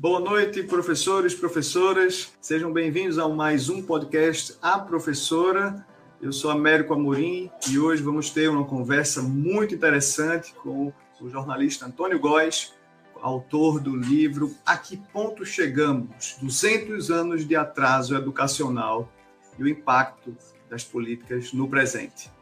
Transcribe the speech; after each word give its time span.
Boa 0.00 0.18
noite, 0.18 0.62
professores, 0.62 1.34
professoras. 1.34 2.32
Sejam 2.40 2.72
bem-vindos 2.72 3.18
a 3.18 3.28
mais 3.28 3.68
um 3.68 3.82
podcast 3.82 4.56
A 4.62 4.78
Professora. 4.78 5.86
Eu 6.22 6.32
sou 6.32 6.50
Américo 6.50 6.94
Amorim 6.94 7.50
e 7.68 7.78
hoje 7.78 8.02
vamos 8.02 8.30
ter 8.30 8.48
uma 8.48 8.64
conversa 8.64 9.20
muito 9.20 9.74
interessante 9.74 10.54
com 10.54 10.90
o 11.20 11.28
jornalista 11.28 11.84
Antônio 11.84 12.18
Góes, 12.18 12.72
autor 13.20 13.78
do 13.78 13.94
livro 13.94 14.54
A 14.64 14.74
Que 14.74 14.96
Ponto 14.96 15.44
Chegamos? 15.44 16.38
200 16.40 17.10
anos 17.10 17.46
de 17.46 17.54
atraso 17.54 18.16
educacional 18.16 19.12
e 19.58 19.62
o 19.62 19.68
impacto 19.68 20.34
das 20.70 20.82
políticas 20.82 21.52
no 21.52 21.68
presente. 21.68 22.32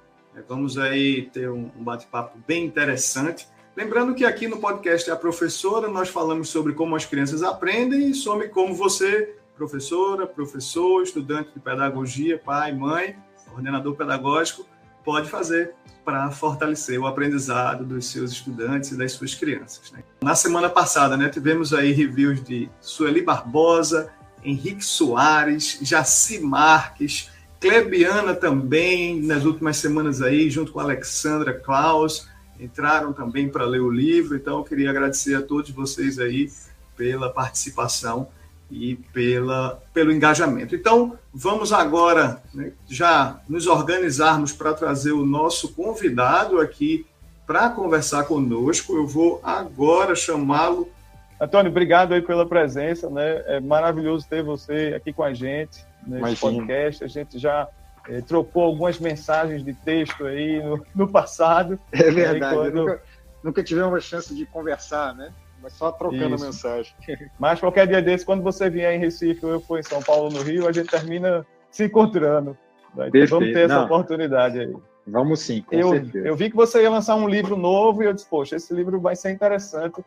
Vamos 0.49 0.79
aí 0.79 1.29
ter 1.33 1.51
um 1.51 1.69
bate-papo 1.83 2.39
bem 2.47 2.65
interessante 2.65 3.49
Lembrando 3.79 4.13
que 4.13 4.25
aqui 4.25 4.49
no 4.49 4.57
podcast 4.57 5.09
A 5.09 5.15
Professora 5.15 5.87
nós 5.87 6.09
falamos 6.09 6.49
sobre 6.49 6.73
como 6.73 6.97
as 6.97 7.05
crianças 7.05 7.45
aprendem 7.45 8.11
e 8.11 8.15
sobre 8.15 8.49
como 8.49 8.75
você, 8.75 9.37
professora, 9.57 10.27
professor, 10.27 11.01
estudante 11.01 11.51
de 11.55 11.61
pedagogia, 11.61 12.43
pai, 12.45 12.73
mãe, 12.73 13.15
coordenador 13.49 13.95
pedagógico, 13.95 14.67
pode 15.05 15.31
fazer 15.31 15.75
para 16.05 16.29
fortalecer 16.33 16.99
o 16.99 17.07
aprendizado 17.07 17.85
dos 17.85 18.07
seus 18.07 18.33
estudantes 18.33 18.91
e 18.91 18.99
das 18.99 19.13
suas 19.13 19.37
crianças. 19.37 19.93
Né? 19.93 20.03
Na 20.21 20.35
semana 20.35 20.69
passada, 20.69 21.17
né, 21.17 21.29
tivemos 21.29 21.73
aí 21.73 21.93
reviews 21.93 22.43
de 22.43 22.69
Sueli 22.81 23.23
Barbosa, 23.23 24.11
Henrique 24.43 24.85
Soares, 24.85 25.79
Jaci 25.83 26.41
Marques, 26.41 27.31
Clebiana 27.61 28.35
também, 28.35 29.23
nas 29.23 29.45
últimas 29.45 29.77
semanas 29.77 30.21
aí, 30.21 30.51
junto 30.51 30.73
com 30.73 30.81
Alexandra 30.81 31.55
Klaus, 31.55 32.28
entraram 32.59 33.13
também 33.13 33.49
para 33.49 33.65
ler 33.65 33.81
o 33.81 33.91
livro. 33.91 34.37
Então, 34.37 34.59
eu 34.59 34.65
queria 34.65 34.91
agradecer 34.91 35.35
a 35.35 35.43
todos 35.43 35.71
vocês 35.71 36.19
aí 36.19 36.51
pela 36.97 37.31
participação 37.31 38.29
e 38.71 38.97
pela, 39.13 39.81
pelo 39.95 40.13
engajamento. 40.13 40.75
Então, 40.75 41.19
vamos 41.33 41.73
agora 41.73 42.43
né, 42.53 42.73
já 42.89 43.41
nos 43.49 43.67
organizarmos 43.67 44.53
para 44.53 44.75
trazer 44.75 45.13
o 45.13 45.25
nosso 45.25 45.73
convidado 45.73 46.61
aqui 46.61 47.07
para 47.47 47.71
conversar 47.71 48.25
conosco. 48.25 48.95
Eu 48.95 49.07
vou 49.07 49.41
agora 49.43 50.15
chamá-lo. 50.15 50.89
Antônio, 51.41 51.71
obrigado 51.71 52.13
aí 52.13 52.21
pela 52.21 52.47
presença, 52.47 53.09
né? 53.09 53.43
É 53.47 53.61
maravilhoso 53.61 54.27
ter 54.29 54.43
você 54.43 54.93
aqui 54.95 55.13
com 55.13 55.23
a 55.23 55.33
gente 55.33 55.83
nesse 56.07 56.37
podcast. 56.37 57.05
A 57.05 57.07
gente 57.07 57.39
já 57.39 57.69
é, 58.09 58.21
trocou 58.23 58.63
algumas 58.65 58.99
mensagens 58.99 59.63
de 59.63 59.75
texto 59.75 60.25
aí 60.27 60.63
no, 60.63 60.85
no 60.95 61.11
passado. 61.11 61.79
É 61.93 62.11
verdade. 62.11 62.57
Quando... 62.57 62.75
Nunca, 62.75 63.03
nunca 63.45 63.63
tivemos 63.63 63.95
a 63.95 64.01
chance 64.01 64.35
de 64.35 64.47
conversar, 64.47 65.15
né? 65.15 65.33
Mas 65.63 65.75
só 65.75 65.93
trocando 65.93 66.37
Isso. 66.37 66.45
mensagem. 66.45 66.95
Mas 67.39 67.61
qualquer 67.61 67.87
dia 67.87 68.01
desse, 68.01 68.25
quando 68.25 68.43
você 68.43 68.71
vier 68.71 68.95
em 68.95 68.99
Recife 68.99 69.45
ou 69.45 69.53
eu 69.53 69.61
for 69.61 69.79
em 69.79 69.83
São 69.83 70.03
Paulo, 70.03 70.31
no 70.31 70.43
Rio, 70.43 70.67
a 70.67 70.73
gente 70.73 70.89
termina 70.89 71.45
se 71.71 71.85
encontrando. 71.85 72.57
Né? 72.95 73.09
Então, 73.09 73.27
vamos 73.39 73.53
ter 73.53 73.65
essa 73.65 73.75
Não. 73.75 73.85
oportunidade 73.85 74.61
aí. 74.61 74.75
Vamos 75.07 75.41
sim, 75.41 75.63
com 75.63 75.75
eu, 75.75 75.91
certeza. 75.91 76.29
Eu 76.29 76.37
vi 76.37 76.51
que 76.51 76.57
você 76.57 76.83
ia 76.83 76.91
lançar 76.91 77.17
um 77.17 77.29
livro 77.29 77.57
novo 77.57 78.03
e 78.03 78.07
eu 78.07 78.13
disse, 78.13 78.29
poxa, 78.29 78.57
esse 78.57 78.73
livro 78.75 79.01
vai 79.01 79.17
ser 79.17 79.31
interessante 79.31 80.05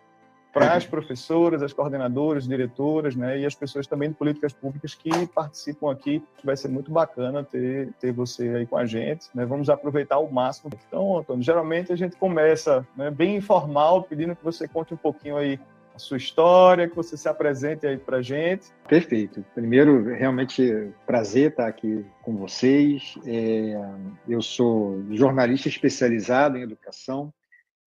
para 0.54 0.74
as 0.74 0.86
professoras, 0.86 1.62
as 1.64 1.74
coordenadoras, 1.74 2.48
diretoras, 2.48 3.16
né, 3.16 3.40
e 3.40 3.46
as 3.46 3.56
pessoas 3.56 3.88
também 3.88 4.10
de 4.10 4.16
políticas 4.16 4.54
públicas 4.54 4.94
que 4.94 5.10
participam 5.28 5.92
aqui. 5.92 6.24
Vai 6.44 6.58
ser 6.58 6.68
muito 6.68 6.92
bacana 6.92 7.44
ter, 7.44 7.94
ter 8.00 8.12
você 8.12 8.50
aí 8.50 8.66
com 8.66 8.78
a 8.78 8.86
gente, 8.86 9.28
né, 9.34 9.46
vamos 9.46 9.70
aproveitar 9.70 10.20
o 10.20 10.32
máximo. 10.32 10.70
Então, 10.88 11.18
Antônio, 11.18 11.44
geralmente 11.44 11.92
a 11.92 11.96
gente 11.96 12.16
começa 12.18 12.86
né, 12.96 13.10
bem 13.10 13.38
informal, 13.38 14.04
pedindo 14.04 14.36
que 14.36 14.44
você 14.44 14.68
conte 14.68 14.94
um 14.94 14.98
pouquinho 14.98 15.38
aí 15.38 15.60
a 15.94 16.00
sua 16.00 16.18
história, 16.18 16.88
que 16.88 16.96
você 16.96 17.18
se 17.18 17.28
apresente 17.28 17.86
aí 17.86 17.98
para 17.98 18.18
a 18.18 18.22
gente. 18.22 18.68
Perfeito. 18.88 19.44
Primeiro, 19.54 20.04
realmente 20.14 20.92
prazer 21.06 21.52
estar 21.52 21.68
aqui 21.68 22.06
com 22.22 22.36
vocês. 22.36 23.16
É, 23.26 23.78
eu 24.28 24.42
sou 24.42 25.04
jornalista 25.12 25.68
especializado 25.68 26.58
em 26.58 26.62
educação, 26.62 27.34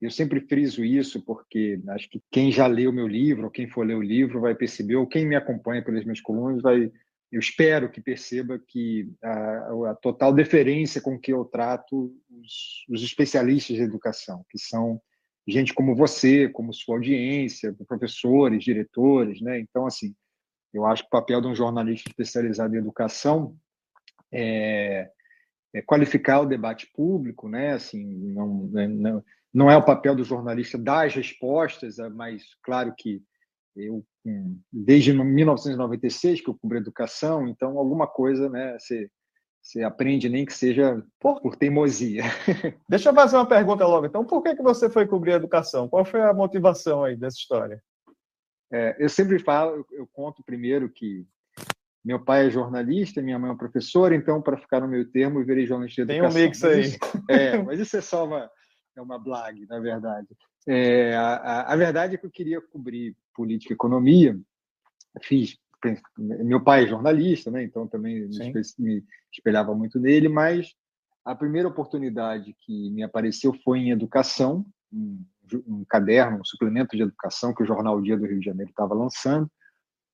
eu 0.04 0.10
sempre 0.10 0.40
friso 0.40 0.84
isso 0.84 1.22
porque 1.24 1.80
acho 1.88 2.10
que 2.10 2.22
quem 2.30 2.52
já 2.52 2.66
leu 2.66 2.92
meu 2.92 3.08
livro, 3.08 3.44
ou 3.44 3.50
quem 3.50 3.66
for 3.66 3.86
ler 3.86 3.96
o 3.96 4.02
livro, 4.02 4.40
vai 4.40 4.54
perceber, 4.54 4.96
ou 4.96 5.06
quem 5.06 5.26
me 5.26 5.34
acompanha 5.34 5.82
pelas 5.82 6.04
minhas 6.04 6.20
colunas, 6.20 6.60
vai, 6.60 6.92
eu 7.32 7.40
espero 7.40 7.90
que 7.90 8.02
perceba 8.02 8.58
que 8.58 9.10
a, 9.22 9.90
a 9.90 9.94
total 9.94 10.34
deferência 10.34 11.00
com 11.00 11.18
que 11.18 11.32
eu 11.32 11.44
trato 11.46 12.14
os, 12.30 12.84
os, 12.90 13.02
especialistas 13.02 13.76
de 13.76 13.82
educação, 13.82 14.44
que 14.50 14.58
são 14.58 15.00
gente 15.48 15.72
como 15.72 15.96
você, 15.96 16.50
como 16.50 16.74
sua 16.74 16.96
audiência, 16.96 17.74
professores, 17.88 18.62
diretores, 18.62 19.40
né? 19.40 19.58
Então, 19.58 19.86
assim, 19.86 20.14
eu 20.72 20.84
acho 20.84 21.02
que 21.02 21.08
o 21.08 21.10
papel 21.10 21.40
de 21.40 21.48
um 21.48 21.54
jornalista 21.54 22.10
especializado 22.10 22.74
em 22.74 22.78
educação 22.78 23.56
é, 24.30 25.10
é 25.72 25.80
qualificar 25.82 26.40
o 26.40 26.46
debate 26.46 26.90
público, 26.94 27.48
né? 27.48 27.72
Assim, 27.72 28.04
não, 28.04 28.70
não 28.88 29.24
não 29.54 29.70
é 29.70 29.76
o 29.76 29.84
papel 29.84 30.16
do 30.16 30.24
jornalista 30.24 30.76
dar 30.76 31.06
as 31.06 31.14
respostas, 31.14 32.00
é 32.00 32.08
mas 32.08 32.42
claro 32.60 32.92
que 32.98 33.22
eu, 33.76 34.04
desde 34.72 35.12
1996 35.12 36.40
que 36.40 36.50
eu 36.50 36.54
cubro 36.54 36.76
educação, 36.76 37.46
então 37.46 37.78
alguma 37.78 38.06
coisa, 38.06 38.48
né, 38.48 38.76
você, 38.78 39.08
você 39.62 39.82
aprende, 39.82 40.28
nem 40.28 40.44
que 40.44 40.52
seja 40.52 41.02
por, 41.20 41.40
por 41.40 41.56
teimosia. 41.56 42.24
Deixa 42.88 43.10
eu 43.10 43.14
fazer 43.14 43.36
uma 43.36 43.48
pergunta 43.48 43.86
logo. 43.86 44.06
Então, 44.06 44.24
por 44.24 44.42
que, 44.42 44.56
que 44.56 44.62
você 44.62 44.90
foi 44.90 45.06
cobrir 45.06 45.32
educação? 45.32 45.88
Qual 45.88 46.04
foi 46.04 46.22
a 46.22 46.34
motivação 46.34 47.04
aí 47.04 47.16
dessa 47.16 47.36
história? 47.36 47.82
É, 48.72 48.96
eu 48.98 49.08
sempre 49.08 49.38
falo, 49.38 49.76
eu, 49.76 49.86
eu 49.92 50.08
conto 50.12 50.42
primeiro 50.44 50.88
que 50.88 51.26
meu 52.04 52.22
pai 52.22 52.46
é 52.46 52.50
jornalista, 52.50 53.22
minha 53.22 53.38
mãe 53.38 53.50
é 53.50 53.56
professora, 53.56 54.14
então, 54.14 54.42
para 54.42 54.58
ficar 54.58 54.80
no 54.80 54.88
meio 54.88 55.10
termo, 55.10 55.40
eu 55.40 55.46
virei 55.46 55.64
jornalista 55.64 56.04
de 56.04 56.12
educação. 56.12 56.34
Tem 56.34 56.42
um 56.42 56.46
mix 56.46 56.64
aí. 56.64 56.80
Isso, 56.80 56.98
é, 57.30 57.58
mas 57.62 57.80
isso 57.80 57.96
é 57.96 58.00
só 58.00 58.26
uma, 58.26 58.50
é 58.96 59.02
uma 59.02 59.18
blague, 59.18 59.66
na 59.66 59.78
verdade. 59.78 60.28
É, 60.66 61.14
a, 61.14 61.72
a, 61.72 61.76
verdade 61.76 62.14
é 62.14 62.18
que 62.18 62.26
eu 62.26 62.30
queria 62.30 62.60
cobrir 62.60 63.16
política 63.34 63.72
e 63.72 63.76
economia, 63.76 64.38
fiz. 65.22 65.58
Meu 66.16 66.62
pai 66.62 66.84
é 66.84 66.88
jornalista, 66.88 67.50
né? 67.50 67.62
então 67.62 67.86
também 67.86 68.26
me 68.78 69.04
espelhava 69.30 69.74
muito 69.74 70.00
nele, 70.00 70.30
mas 70.30 70.74
a 71.22 71.34
primeira 71.34 71.68
oportunidade 71.68 72.56
que 72.60 72.90
me 72.90 73.02
apareceu 73.02 73.52
foi 73.62 73.80
em 73.80 73.90
educação, 73.90 74.64
um, 74.90 75.22
um 75.66 75.84
caderno, 75.84 76.40
um 76.40 76.44
suplemento 76.44 76.96
de 76.96 77.02
educação 77.02 77.52
que 77.52 77.62
o 77.62 77.66
jornal 77.66 78.00
Dia 78.00 78.16
do 78.16 78.26
Rio 78.26 78.38
de 78.38 78.46
Janeiro 78.46 78.70
estava 78.70 78.94
lançando. 78.94 79.50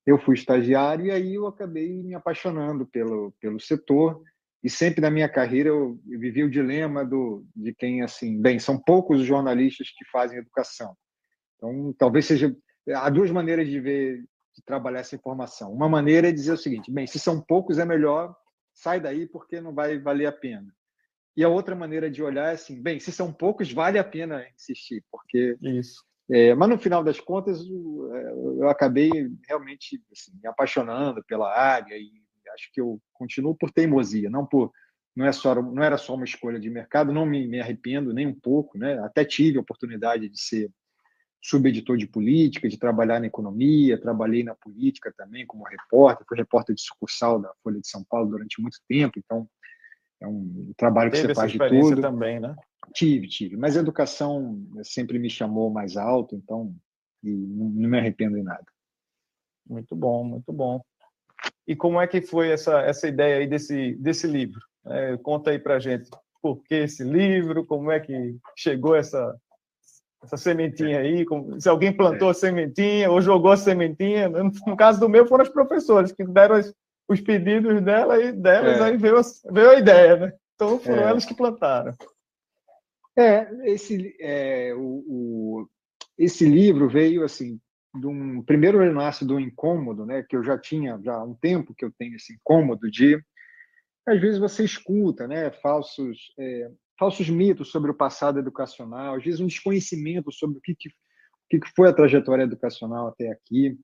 Eu 0.04 0.18
fui 0.18 0.34
estagiário 0.34 1.06
e 1.06 1.10
aí 1.12 1.34
eu 1.34 1.46
acabei 1.46 2.02
me 2.02 2.14
apaixonando 2.14 2.84
pelo, 2.86 3.32
pelo 3.40 3.60
setor 3.60 4.20
e 4.62 4.68
sempre 4.68 5.00
na 5.00 5.10
minha 5.10 5.28
carreira 5.28 5.70
eu, 5.70 5.98
vivi 6.06 6.44
o 6.44 6.50
dilema 6.50 7.04
do, 7.04 7.46
de 7.56 7.74
quem, 7.74 8.02
assim, 8.02 8.40
bem, 8.40 8.58
são 8.58 8.78
poucos 8.78 9.20
os 9.20 9.26
jornalistas 9.26 9.88
que 9.90 10.04
fazem 10.10 10.38
educação. 10.38 10.94
Então, 11.56 11.94
talvez 11.98 12.26
seja. 12.26 12.54
Há 12.88 13.08
duas 13.08 13.30
maneiras 13.30 13.68
de 13.68 13.78
ver, 13.78 14.18
de 14.54 14.62
trabalhar 14.64 15.00
essa 15.00 15.14
informação. 15.14 15.72
Uma 15.72 15.88
maneira 15.88 16.28
é 16.28 16.32
dizer 16.32 16.52
o 16.52 16.58
seguinte: 16.58 16.90
bem, 16.90 17.06
se 17.06 17.18
são 17.18 17.40
poucos 17.40 17.78
é 17.78 17.84
melhor, 17.84 18.34
sai 18.72 19.00
daí 19.00 19.26
porque 19.26 19.60
não 19.60 19.74
vai 19.74 19.98
valer 19.98 20.26
a 20.26 20.32
pena. 20.32 20.72
E 21.36 21.44
a 21.44 21.48
outra 21.48 21.74
maneira 21.74 22.10
de 22.10 22.22
olhar 22.22 22.50
é 22.50 22.54
assim: 22.54 22.82
bem, 22.82 23.00
se 23.00 23.12
são 23.12 23.32
poucos, 23.32 23.72
vale 23.72 23.98
a 23.98 24.04
pena 24.04 24.46
insistir, 24.54 25.04
porque. 25.10 25.56
Isso. 25.62 26.04
É, 26.32 26.54
mas 26.54 26.68
no 26.68 26.78
final 26.78 27.02
das 27.02 27.18
contas, 27.18 27.60
eu 27.66 28.68
acabei 28.68 29.10
realmente 29.48 30.00
assim, 30.12 30.30
me 30.40 30.48
apaixonando 30.48 31.24
pela 31.24 31.52
área 31.52 31.96
e 31.96 32.08
acho 32.54 32.70
que 32.72 32.80
eu 32.80 33.00
continuo 33.12 33.54
por 33.54 33.70
teimosia, 33.70 34.30
não 34.30 34.46
por 34.46 34.72
não 35.14 35.26
é 35.26 35.32
só 35.32 35.54
não 35.60 35.82
era 35.82 35.98
só 35.98 36.14
uma 36.14 36.24
escolha 36.24 36.58
de 36.58 36.70
mercado, 36.70 37.12
não 37.12 37.26
me, 37.26 37.46
me 37.46 37.60
arrependo 37.60 38.12
nem 38.12 38.26
um 38.26 38.38
pouco, 38.38 38.78
né? 38.78 38.98
Até 39.00 39.24
tive 39.24 39.58
a 39.58 39.60
oportunidade 39.60 40.28
de 40.28 40.40
ser 40.40 40.70
subeditor 41.42 41.96
de 41.96 42.06
política, 42.06 42.68
de 42.68 42.78
trabalhar 42.78 43.18
na 43.18 43.26
economia, 43.26 44.00
trabalhei 44.00 44.44
na 44.44 44.54
política 44.54 45.12
também 45.16 45.46
como 45.46 45.64
repórter, 45.64 46.26
fui 46.28 46.36
repórter 46.36 46.74
de 46.74 46.82
sucursal 46.82 47.40
da 47.40 47.52
Folha 47.62 47.80
de 47.80 47.88
São 47.88 48.04
Paulo 48.04 48.30
durante 48.30 48.60
muito 48.60 48.78
tempo, 48.86 49.18
então 49.18 49.48
é 50.20 50.28
um 50.28 50.72
trabalho 50.76 51.10
que 51.10 51.16
Teve 51.16 51.28
você 51.28 51.34
faz 51.34 51.52
de 51.52 51.58
tudo. 51.58 52.02
também, 52.02 52.38
né? 52.38 52.54
Tive, 52.94 53.26
tive, 53.26 53.56
mas 53.56 53.76
a 53.76 53.80
educação 53.80 54.62
sempre 54.82 55.18
me 55.18 55.30
chamou 55.30 55.70
mais 55.70 55.96
alto, 55.96 56.34
então 56.36 56.74
não, 57.22 57.68
não 57.70 57.88
me 57.88 57.98
arrependo 57.98 58.36
em 58.36 58.42
nada. 58.42 58.66
Muito 59.66 59.94
bom, 59.96 60.24
muito 60.24 60.52
bom. 60.52 60.82
E 61.70 61.76
como 61.76 62.00
é 62.00 62.06
que 62.08 62.20
foi 62.20 62.50
essa, 62.50 62.80
essa 62.80 63.06
ideia 63.06 63.36
aí 63.36 63.46
desse, 63.46 63.94
desse 63.94 64.26
livro? 64.26 64.60
É, 64.88 65.16
conta 65.18 65.52
aí 65.52 65.58
para 65.60 65.78
gente 65.78 66.10
por 66.42 66.64
que 66.64 66.74
esse 66.74 67.04
livro, 67.04 67.64
como 67.64 67.92
é 67.92 68.00
que 68.00 68.36
chegou 68.56 68.96
essa, 68.96 69.36
essa 70.20 70.36
sementinha 70.36 70.98
aí, 70.98 71.24
como, 71.24 71.60
se 71.60 71.68
alguém 71.68 71.96
plantou 71.96 72.28
a 72.28 72.34
sementinha 72.34 73.08
ou 73.08 73.22
jogou 73.22 73.52
a 73.52 73.56
sementinha. 73.56 74.28
No 74.28 74.76
caso 74.76 74.98
do 74.98 75.08
meu, 75.08 75.28
foram 75.28 75.44
as 75.44 75.48
professoras 75.48 76.10
que 76.10 76.24
deram 76.24 76.58
os, 76.58 76.74
os 77.08 77.20
pedidos 77.20 77.80
dela 77.82 78.20
e 78.20 78.32
delas, 78.32 78.80
é. 78.80 78.82
aí 78.82 78.96
veio 78.96 79.18
a, 79.18 79.22
veio 79.52 79.70
a 79.70 79.78
ideia, 79.78 80.16
né? 80.16 80.32
Então 80.56 80.80
foram 80.80 81.04
é. 81.04 81.08
elas 81.08 81.24
que 81.24 81.36
plantaram. 81.36 81.94
É, 83.16 83.48
esse, 83.70 84.16
é, 84.18 84.74
o, 84.74 85.04
o, 85.06 85.68
esse 86.18 86.44
livro 86.44 86.88
veio 86.88 87.22
assim 87.22 87.60
de 87.94 88.06
um 88.06 88.42
primeiro 88.42 88.82
ele 88.82 88.92
nasce 88.92 89.24
do 89.24 89.40
incômodo, 89.40 90.06
né? 90.06 90.22
Que 90.22 90.36
eu 90.36 90.44
já 90.44 90.58
tinha 90.58 90.98
já 91.02 91.14
há 91.14 91.24
um 91.24 91.34
tempo 91.34 91.74
que 91.74 91.84
eu 91.84 91.90
tenho 91.90 92.16
esse 92.16 92.34
incômodo 92.34 92.90
de 92.90 93.20
às 94.06 94.20
vezes 94.20 94.38
você 94.38 94.64
escuta, 94.64 95.26
né? 95.26 95.50
Falsos 95.50 96.32
é, 96.38 96.70
falsos 97.00 97.30
mitos 97.30 97.70
sobre 97.70 97.90
o 97.90 97.94
passado 97.94 98.38
educacional, 98.38 99.16
às 99.16 99.24
vezes 99.24 99.40
um 99.40 99.46
desconhecimento 99.46 100.30
sobre 100.30 100.58
o 100.58 100.60
que, 100.60 100.74
que, 100.74 100.90
o 100.90 101.60
que 101.60 101.72
foi 101.74 101.88
a 101.88 101.94
trajetória 101.94 102.42
educacional 102.42 103.08
até 103.08 103.30
aqui. 103.30 103.78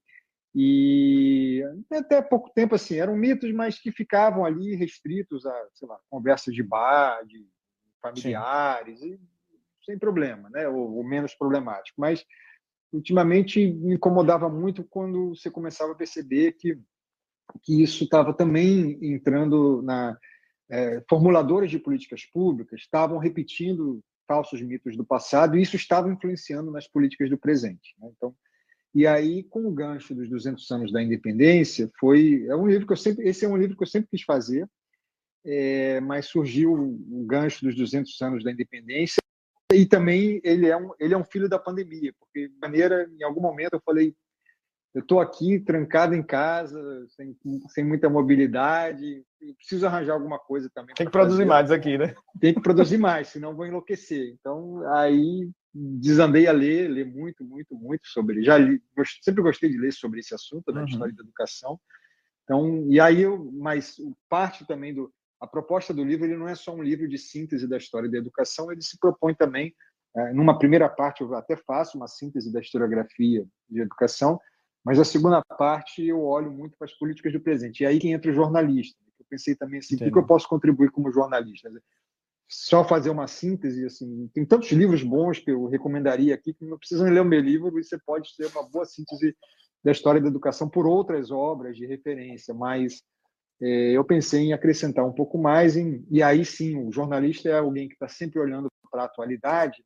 E 0.54 1.62
até 1.90 2.20
pouco 2.22 2.50
tempo 2.54 2.74
assim 2.74 2.96
eram 2.96 3.16
mitos, 3.16 3.50
mas 3.52 3.78
que 3.78 3.90
ficavam 3.90 4.44
ali 4.44 4.74
restritos 4.74 5.44
a, 5.46 5.68
sei 5.74 5.88
lá, 5.88 5.98
conversas 6.10 6.54
de 6.54 6.62
bar, 6.62 7.24
de 7.26 7.46
familiares, 8.02 9.02
e, 9.02 9.18
sem 9.84 9.98
problema, 9.98 10.50
né? 10.50 10.68
Ou, 10.68 10.96
ou, 10.96 11.04
menos 11.04 11.34
problemático. 11.34 12.00
Mas 12.00 12.24
ultimamente 12.96 13.66
me 13.72 13.94
incomodava 13.94 14.48
muito 14.48 14.82
quando 14.84 15.30
você 15.30 15.50
começava 15.50 15.92
a 15.92 15.96
perceber 15.96 16.52
que 16.52 16.78
que 17.62 17.80
isso 17.80 18.04
estava 18.04 18.34
também 18.34 18.98
entrando 19.00 19.80
na 19.80 20.18
é, 20.68 21.00
formuladores 21.08 21.70
de 21.70 21.78
políticas 21.78 22.24
públicas 22.24 22.80
estavam 22.80 23.18
repetindo 23.18 24.02
falsos 24.26 24.60
mitos 24.60 24.96
do 24.96 25.04
passado 25.04 25.56
e 25.56 25.62
isso 25.62 25.76
estava 25.76 26.10
influenciando 26.10 26.72
nas 26.72 26.88
políticas 26.88 27.30
do 27.30 27.38
presente. 27.38 27.94
Né? 28.00 28.10
Então 28.16 28.34
e 28.96 29.06
aí, 29.06 29.42
com 29.44 29.66
o 29.66 29.70
gancho 29.70 30.14
dos 30.14 30.26
200 30.26 30.70
anos 30.70 30.90
da 30.90 31.02
independência, 31.02 31.90
foi 32.00 32.46
é 32.48 32.56
um 32.56 32.66
livro 32.66 32.86
que 32.86 32.94
eu 32.94 32.96
sempre 32.96 33.28
esse 33.28 33.44
é 33.44 33.48
um 33.48 33.56
livro 33.56 33.76
que 33.76 33.82
eu 33.82 33.86
sempre 33.86 34.08
quis 34.10 34.22
fazer, 34.22 34.66
é, 35.44 36.00
mas 36.00 36.26
surgiu 36.26 36.72
o 36.72 37.24
gancho 37.26 37.64
dos 37.64 37.76
200 37.76 38.20
anos 38.22 38.42
da 38.42 38.50
independência 38.50 39.22
e 39.72 39.86
também 39.86 40.40
ele 40.44 40.66
é 40.66 40.76
um 40.76 40.90
ele 40.98 41.14
é 41.14 41.18
um 41.18 41.24
filho 41.24 41.48
da 41.48 41.58
pandemia, 41.58 42.12
porque 42.18 42.48
de 42.48 42.58
maneira 42.60 43.08
em 43.18 43.24
algum 43.24 43.40
momento 43.40 43.74
eu 43.74 43.82
falei 43.84 44.14
eu 44.96 45.02
estou 45.02 45.20
aqui 45.20 45.60
trancado 45.60 46.14
em 46.14 46.22
casa, 46.22 47.06
sem, 47.08 47.36
sem 47.68 47.84
muita 47.84 48.08
mobilidade, 48.08 49.22
preciso 49.58 49.86
arranjar 49.86 50.14
alguma 50.14 50.38
coisa 50.38 50.70
também. 50.74 50.94
Tem 50.94 51.04
que 51.04 51.12
produzir 51.12 51.40
fazer. 51.40 51.48
mais 51.50 51.70
aqui, 51.70 51.98
né? 51.98 52.14
Tem 52.40 52.54
que 52.54 52.62
produzir 52.62 52.96
mais, 52.96 53.28
senão 53.28 53.54
vou 53.54 53.66
enlouquecer. 53.66 54.32
Então, 54.40 54.80
aí 54.94 55.50
desandei 55.74 56.46
a 56.46 56.52
ler, 56.52 56.88
ler 56.88 57.04
muito, 57.04 57.44
muito, 57.44 57.74
muito 57.74 58.06
sobre. 58.06 58.42
Já 58.42 58.56
li, 58.56 58.82
sempre 59.20 59.42
gostei 59.42 59.68
de 59.68 59.76
ler 59.76 59.92
sobre 59.92 60.20
esse 60.20 60.34
assunto, 60.34 60.72
né, 60.72 60.80
uhum. 60.80 60.86
história 60.86 61.14
da 61.14 61.22
educação. 61.22 61.78
Então, 62.44 62.86
e 62.88 62.98
aí 62.98 63.20
eu, 63.20 63.52
mas 63.52 63.96
parte 64.30 64.66
também 64.66 64.94
do 64.94 65.12
a 65.40 65.46
proposta 65.46 65.92
do 65.92 66.04
livro, 66.04 66.26
ele 66.26 66.36
não 66.36 66.48
é 66.48 66.54
só 66.54 66.74
um 66.74 66.82
livro 66.82 67.08
de 67.08 67.18
síntese 67.18 67.68
da 67.68 67.76
história 67.76 68.08
da 68.08 68.18
educação, 68.18 68.70
ele 68.72 68.82
se 68.82 68.98
propõe 68.98 69.34
também, 69.34 69.74
é, 70.16 70.32
numa 70.32 70.58
primeira 70.58 70.88
parte 70.88 71.20
eu 71.20 71.34
até 71.34 71.56
faço 71.56 71.98
uma 71.98 72.08
síntese 72.08 72.52
da 72.52 72.60
historiografia 72.60 73.46
de 73.68 73.80
educação, 73.80 74.40
mas 74.84 74.98
a 74.98 75.04
segunda 75.04 75.42
parte 75.58 76.06
eu 76.06 76.22
olho 76.22 76.50
muito 76.50 76.76
para 76.78 76.86
as 76.86 76.96
políticas 76.96 77.32
do 77.32 77.40
presente. 77.40 77.82
E 77.82 77.86
aí 77.86 77.98
que 77.98 78.08
entra 78.08 78.30
o 78.30 78.34
jornalista. 78.34 78.96
Eu 79.18 79.26
pensei 79.28 79.54
também 79.54 79.80
assim, 79.80 79.96
o 79.96 79.98
que 79.98 80.18
eu 80.18 80.26
posso 80.26 80.48
contribuir 80.48 80.90
como 80.90 81.12
jornalista? 81.12 81.68
só 82.48 82.84
fazer 82.84 83.10
uma 83.10 83.26
síntese, 83.26 83.84
assim, 83.84 84.28
tem 84.32 84.44
tantos 84.44 84.70
livros 84.70 85.02
bons 85.02 85.40
que 85.40 85.50
eu 85.50 85.66
recomendaria 85.66 86.34
aqui 86.34 86.54
que 86.54 86.64
não 86.64 86.78
precisam 86.78 87.08
ler 87.08 87.20
o 87.20 87.24
meu 87.24 87.40
livro 87.40 87.76
e 87.78 87.82
você 87.82 87.98
pode 87.98 88.36
ter 88.36 88.46
uma 88.46 88.62
boa 88.62 88.84
síntese 88.84 89.36
da 89.82 89.90
história 89.90 90.20
da 90.20 90.28
educação 90.28 90.68
por 90.68 90.86
outras 90.86 91.30
obras 91.30 91.76
de 91.76 91.86
referência, 91.86 92.54
mas 92.54 93.02
eu 93.60 94.04
pensei 94.04 94.44
em 94.44 94.52
acrescentar 94.52 95.04
um 95.04 95.12
pouco 95.12 95.38
mais, 95.38 95.76
em, 95.76 96.06
e 96.10 96.22
aí 96.22 96.44
sim, 96.44 96.78
o 96.78 96.92
jornalista 96.92 97.48
é 97.48 97.58
alguém 97.58 97.88
que 97.88 97.94
está 97.94 98.08
sempre 98.08 98.38
olhando 98.38 98.68
para 98.90 99.02
a 99.02 99.06
atualidade. 99.06 99.84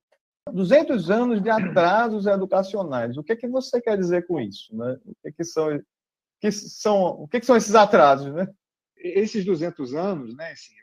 200 0.53 1.11
anos 1.11 1.41
de 1.41 1.49
atrasos 1.49 2.27
educacionais, 2.27 3.17
o 3.17 3.23
que, 3.23 3.33
é 3.33 3.37
que 3.37 3.47
você 3.47 3.81
quer 3.81 3.97
dizer 3.97 4.27
com 4.27 4.41
isso? 4.41 4.75
Né? 4.77 4.99
O 5.05 5.15
que, 5.23 5.29
é 5.29 5.33
que 5.33 5.45
são, 5.45 5.81
que 6.41 6.51
são, 6.51 7.03
o 7.23 7.29
que, 7.29 7.37
é 7.37 7.43
são 7.43 7.57
esses 7.57 7.75
atrasos? 7.75 8.33
Né? 8.35 8.49
Esses 8.97 9.45
200 9.45 9.95
anos, 9.95 10.37
né, 10.37 10.51
assim, 10.51 10.75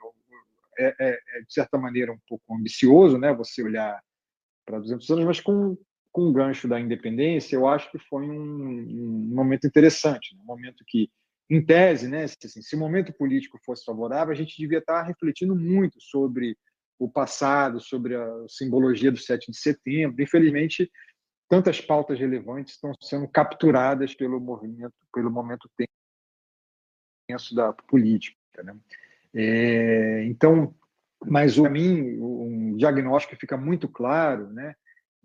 é, 0.79 0.95
é, 0.99 1.09
é, 1.09 1.41
de 1.41 1.53
certa 1.53 1.77
maneira, 1.77 2.11
um 2.11 2.19
pouco 2.27 2.55
ambicioso, 2.55 3.17
né? 3.17 3.33
Você 3.33 3.63
olhar 3.63 3.99
para 4.63 4.79
200 4.79 5.09
anos, 5.09 5.25
mas 5.25 5.39
com, 5.39 5.75
com 6.11 6.29
o 6.29 6.33
gancho 6.33 6.67
da 6.67 6.79
independência, 6.79 7.55
eu 7.55 7.67
acho 7.67 7.89
que 7.91 7.97
foi 7.97 8.29
um, 8.29 8.39
um 8.39 9.35
momento 9.35 9.65
interessante, 9.65 10.35
né? 10.35 10.41
um 10.43 10.45
momento 10.45 10.83
que, 10.85 11.09
em 11.49 11.63
tese, 11.63 12.07
né? 12.07 12.23
Assim, 12.23 12.61
se 12.61 12.75
o 12.75 12.79
momento 12.79 13.13
político 13.13 13.59
fosse 13.65 13.85
favorável, 13.85 14.33
a 14.33 14.35
gente 14.35 14.57
devia 14.57 14.79
estar 14.79 15.03
refletindo 15.03 15.55
muito 15.55 15.99
sobre 16.01 16.57
o 16.99 17.09
passado, 17.09 17.79
sobre 17.79 18.15
a 18.15 18.45
simbologia 18.47 19.11
do 19.11 19.17
7 19.17 19.51
de 19.51 19.57
setembro. 19.57 20.21
Infelizmente, 20.21 20.91
tantas 21.47 21.79
pautas 21.79 22.19
relevantes 22.19 22.73
estão 22.73 22.91
sendo 23.01 23.27
capturadas 23.27 24.13
pelo 24.13 24.39
movimento, 24.39 24.93
pelo 25.13 25.31
momento 25.31 25.69
tenso 27.29 27.55
da 27.55 27.71
política. 27.71 28.37
Né? 28.63 28.75
É, 29.33 30.23
então, 30.25 30.75
mas 31.25 31.57
para 31.57 31.69
mim, 31.69 32.19
um 32.19 32.75
diagnóstico 32.75 33.39
fica 33.39 33.57
muito 33.57 33.87
claro, 33.87 34.51
né? 34.51 34.75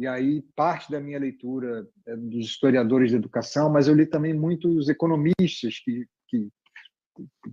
E 0.02 0.06
aí 0.08 0.42
parte 0.56 0.90
da 0.90 0.98
minha 0.98 1.16
leitura 1.16 1.86
é 2.08 2.16
dos 2.16 2.46
historiadores 2.46 3.12
da 3.12 3.18
educação, 3.18 3.70
mas 3.70 3.86
eu 3.86 3.94
li 3.94 4.04
também 4.04 4.34
muitos 4.34 4.88
economistas 4.88 5.78
que, 5.84 6.04
que 6.26 6.48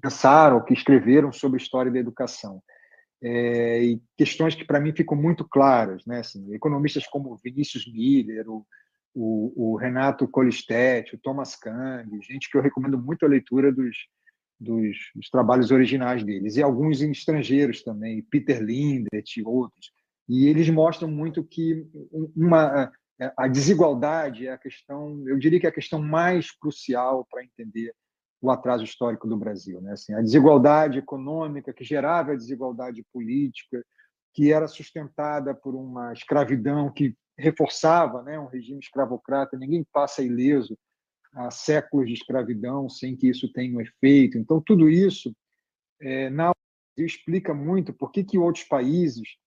pensaram, 0.02 0.66
que 0.66 0.74
escreveram 0.74 1.32
sobre 1.32 1.60
a 1.60 1.64
história 1.64 1.92
da 1.92 2.00
educação. 2.00 2.60
É, 3.22 3.84
e 3.84 4.02
questões 4.18 4.56
que 4.56 4.66
para 4.66 4.80
mim 4.80 4.96
ficam 4.96 5.16
muito 5.16 5.48
claras, 5.48 6.04
né? 6.08 6.22
Assim, 6.22 6.52
economistas 6.52 7.06
como 7.06 7.38
Vinícius 7.38 7.86
Miller, 7.86 8.50
o, 8.50 8.66
o, 9.14 9.74
o 9.74 9.76
Renato 9.76 10.28
Colistetti, 10.28 11.14
o 11.14 11.20
Thomas 11.20 11.56
Kang, 11.56 12.10
gente 12.24 12.50
que 12.50 12.58
eu 12.58 12.64
recomendo 12.64 12.98
muito 12.98 13.28
a 13.28 13.30
leitura 13.30 13.72
dos, 13.72 13.96
dos, 14.60 14.98
dos, 15.14 15.30
trabalhos 15.30 15.70
originais 15.70 16.24
deles, 16.24 16.56
e 16.56 16.64
alguns 16.64 17.00
estrangeiros 17.00 17.84
também, 17.84 18.24
Peter 18.24 18.60
Lindet 18.60 19.40
e 19.40 19.44
outros. 19.44 19.99
E 20.30 20.48
eles 20.48 20.70
mostram 20.70 21.10
muito 21.10 21.44
que 21.44 21.88
uma, 22.36 22.92
a 23.36 23.48
desigualdade 23.48 24.46
é 24.46 24.52
a 24.52 24.58
questão, 24.60 25.28
eu 25.28 25.40
diria 25.40 25.60
que 25.60 25.66
é 25.66 25.70
a 25.70 25.74
questão 25.74 26.00
mais 26.00 26.52
crucial 26.52 27.26
para 27.30 27.44
entender 27.44 27.92
o 28.40 28.52
atraso 28.52 28.84
histórico 28.84 29.28
do 29.28 29.36
Brasil. 29.36 29.82
Né? 29.82 29.94
Assim, 29.94 30.14
a 30.14 30.22
desigualdade 30.22 31.00
econômica 31.00 31.74
que 31.74 31.84
gerava 31.84 32.34
a 32.34 32.36
desigualdade 32.36 33.04
política, 33.12 33.84
que 34.34 34.54
era 34.54 34.68
sustentada 34.68 35.56
por 35.56 35.74
uma 35.74 36.14
escravidão 36.14 36.94
que 36.94 37.16
reforçava 37.36 38.22
né, 38.22 38.40
um 38.40 38.46
regime 38.46 38.80
escravocrata, 38.80 39.58
ninguém 39.58 39.84
passa 39.92 40.22
ileso 40.22 40.78
há 41.34 41.50
séculos 41.50 42.08
de 42.08 42.14
escravidão 42.14 42.88
sem 42.88 43.16
que 43.16 43.28
isso 43.28 43.52
tenha 43.52 43.76
um 43.76 43.82
efeito. 43.82 44.38
Então, 44.38 44.62
tudo 44.62 44.88
isso 44.88 45.34
é, 46.00 46.30
na 46.30 46.52
explica 46.96 47.54
muito 47.54 47.94
por 47.94 48.12
que, 48.12 48.24
que 48.24 48.38
outros 48.38 48.66
países 48.66 49.38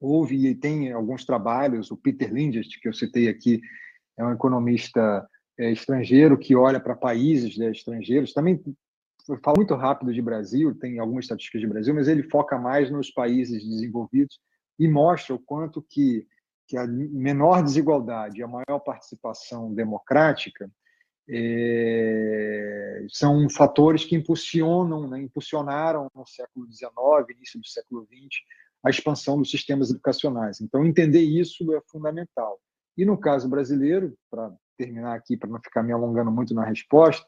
houve 0.00 0.46
e 0.46 0.54
tem 0.54 0.92
alguns 0.92 1.24
trabalhos, 1.24 1.90
o 1.90 1.96
Peter 1.96 2.32
Lindest, 2.32 2.80
que 2.80 2.88
eu 2.88 2.92
citei 2.92 3.28
aqui, 3.28 3.60
é 4.18 4.24
um 4.24 4.32
economista 4.32 5.26
é, 5.58 5.70
estrangeiro 5.70 6.38
que 6.38 6.54
olha 6.54 6.80
para 6.80 6.94
países 6.94 7.56
né, 7.56 7.70
estrangeiros, 7.70 8.32
também 8.32 8.62
fala 9.42 9.56
muito 9.56 9.74
rápido 9.74 10.12
de 10.12 10.22
Brasil, 10.22 10.74
tem 10.78 10.98
algumas 10.98 11.24
estatísticas 11.24 11.60
de 11.60 11.66
Brasil, 11.66 11.94
mas 11.94 12.08
ele 12.08 12.22
foca 12.22 12.58
mais 12.58 12.90
nos 12.90 13.10
países 13.10 13.66
desenvolvidos 13.66 14.38
e 14.78 14.86
mostra 14.86 15.34
o 15.34 15.38
quanto 15.38 15.82
que, 15.82 16.26
que 16.68 16.76
a 16.76 16.86
menor 16.86 17.62
desigualdade 17.62 18.40
e 18.40 18.42
a 18.42 18.48
maior 18.48 18.78
participação 18.78 19.74
democrática 19.74 20.70
é, 21.28 23.04
são 23.08 23.48
fatores 23.50 24.04
que 24.04 24.14
impulsionam, 24.14 25.08
né, 25.08 25.20
impulsionaram 25.20 26.08
no 26.14 26.26
século 26.26 26.70
XIX, 26.70 26.90
início 27.36 27.58
do 27.58 27.66
século 27.66 28.06
XX, 28.06 28.36
a 28.86 28.90
expansão 28.90 29.36
dos 29.36 29.50
sistemas 29.50 29.90
educacionais. 29.90 30.60
Então, 30.60 30.86
entender 30.86 31.20
isso 31.20 31.74
é 31.74 31.80
fundamental. 31.90 32.60
E 32.96 33.04
no 33.04 33.18
caso 33.18 33.48
brasileiro, 33.48 34.16
para 34.30 34.54
terminar 34.78 35.16
aqui, 35.16 35.36
para 35.36 35.50
não 35.50 35.60
ficar 35.60 35.82
me 35.82 35.92
alongando 35.92 36.30
muito 36.30 36.54
na 36.54 36.64
resposta, 36.64 37.26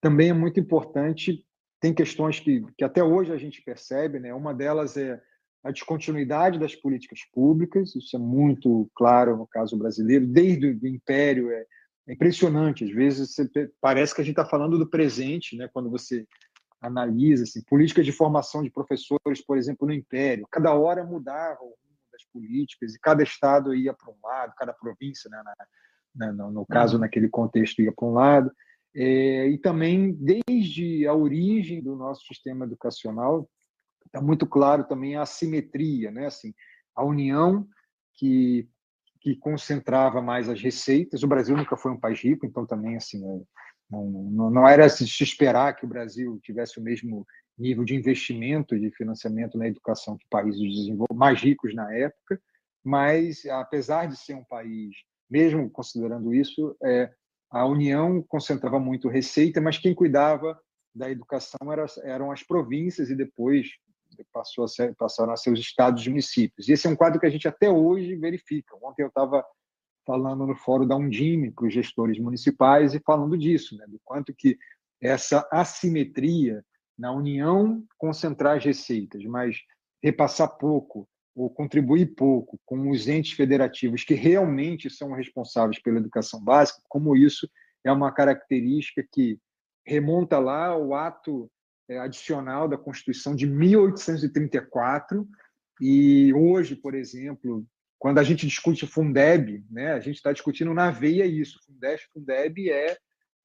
também 0.00 0.30
é 0.30 0.32
muito 0.32 0.60
importante, 0.60 1.44
tem 1.80 1.92
questões 1.92 2.38
que, 2.38 2.64
que 2.78 2.84
até 2.84 3.02
hoje 3.02 3.32
a 3.32 3.36
gente 3.36 3.60
percebe, 3.60 4.20
né? 4.20 4.32
uma 4.32 4.54
delas 4.54 4.96
é 4.96 5.20
a 5.64 5.72
descontinuidade 5.72 6.60
das 6.60 6.76
políticas 6.76 7.20
públicas, 7.32 7.96
isso 7.96 8.16
é 8.16 8.18
muito 8.18 8.88
claro 8.94 9.36
no 9.36 9.48
caso 9.48 9.76
brasileiro, 9.76 10.26
desde 10.26 10.68
o 10.68 10.86
Império, 10.86 11.50
é, 11.50 11.66
é 12.08 12.12
impressionante. 12.12 12.84
Às 12.84 12.90
vezes 12.90 13.34
você, 13.34 13.68
parece 13.80 14.14
que 14.14 14.20
a 14.20 14.24
gente 14.24 14.38
está 14.38 14.46
falando 14.46 14.78
do 14.78 14.88
presente, 14.88 15.56
né? 15.56 15.68
Quando 15.72 15.90
você 15.90 16.24
analisa 16.80 17.44
assim, 17.44 17.62
políticas 17.62 18.04
de 18.04 18.12
formação 18.12 18.62
de 18.62 18.70
professores, 18.70 19.44
por 19.44 19.58
exemplo, 19.58 19.86
no 19.86 19.92
Império, 19.92 20.46
cada 20.50 20.72
hora 20.74 21.04
mudava 21.04 21.60
o 21.60 21.66
rumo 21.66 21.98
das 22.12 22.24
políticas 22.32 22.94
e 22.94 23.00
cada 23.00 23.22
estado 23.22 23.74
ia 23.74 23.92
para 23.92 24.10
um 24.10 24.16
lado, 24.22 24.54
cada 24.56 24.72
província, 24.72 25.28
né? 25.30 25.42
Na, 25.44 25.54
na, 26.14 26.32
no, 26.32 26.50
no, 26.50 26.66
caso 26.66 26.94
uhum. 26.94 27.00
naquele 27.00 27.28
contexto 27.28 27.82
ia 27.82 27.92
para 27.92 28.06
um 28.06 28.12
lado. 28.12 28.50
É, 28.94 29.46
e 29.46 29.58
também 29.58 30.12
desde 30.12 31.06
a 31.06 31.14
origem 31.14 31.80
do 31.80 31.94
nosso 31.94 32.26
sistema 32.26 32.64
educacional 32.64 33.48
está 34.06 34.20
muito 34.20 34.46
claro 34.46 34.84
também 34.84 35.14
a 35.14 35.22
assimetria, 35.22 36.10
né? 36.10 36.26
Assim, 36.26 36.52
a 36.96 37.04
união 37.04 37.66
que 38.14 38.68
que 39.20 39.36
concentrava 39.36 40.22
mais 40.22 40.48
as 40.48 40.60
receitas. 40.60 41.22
O 41.22 41.28
Brasil 41.28 41.56
nunca 41.56 41.76
foi 41.76 41.92
um 41.92 42.00
país 42.00 42.20
rico, 42.20 42.46
então 42.46 42.66
também 42.66 42.96
assim 42.96 43.22
é, 43.22 43.40
não, 43.90 44.04
não, 44.08 44.50
não 44.50 44.68
era 44.68 44.88
se 44.88 45.04
esperar 45.04 45.74
que 45.74 45.84
o 45.84 45.88
Brasil 45.88 46.38
tivesse 46.42 46.78
o 46.78 46.82
mesmo 46.82 47.26
nível 47.58 47.84
de 47.84 47.94
investimento 47.94 48.78
de 48.78 48.90
financiamento 48.90 49.58
na 49.58 49.66
educação 49.66 50.16
que 50.16 50.26
países 50.30 50.88
mais 51.12 51.40
ricos 51.40 51.74
na 51.74 51.92
época, 51.94 52.40
mas 52.82 53.44
apesar 53.46 54.06
de 54.06 54.16
ser 54.16 54.34
um 54.34 54.44
país, 54.44 54.94
mesmo 55.28 55.68
considerando 55.68 56.32
isso, 56.32 56.74
é, 56.82 57.10
a 57.50 57.66
União 57.66 58.22
concentrava 58.22 58.78
muito 58.78 59.08
receita, 59.08 59.60
mas 59.60 59.76
quem 59.76 59.94
cuidava 59.94 60.58
da 60.94 61.10
educação 61.10 61.72
era, 61.72 61.84
eram 62.04 62.30
as 62.30 62.42
províncias 62.42 63.10
e 63.10 63.16
depois 63.16 63.68
passou 64.32 64.64
a 64.64 64.68
ser, 64.68 64.94
passaram 64.96 65.32
a 65.32 65.36
ser 65.36 65.52
os 65.52 65.60
estados 65.60 66.04
e 66.04 66.08
municípios. 66.08 66.68
E 66.68 66.72
esse 66.72 66.86
é 66.86 66.90
um 66.90 66.96
quadro 66.96 67.20
que 67.20 67.26
a 67.26 67.30
gente 67.30 67.48
até 67.48 67.70
hoje 67.70 68.16
verifica. 68.16 68.76
Ontem 68.82 69.02
eu 69.02 69.08
estava 69.08 69.44
falando 70.10 70.44
no 70.44 70.56
fórum 70.56 70.88
da 70.88 70.96
Undime 70.96 71.52
para 71.52 71.68
os 71.68 71.72
gestores 71.72 72.18
municipais 72.18 72.94
e 72.94 73.00
falando 73.00 73.38
disso, 73.38 73.76
né, 73.76 73.86
do 73.86 74.00
quanto 74.04 74.34
que 74.34 74.58
essa 75.00 75.48
assimetria 75.52 76.64
na 76.98 77.12
União 77.12 77.80
concentrar 77.96 78.56
as 78.56 78.64
receitas, 78.64 79.24
mas 79.24 79.58
repassar 80.02 80.58
pouco 80.58 81.08
ou 81.32 81.48
contribuir 81.48 82.16
pouco 82.16 82.58
com 82.66 82.90
os 82.90 83.06
entes 83.06 83.34
federativos 83.34 84.02
que 84.02 84.14
realmente 84.14 84.90
são 84.90 85.12
responsáveis 85.12 85.80
pela 85.80 85.98
educação 85.98 86.42
básica, 86.42 86.82
como 86.88 87.14
isso 87.14 87.48
é 87.84 87.92
uma 87.92 88.10
característica 88.10 89.06
que 89.12 89.38
remonta 89.86 90.40
lá 90.40 90.66
ao 90.66 90.92
ato 90.92 91.48
é, 91.88 92.00
adicional 92.00 92.66
da 92.66 92.76
Constituição 92.76 93.32
de 93.32 93.46
1834 93.46 95.24
e 95.80 96.34
hoje, 96.34 96.74
por 96.74 96.96
exemplo, 96.96 97.64
quando 98.00 98.18
a 98.18 98.22
gente 98.22 98.46
discute 98.46 98.86
Fundeb, 98.86 99.62
né, 99.70 99.92
a 99.92 100.00
gente 100.00 100.16
está 100.16 100.32
discutindo 100.32 100.72
na 100.72 100.90
veia 100.90 101.26
isso. 101.26 101.60
Fundeb, 101.66 102.00
Fundeb 102.10 102.70
é, 102.70 102.96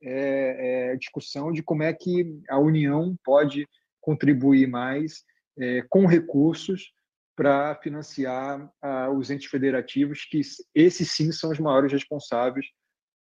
é, 0.02 0.92
é 0.92 0.96
discussão 0.96 1.52
de 1.52 1.62
como 1.62 1.84
é 1.84 1.94
que 1.94 2.42
a 2.50 2.58
União 2.58 3.18
pode 3.22 3.68
contribuir 4.00 4.66
mais 4.66 5.26
é, 5.60 5.82
com 5.90 6.06
recursos 6.06 6.94
para 7.36 7.76
financiar 7.76 8.72
ah, 8.82 9.10
os 9.10 9.30
entes 9.30 9.48
federativos, 9.48 10.24
que 10.24 10.40
esses 10.74 11.12
sim 11.12 11.34
são 11.34 11.52
os 11.52 11.60
maiores 11.60 11.92
responsáveis 11.92 12.68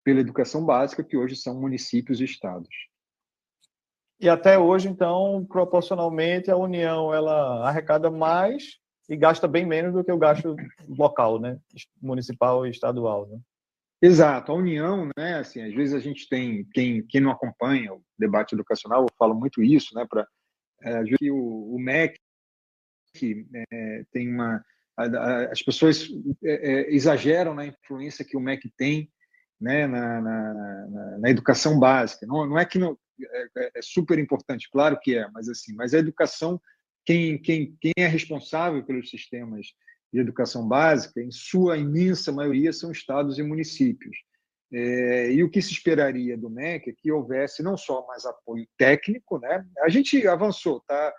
pela 0.04 0.20
educação 0.20 0.64
básica, 0.64 1.02
que 1.02 1.16
hoje 1.16 1.34
são 1.34 1.60
municípios 1.60 2.20
e 2.20 2.24
estados. 2.24 2.68
E 4.20 4.28
até 4.28 4.56
hoje, 4.56 4.86
então, 4.88 5.44
proporcionalmente, 5.50 6.48
a 6.48 6.56
União 6.56 7.12
ela 7.12 7.68
arrecada 7.68 8.08
mais 8.08 8.78
e 9.08 9.16
gasta 9.16 9.46
bem 9.46 9.66
menos 9.66 9.92
do 9.92 10.04
que 10.04 10.12
o 10.12 10.18
gasto 10.18 10.56
local, 10.88 11.40
né, 11.40 11.58
municipal 12.00 12.66
e 12.66 12.70
estadual, 12.70 13.26
né? 13.26 13.38
Exato, 14.02 14.52
a 14.52 14.54
União, 14.54 15.08
né, 15.16 15.38
assim, 15.38 15.62
às 15.62 15.72
vezes 15.74 15.94
a 15.94 15.98
gente 15.98 16.28
tem 16.28 16.64
quem 16.72 17.06
quem 17.06 17.20
não 17.20 17.30
acompanha 17.30 17.94
o 17.94 18.02
debate 18.18 18.54
educacional, 18.54 19.02
eu 19.02 19.14
falo 19.18 19.34
muito 19.34 19.62
isso, 19.62 19.94
né, 19.94 20.06
para 20.08 20.26
é, 20.82 21.02
o, 21.30 21.74
o 21.74 21.78
MEC 21.78 22.18
é, 23.72 24.04
tem 24.10 24.28
uma 24.28 24.64
as 24.96 25.60
pessoas 25.60 26.08
é, 26.44 26.52
é, 26.52 26.94
exageram 26.94 27.52
na 27.52 27.66
influência 27.66 28.24
que 28.24 28.36
o 28.36 28.40
MEC 28.40 28.70
tem 28.76 29.10
né, 29.60 29.86
na, 29.86 30.20
na, 30.20 30.54
na, 30.54 31.18
na 31.18 31.30
educação 31.30 31.78
básica. 31.78 32.26
Não, 32.26 32.46
não 32.46 32.58
é 32.58 32.64
que 32.64 32.78
não, 32.78 32.96
é, 33.20 33.70
é, 33.76 33.82
super 33.82 34.18
importante, 34.18 34.68
claro 34.70 34.98
que 35.00 35.16
é, 35.16 35.28
mas 35.32 35.48
assim, 35.48 35.74
mas 35.74 35.94
a 35.94 35.98
educação 35.98 36.60
quem, 37.04 37.38
quem, 37.38 37.76
quem 37.80 37.92
é 37.96 38.06
responsável 38.06 38.84
pelos 38.84 39.10
sistemas 39.10 39.66
de 40.12 40.20
educação 40.20 40.66
básica, 40.66 41.20
em 41.20 41.30
sua 41.30 41.76
imensa 41.76 42.30
maioria, 42.30 42.72
são 42.72 42.92
estados 42.92 43.38
e 43.38 43.42
municípios. 43.42 44.16
É, 44.72 45.32
e 45.32 45.42
o 45.42 45.50
que 45.50 45.60
se 45.60 45.72
esperaria 45.72 46.36
do 46.36 46.50
MEC 46.50 46.90
é 46.90 46.94
que 46.96 47.12
houvesse 47.12 47.62
não 47.62 47.76
só 47.76 48.06
mais 48.06 48.24
apoio 48.24 48.66
técnico, 48.76 49.38
né? 49.38 49.64
A 49.80 49.88
gente 49.88 50.26
avançou, 50.26 50.80
tá? 50.86 51.12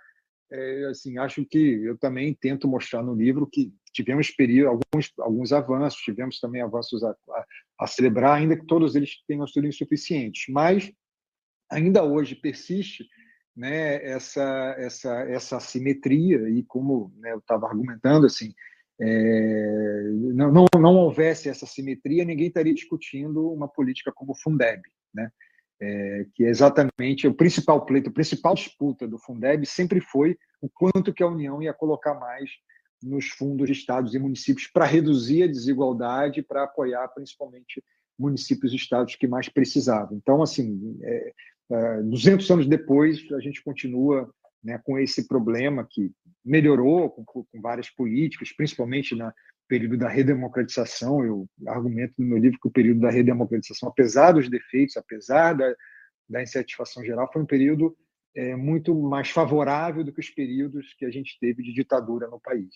É, 0.52 0.86
assim, 0.86 1.18
acho 1.18 1.46
que 1.46 1.58
eu 1.58 1.98
também 1.98 2.34
tento 2.34 2.68
mostrar 2.68 3.02
no 3.02 3.16
livro 3.16 3.48
que 3.48 3.74
tivemos 3.92 4.30
período, 4.30 4.70
alguns, 4.70 5.12
alguns 5.20 5.54
avanços, 5.54 6.02
tivemos 6.02 6.40
também 6.40 6.62
avanços 6.62 7.04
a, 7.04 7.12
a, 7.12 7.46
a 7.80 7.88
celebrar, 7.88 8.38
ainda 8.38 8.58
que 8.58 8.66
todos 8.66 8.96
eles 8.96 9.24
tenham 9.28 9.48
sido 9.48 9.68
insuficientes, 9.68 10.46
mas 10.50 10.92
ainda 11.70 12.04
hoje 12.04 12.36
persiste 12.36 13.08
né, 13.56 14.04
essa, 14.04 14.76
essa, 14.78 15.14
essa 15.22 15.58
assimetria, 15.58 16.50
e 16.50 16.64
como 16.64 17.14
né, 17.18 17.32
eu 17.32 17.40
estava 17.40 17.68
argumentando, 17.68 18.26
assim, 18.26 18.54
é, 19.00 20.10
não, 20.34 20.52
não, 20.52 20.66
não 20.80 20.96
houvesse 20.96 21.50
essa 21.50 21.66
simetria, 21.66 22.26
ninguém 22.26 22.48
estaria 22.48 22.74
discutindo 22.74 23.52
uma 23.52 23.68
política 23.68 24.12
como 24.14 24.32
o 24.32 24.36
Fundeb, 24.36 24.82
né? 25.14 25.30
É, 25.78 26.26
que 26.34 26.46
é 26.46 26.50
exatamente 26.50 27.28
o 27.28 27.34
principal 27.34 27.86
pleito, 27.86 28.10
a 28.10 28.14
principal 28.14 28.56
disputa 28.56 29.06
do 29.06 29.20
Fundeb 29.20 29.66
sempre 29.66 30.00
foi 30.00 30.38
o 30.62 30.70
quanto 30.70 31.14
que 31.14 31.22
a 31.22 31.28
União 31.28 31.62
ia 31.62 31.74
colocar 31.74 32.14
mais 32.14 32.50
nos 33.04 33.28
fundos 33.28 33.68
de 33.68 33.74
estados 33.74 34.16
e 34.16 34.20
municípios 34.20 34.68
para 34.68 34.86
reduzir 34.86 35.44
a 35.44 35.48
desigualdade, 35.48 36.42
para 36.42 36.64
apoiar 36.64 37.06
principalmente 37.10 37.84
municípios 38.18 38.72
e 38.72 38.78
estados 38.78 39.18
que 39.18 39.28
mais 39.28 39.50
precisavam. 39.50 40.18
Então, 40.18 40.42
assim, 40.42 40.98
é, 41.04 41.34
200 41.70 42.50
anos 42.52 42.68
depois, 42.68 43.20
a 43.34 43.40
gente 43.40 43.64
continua 43.64 44.30
né, 44.64 44.80
com 44.84 44.98
esse 45.00 45.28
problema 45.28 45.88
que 45.90 46.12
melhorou 46.44 47.10
com, 47.10 47.24
com 47.26 47.62
várias 47.62 47.90
políticas, 47.90 48.52
principalmente 48.52 49.16
no 49.16 49.32
período 49.68 49.98
da 49.98 50.10
redemocratização. 50.10 51.24
Eu 51.24 51.48
argumento 51.68 52.14
no 52.18 52.28
meu 52.28 52.38
livro 52.38 52.60
que 52.60 52.68
o 52.68 52.72
período 52.72 53.02
da 53.02 53.10
redemocratização, 53.10 53.90
apesar 53.90 54.34
dos 54.34 54.50
defeitos, 54.50 54.98
apesar 54.98 55.54
da, 55.54 55.74
da 56.30 56.42
insatisfação 56.42 57.04
geral, 57.04 57.30
foi 57.32 57.42
um 57.42 57.48
período 57.48 57.96
é, 58.36 58.56
muito 58.56 58.94
mais 58.94 59.30
favorável 59.30 60.04
do 60.04 60.12
que 60.12 60.20
os 60.20 60.30
períodos 60.30 60.94
que 60.94 61.06
a 61.06 61.12
gente 61.12 61.38
teve 61.40 61.64
de 61.64 61.74
ditadura 61.74 62.28
no 62.28 62.40
país 62.40 62.70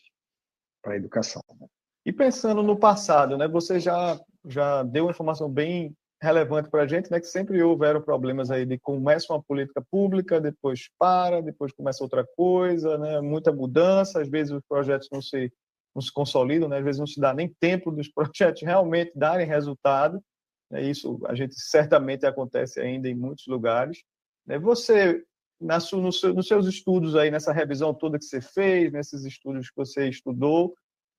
para 0.82 0.94
a 0.94 0.98
educação. 0.98 1.42
Né? 1.60 1.68
E 2.06 2.14
pensando 2.14 2.64
no 2.64 2.80
passado, 2.80 3.38
né, 3.38 3.48
você 3.48 3.80
já 3.80 4.20
já 4.46 4.84
deu 4.84 5.06
uma 5.06 5.12
informação 5.12 5.50
bem 5.52 5.94
relevante 6.22 6.70
para 6.70 6.84
a 6.84 6.88
gente, 6.88 7.10
né, 7.10 7.20
que 7.20 7.28
sempre 7.28 7.62
houveram 7.64 8.02
problemas 8.02 8.52
aí 8.52 8.66
de 8.66 8.78
começa 8.78 9.32
uma 9.32 9.42
política 9.42 9.82
pública, 9.90 10.40
depois 10.42 10.90
para, 10.98 11.42
depois 11.42 11.72
começa 11.72 12.04
outra 12.04 12.26
coisa, 12.36 12.98
né, 12.98 13.22
muita 13.22 13.52
mudança, 13.52 14.22
às 14.22 14.30
vezes 14.30 14.52
os 14.52 14.64
projetos 14.68 15.08
não 15.12 15.22
se, 15.22 15.52
não 15.96 16.02
se 16.02 16.12
consolidam, 16.12 16.68
né, 16.68 16.80
às 16.80 16.84
vezes 16.84 17.00
não 17.00 17.08
se 17.08 17.20
dá 17.20 17.34
nem 17.34 17.54
tempo 17.60 17.90
dos 17.90 18.10
projetos 18.12 18.62
realmente 18.62 19.12
darem 19.16 19.48
resultado, 19.48 20.22
né, 20.70 20.84
isso 20.84 21.20
a 21.26 21.36
gente 21.36 21.56
certamente 21.58 22.26
acontece 22.26 22.82
ainda 22.82 23.08
em 23.08 23.16
muitos 23.16 23.48
lugares. 23.48 24.04
Né, 24.46 24.60
você, 24.60 25.24
na 25.60 25.78
no 25.78 26.12
seu, 26.12 26.34
nos 26.34 26.48
seus 26.48 26.68
estudos 26.68 27.16
aí, 27.16 27.32
nessa 27.32 27.54
revisão 27.54 27.94
toda 27.94 28.20
que 28.20 28.26
você 28.26 28.42
fez, 28.42 28.92
nesses 28.92 29.24
estudos 29.24 29.70
que 29.70 29.76
você 29.78 30.10
estudou, 30.10 30.76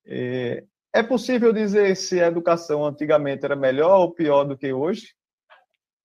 é, 0.07 0.63
é 0.93 1.03
possível 1.03 1.53
dizer 1.53 1.97
se 1.97 2.21
a 2.21 2.27
educação 2.27 2.85
antigamente 2.85 3.45
era 3.45 3.55
melhor 3.55 4.01
ou 4.01 4.13
pior 4.13 4.45
do 4.45 4.57
que 4.57 4.73
hoje? 4.73 5.15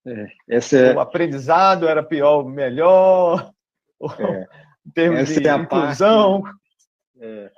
É, 0.06 0.28
essa 0.48 0.76
é... 0.76 0.94
O 0.94 1.00
aprendizado 1.00 1.88
era 1.88 2.02
pior 2.02 2.44
ou 2.44 2.48
melhor? 2.48 3.52
É. 4.20 4.46
em 4.86 4.90
termos 4.90 5.20
essa 5.20 5.40
de 5.40 5.48
é 5.48 5.56
inclusão? 5.56 6.42
Parte... 6.42 6.60
É, 7.18 7.50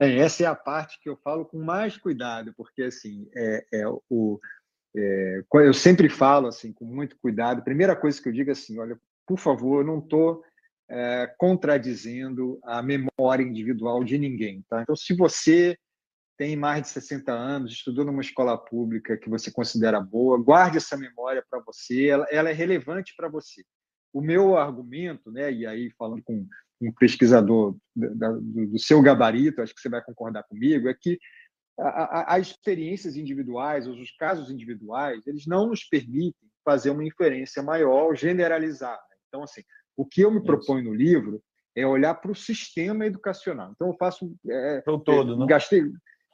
é, 0.00 0.18
essa 0.18 0.44
é 0.44 0.46
a 0.46 0.54
parte 0.54 0.98
que 1.02 1.10
eu 1.10 1.16
falo 1.16 1.44
com 1.44 1.58
mais 1.58 1.98
cuidado, 1.98 2.54
porque 2.56 2.84
assim, 2.84 3.28
é, 3.36 3.66
é 3.72 3.84
o, 4.08 4.40
é, 4.96 5.42
eu 5.52 5.74
sempre 5.74 6.08
falo 6.08 6.46
assim 6.46 6.72
com 6.72 6.86
muito 6.86 7.18
cuidado. 7.18 7.62
Primeira 7.62 7.94
coisa 7.94 8.20
que 8.22 8.28
eu 8.28 8.32
digo 8.32 8.48
é 8.48 8.52
assim, 8.52 8.78
olha, 8.78 8.98
por 9.26 9.38
favor, 9.38 9.80
eu 9.80 9.86
não 9.86 9.98
estou 9.98 10.42
contradizendo 11.38 12.58
a 12.64 12.82
memória 12.82 13.44
individual 13.44 14.02
de 14.02 14.18
ninguém, 14.18 14.64
tá? 14.68 14.82
Então, 14.82 14.96
se 14.96 15.14
você 15.14 15.78
tem 16.40 16.56
mais 16.56 16.80
de 16.84 16.88
60 16.88 17.30
anos, 17.30 17.70
estudou 17.70 18.02
numa 18.02 18.22
escola 18.22 18.56
pública 18.56 19.14
que 19.14 19.28
você 19.28 19.50
considera 19.50 20.00
boa, 20.00 20.42
guarde 20.42 20.78
essa 20.78 20.96
memória 20.96 21.44
para 21.50 21.60
você, 21.60 22.06
ela, 22.06 22.26
ela, 22.30 22.48
é 22.48 22.52
relevante 22.54 23.12
para 23.14 23.28
você. 23.28 23.62
O 24.10 24.22
meu 24.22 24.56
argumento, 24.56 25.30
né, 25.30 25.52
e 25.52 25.66
aí 25.66 25.90
falando 25.98 26.22
com 26.22 26.46
um 26.80 26.90
pesquisador 26.94 27.76
do, 27.94 28.40
do, 28.40 28.78
seu 28.78 29.02
gabarito, 29.02 29.60
acho 29.60 29.74
que 29.74 29.82
você 29.82 29.90
vai 29.90 30.02
concordar 30.02 30.42
comigo, 30.44 30.88
é 30.88 30.94
que 30.98 31.18
as 31.78 32.46
experiências 32.46 33.18
individuais, 33.18 33.86
os 33.86 34.10
casos 34.12 34.50
individuais, 34.50 35.26
eles 35.26 35.46
não 35.46 35.66
nos 35.66 35.84
permitem 35.84 36.48
fazer 36.64 36.88
uma 36.88 37.04
inferência 37.04 37.62
maior, 37.62 38.16
generalizar. 38.16 38.98
Né? 39.10 39.16
Então, 39.28 39.42
assim, 39.42 39.60
o 39.94 40.06
que 40.06 40.22
eu 40.22 40.30
me 40.30 40.42
proponho 40.42 40.84
no 40.84 40.94
livro 40.94 41.42
é 41.76 41.86
olhar 41.86 42.14
para 42.14 42.32
o 42.32 42.34
sistema 42.34 43.04
educacional. 43.04 43.72
Então, 43.72 43.88
eu 43.88 43.96
faço. 43.98 44.34
É, 44.48 44.80
todo, 45.04 45.42
é, 45.42 45.46
gastei, 45.46 45.84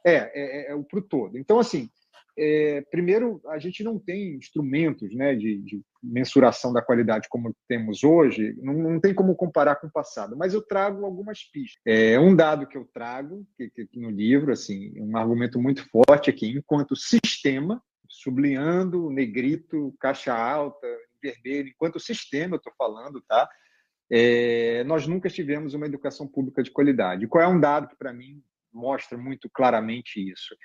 é, 0.07 0.31
é, 0.33 0.61
é, 0.67 0.71
é 0.71 0.75
o 0.75 0.83
para 0.83 0.99
o 0.99 1.01
todo. 1.01 1.37
Então, 1.37 1.59
assim, 1.59 1.89
é, 2.37 2.81
primeiro, 2.91 3.41
a 3.47 3.57
gente 3.57 3.83
não 3.83 3.97
tem 3.97 4.35
instrumentos 4.35 5.13
né, 5.15 5.35
de, 5.35 5.57
de, 5.63 5.81
mensuração 6.03 6.71
da 6.71 6.83
qualidade 6.83 7.27
como 7.29 7.53
temos 7.67 8.03
hoje, 8.03 8.55
não, 8.61 8.73
não, 8.75 8.99
tem 8.99 9.13
como 9.13 9.35
comparar 9.35 9.75
com 9.77 9.87
o 9.87 9.91
passado, 9.91 10.37
mas 10.37 10.53
eu 10.53 10.61
trago 10.61 11.03
algumas 11.03 11.43
pistas. 11.43 11.81
É 11.85 12.19
um 12.19 12.35
dado 12.35 12.67
que 12.67 12.77
eu 12.77 12.87
trago 12.93 13.45
que, 13.57 13.69
que, 13.69 13.99
no 13.99 14.11
livro, 14.11 14.53
assim, 14.53 14.93
um 15.01 15.17
argumento 15.17 15.59
muito 15.59 15.83
forte 15.89 16.29
aqui, 16.29 16.49
enquanto 16.49 16.95
sistema, 16.95 17.81
sublinhando, 18.07 19.09
negrito, 19.09 19.93
caixa 19.99 20.33
alta, 20.33 20.87
vermelho, 21.21 21.69
enquanto 21.69 21.99
sistema, 21.99 22.55
eu 22.55 22.57
estou 22.57 22.73
falando, 22.77 23.19
tá? 23.27 23.49
É, 24.09 24.83
nós 24.85 25.07
nunca 25.07 25.27
tivemos 25.27 25.73
uma 25.73 25.87
educação 25.87 26.27
pública 26.27 26.63
de 26.63 26.71
qualidade. 26.71 27.27
Qual 27.27 27.43
é 27.43 27.47
um 27.47 27.59
dado 27.59 27.89
que, 27.89 27.97
para 27.97 28.13
mim, 28.13 28.41
mostra 28.77 29.17
muito 29.17 29.49
claramente 29.49 30.19
isso? 30.19 30.55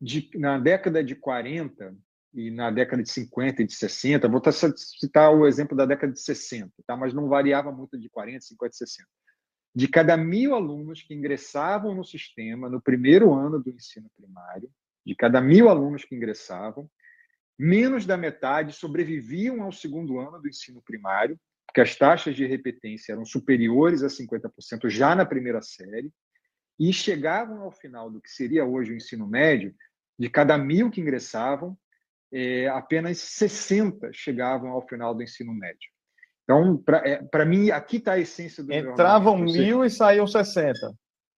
De, 0.00 0.30
na 0.34 0.58
década 0.58 1.02
de 1.02 1.14
40, 1.14 1.94
e 2.34 2.50
na 2.50 2.70
década 2.70 3.02
de 3.02 3.10
50 3.10 3.62
e 3.62 3.66
de 3.66 3.74
60, 3.74 4.28
vou 4.28 4.40
citar 4.76 5.34
o 5.34 5.46
exemplo 5.46 5.76
da 5.76 5.84
década 5.84 6.12
de 6.12 6.20
60, 6.20 6.72
tá? 6.86 6.96
mas 6.96 7.12
não 7.12 7.28
variava 7.28 7.70
muito 7.70 7.98
de 7.98 8.08
40, 8.08 8.40
50 8.40 8.74
e 8.74 8.78
60. 8.78 9.08
De 9.74 9.88
cada 9.88 10.16
mil 10.16 10.54
alunos 10.54 11.02
que 11.02 11.14
ingressavam 11.14 11.94
no 11.94 12.04
sistema 12.04 12.68
no 12.68 12.80
primeiro 12.80 13.32
ano 13.34 13.58
do 13.58 13.70
ensino 13.70 14.10
primário, 14.16 14.70
de 15.04 15.14
cada 15.14 15.40
mil 15.40 15.68
alunos 15.68 16.04
que 16.04 16.14
ingressavam, 16.14 16.88
menos 17.58 18.06
da 18.06 18.16
metade 18.16 18.72
sobreviviam 18.72 19.62
ao 19.62 19.72
segundo 19.72 20.18
ano 20.18 20.40
do 20.40 20.48
ensino 20.48 20.82
primário, 20.82 21.38
porque 21.66 21.80
as 21.80 21.96
taxas 21.96 22.34
de 22.34 22.46
repetência 22.46 23.12
eram 23.12 23.24
superiores 23.24 24.02
a 24.02 24.08
50% 24.08 24.88
já 24.88 25.14
na 25.14 25.24
primeira 25.24 25.62
série, 25.62 26.10
e 26.82 26.92
chegavam 26.92 27.62
ao 27.62 27.70
final 27.70 28.10
do 28.10 28.20
que 28.20 28.28
seria 28.28 28.64
hoje 28.64 28.90
o 28.90 28.96
ensino 28.96 29.24
médio, 29.24 29.72
de 30.18 30.28
cada 30.28 30.58
mil 30.58 30.90
que 30.90 31.00
ingressavam, 31.00 31.78
é, 32.32 32.66
apenas 32.66 33.18
60 33.18 34.10
chegavam 34.12 34.70
ao 34.72 34.82
final 34.88 35.14
do 35.14 35.22
ensino 35.22 35.54
médio. 35.54 35.88
Então, 36.42 36.76
para 36.76 37.06
é, 37.08 37.44
mim, 37.44 37.70
aqui 37.70 37.98
está 37.98 38.14
a 38.14 38.18
essência 38.18 38.64
do 38.64 38.72
Entravam 38.72 39.38
mil 39.38 39.84
e 39.84 39.90
saíam 39.90 40.26
60. 40.26 40.92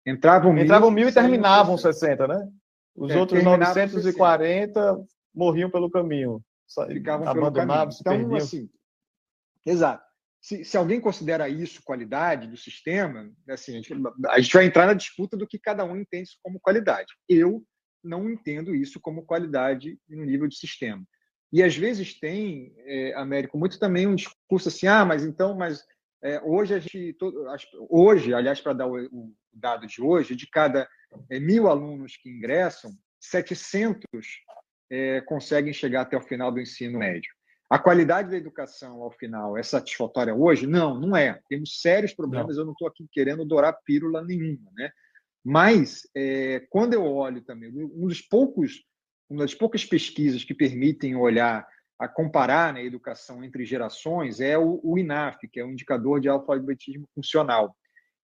Entravam 0.05 0.53
mil, 0.53 0.63
Entravam 0.63 0.89
mil 0.89 1.09
e 1.09 1.13
terminavam 1.13 1.77
60, 1.77 2.25
60 2.25 2.27
né? 2.27 2.49
Os 2.95 3.11
é, 3.11 3.19
outros 3.19 3.43
940 3.43 4.81
60. 4.81 5.07
morriam 5.35 5.69
pelo 5.69 5.91
caminho. 5.91 6.41
Ficavam 6.87 7.27
abandonavam, 7.27 7.91
se 7.91 7.99
então, 7.99 8.13
perdiam. 8.13 8.37
Assim, 8.37 8.69
exato. 9.65 10.05
Se, 10.43 10.65
se, 10.65 10.75
alguém 10.75 10.99
considera 10.99 11.47
isso 11.47 11.81
qualidade 11.85 12.49
do 12.49 12.57
sistema, 12.57 13.31
assim, 13.47 13.71
a 13.71 13.75
gente, 13.75 13.93
a 14.27 14.41
gente 14.41 14.53
vai 14.53 14.65
entrar 14.65 14.85
na 14.85 14.93
disputa 14.93 15.37
do 15.37 15.47
que 15.47 15.57
cada 15.57 15.85
um 15.85 15.95
entende 15.95 16.31
como 16.43 16.59
qualidade. 16.59 17.13
Eu 17.29 17.65
não 18.03 18.29
entendo 18.29 18.75
isso 18.75 18.99
como 18.99 19.25
qualidade 19.25 19.97
no 20.09 20.25
nível 20.25 20.45
de 20.49 20.57
sistema. 20.57 21.01
E 21.49 21.63
às 21.63 21.77
vezes 21.77 22.19
tem, 22.19 22.75
é, 22.79 23.13
Américo, 23.13 23.57
muito 23.57 23.79
também 23.79 24.05
um 24.05 24.15
discurso 24.15 24.67
assim, 24.67 24.85
ah, 24.85 25.05
mas 25.05 25.23
então, 25.23 25.55
mas 25.55 25.81
é, 26.21 26.41
hoje 26.41 26.73
a 26.73 26.79
gente, 26.79 27.13
todo, 27.13 27.45
hoje, 27.89 28.33
aliás, 28.33 28.59
para 28.59 28.73
dar 28.73 28.87
o, 28.87 28.97
o, 28.97 29.33
dado 29.53 29.87
de 29.87 30.01
hoje, 30.01 30.35
de 30.35 30.47
cada 30.47 30.89
é, 31.29 31.39
mil 31.39 31.69
alunos 31.69 32.17
que 32.17 32.29
ingressam, 32.29 32.91
700 33.21 34.03
é, 34.91 35.21
conseguem 35.21 35.71
chegar 35.71 36.01
até 36.01 36.17
o 36.17 36.21
final 36.21 36.51
do 36.51 36.59
ensino 36.59 36.99
médio. 36.99 37.31
A 37.73 37.79
qualidade 37.79 38.29
da 38.29 38.37
educação 38.37 39.01
ao 39.01 39.09
final 39.09 39.57
é 39.57 39.63
satisfatória 39.63 40.35
hoje? 40.35 40.67
Não, 40.67 40.93
não 40.99 41.17
é. 41.17 41.41
Temos 41.49 41.81
sérios 41.81 42.13
problemas. 42.13 42.55
Não. 42.55 42.61
Eu 42.61 42.65
não 42.67 42.73
estou 42.73 42.87
aqui 42.87 43.07
querendo 43.11 43.43
dourar 43.43 43.75
pílula 43.83 44.23
nenhuma, 44.23 44.71
né? 44.77 44.91
Mas, 45.43 46.07
é, 46.15 46.59
quando 46.69 46.93
eu 46.93 47.03
olho 47.03 47.41
também, 47.41 47.71
um 47.73 48.07
dos 48.07 48.21
poucos, 48.21 48.83
uma 49.27 49.41
das 49.41 49.55
poucas 49.55 49.83
pesquisas 49.83 50.43
que 50.43 50.53
permitem 50.53 51.15
olhar, 51.15 51.67
a 51.97 52.07
comparar 52.07 52.75
né, 52.75 52.81
a 52.81 52.85
educação 52.85 53.43
entre 53.43 53.65
gerações 53.65 54.39
é 54.39 54.55
o, 54.55 54.79
o 54.83 54.95
INAF, 54.99 55.39
que 55.51 55.59
é 55.59 55.65
o 55.65 55.71
Indicador 55.71 56.21
de 56.21 56.29
Alfabetismo 56.29 57.09
Funcional. 57.15 57.75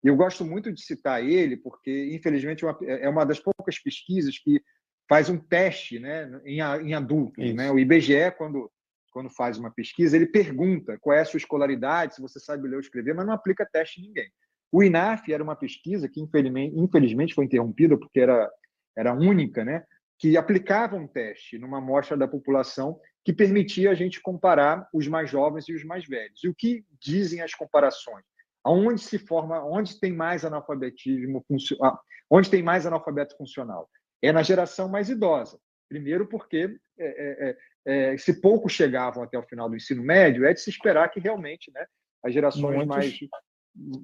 E 0.03 0.09
eu 0.09 0.15
gosto 0.15 0.45
muito 0.45 0.71
de 0.71 0.79
citar 0.79 1.25
ele, 1.25 1.57
porque, 1.57 2.13
infelizmente, 2.13 2.63
uma, 2.63 2.77
é 2.83 3.09
uma 3.09 3.25
das 3.25 3.39
poucas 3.39 3.79
pesquisas 3.79 4.37
que 4.37 4.61
faz 5.09 5.27
um 5.27 5.39
teste 5.39 5.97
né, 5.97 6.39
em, 6.45 6.59
em 6.59 6.93
adultos. 6.93 7.51
Né? 7.55 7.71
O 7.71 7.79
IBGE, 7.79 8.29
quando, 8.37 8.71
quando 9.09 9.29
faz 9.29 9.57
uma 9.57 9.71
pesquisa, 9.71 10.15
ele 10.15 10.25
pergunta 10.25 10.97
qual 10.99 11.15
é 11.15 11.21
a 11.21 11.25
sua 11.25 11.37
escolaridade, 11.37 12.15
se 12.15 12.21
você 12.21 12.39
sabe 12.39 12.67
ler 12.67 12.75
ou 12.75 12.81
escrever, 12.81 13.13
mas 13.13 13.25
não 13.25 13.33
aplica 13.33 13.65
teste 13.65 14.01
em 14.01 14.07
ninguém. 14.07 14.29
O 14.71 14.83
INAF 14.83 15.31
era 15.31 15.43
uma 15.43 15.55
pesquisa 15.55 16.07
que, 16.07 16.21
infelizmente, 16.21 17.33
foi 17.33 17.45
interrompida 17.45 17.97
porque 17.97 18.19
era, 18.19 18.49
era 18.95 19.13
única, 19.13 19.65
né? 19.65 19.83
que 20.19 20.35
aplicava 20.35 20.97
um 20.97 21.07
teste 21.07 21.57
numa 21.57 21.77
amostra 21.77 22.17
da 22.17 22.27
população 22.27 22.99
que 23.23 23.31
permitia 23.31 23.89
a 23.89 23.95
gente 23.95 24.21
comparar 24.21 24.87
os 24.93 25.07
mais 25.07 25.29
jovens 25.29 25.67
e 25.69 25.73
os 25.73 25.83
mais 25.85 26.05
velhos. 26.05 26.43
E 26.43 26.49
o 26.49 26.53
que 26.53 26.85
dizem 26.99 27.41
as 27.41 27.55
comparações? 27.55 28.25
Aonde 28.61 29.01
se 29.01 29.17
forma, 29.17 29.63
onde 29.63 29.97
tem 29.97 30.11
mais 30.11 30.43
analfabetismo, 30.43 31.43
ah, 31.81 31.97
onde 32.29 32.49
tem 32.49 32.61
mais 32.61 32.85
analfabeto 32.85 33.37
funcional? 33.37 33.89
É 34.21 34.33
na 34.33 34.43
geração 34.43 34.89
mais 34.89 35.09
idosa. 35.09 35.57
Primeiro, 35.87 36.27
porque 36.27 36.77
é, 36.97 37.49
é, 37.49 37.57
é, 37.85 38.17
se 38.17 38.41
poucos 38.41 38.73
chegavam 38.73 39.23
até 39.23 39.37
o 39.37 39.43
final 39.43 39.69
do 39.69 39.75
ensino 39.75 40.03
médio, 40.03 40.45
é 40.45 40.53
de 40.53 40.61
se 40.61 40.69
esperar 40.69 41.09
que 41.09 41.19
realmente 41.19 41.71
né, 41.73 41.85
as 42.23 42.33
gerações 42.33 42.75
Muitos... 42.75 42.87
mais 42.87 43.19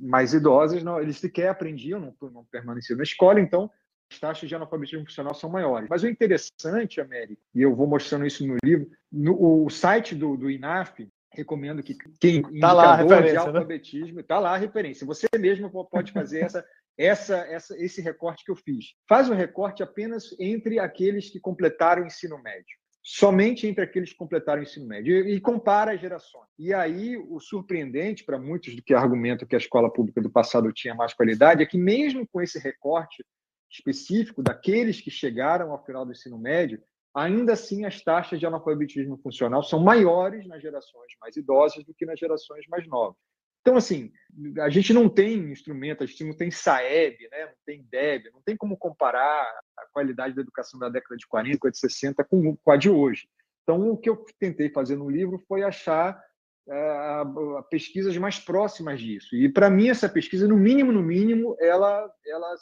mais 0.01 0.33
idosas, 0.33 0.83
não, 0.83 1.01
eles 1.01 1.17
sequer 1.17 1.49
aprendiam, 1.49 1.99
não, 1.99 2.15
não 2.29 2.45
permaneciam 2.45 2.97
na 2.97 3.03
escola, 3.03 3.39
então 3.39 3.69
as 4.11 4.19
taxas 4.19 4.47
de 4.47 4.55
analfabetismo 4.55 5.05
funcional 5.05 5.33
são 5.33 5.49
maiores. 5.49 5.89
Mas 5.89 6.03
o 6.03 6.07
interessante, 6.07 7.01
Américo, 7.01 7.41
e 7.53 7.61
eu 7.61 7.75
vou 7.75 7.87
mostrando 7.87 8.25
isso 8.25 8.45
no 8.45 8.55
livro, 8.63 8.89
no 9.11 9.65
o 9.65 9.69
site 9.69 10.15
do, 10.15 10.37
do 10.37 10.49
INAF, 10.49 11.09
recomendo 11.33 11.83
que 11.83 11.97
quem 12.19 12.41
tá 12.59 12.71
lá 12.71 12.93
a 12.93 12.95
referência, 12.95 13.31
de 13.31 13.37
alfabetismo, 13.37 14.19
está 14.19 14.35
né? 14.35 14.41
lá 14.41 14.53
a 14.53 14.57
referência. 14.57 15.05
Você 15.05 15.27
mesmo 15.37 15.69
pode 15.87 16.11
fazer 16.13 16.41
essa, 16.41 16.65
essa, 16.97 17.37
essa, 17.37 17.77
esse 17.77 18.01
recorte 18.01 18.45
que 18.45 18.51
eu 18.51 18.55
fiz. 18.55 18.93
Faz 19.09 19.27
o 19.27 19.33
um 19.33 19.35
recorte 19.35 19.83
apenas 19.83 20.33
entre 20.39 20.79
aqueles 20.79 21.29
que 21.29 21.39
completaram 21.39 22.03
o 22.03 22.07
ensino 22.07 22.41
médio 22.41 22.77
somente 23.07 23.67
entre 23.67 23.83
aqueles 23.83 24.09
que 24.09 24.17
completaram 24.17 24.61
o 24.61 24.63
ensino 24.63 24.87
médio 24.87 25.29
e, 25.29 25.39
compara 25.39 25.93
as 25.93 26.01
gerações. 26.01 26.49
E 26.57 26.73
aí 26.73 27.15
o 27.15 27.39
surpreendente 27.39 28.23
para 28.23 28.39
muitos 28.39 28.75
do 28.75 28.81
que 28.81 28.95
argumentam 28.95 29.47
que 29.47 29.53
a 29.53 29.59
escola 29.59 29.93
pública 29.93 30.19
do 30.19 30.29
passado 30.29 30.73
tinha 30.73 30.95
mais 30.95 31.13
qualidade 31.13 31.61
é 31.61 31.67
que 31.67 31.77
mesmo 31.77 32.27
com 32.27 32.41
esse 32.41 32.57
recorte 32.57 33.23
específico 33.69 34.41
daqueles 34.41 34.99
que 34.99 35.11
chegaram 35.11 35.71
ao 35.71 35.85
final 35.85 36.03
do 36.03 36.13
ensino 36.13 36.39
médio, 36.39 36.81
ainda 37.13 37.53
assim 37.53 37.85
as 37.85 38.01
taxas 38.01 38.39
de 38.39 38.47
analfabetismo 38.47 39.17
funcional 39.17 39.61
são 39.61 39.79
maiores 39.79 40.47
nas 40.47 40.59
gerações 40.59 41.13
mais 41.21 41.37
idosas 41.37 41.83
do 41.85 41.93
que 41.93 42.07
nas 42.07 42.19
gerações 42.19 42.65
mais 42.67 42.87
novas. 42.87 43.17
Então, 43.65 43.77
assim, 43.77 44.11
a 44.59 44.69
gente 44.69 44.93
não 44.93 45.09
tem 45.09 45.39
instrumento, 45.51 46.03
a 46.03 46.05
gente 46.05 46.23
não 46.23 46.37
tem 46.37 46.51
SAEB, 46.51 47.17
né? 47.31 47.47
não 47.47 47.55
tem 47.65 47.83
DEB, 47.89 48.29
não 48.31 48.41
tem 48.45 48.55
como 48.55 48.77
comparar 48.77 49.41
a 49.75 49.87
qualidade 49.91 50.35
da 50.35 50.41
educação 50.41 50.79
da 50.79 50.87
década 50.87 51.17
de 51.17 51.25
40, 51.25 51.71
de 51.71 51.79
60 51.79 52.23
com, 52.25 52.55
com 52.55 52.71
a 52.71 52.77
de 52.77 52.91
hoje. 52.91 53.27
Então, 53.63 53.89
o 53.89 53.97
que 53.97 54.07
eu 54.07 54.23
tentei 54.39 54.69
fazer 54.69 54.95
no 54.95 55.09
livro 55.09 55.43
foi 55.47 55.63
achar 55.63 56.23
uh, 56.67 57.63
pesquisas 57.71 58.15
mais 58.17 58.37
próximas 58.37 59.01
disso. 59.01 59.35
E, 59.35 59.49
para 59.49 59.67
mim, 59.67 59.89
essa 59.89 60.07
pesquisa, 60.07 60.47
no 60.47 60.57
mínimo, 60.57 60.91
no 60.91 61.01
mínimo, 61.01 61.57
ela, 61.59 62.07
ela 62.23 62.55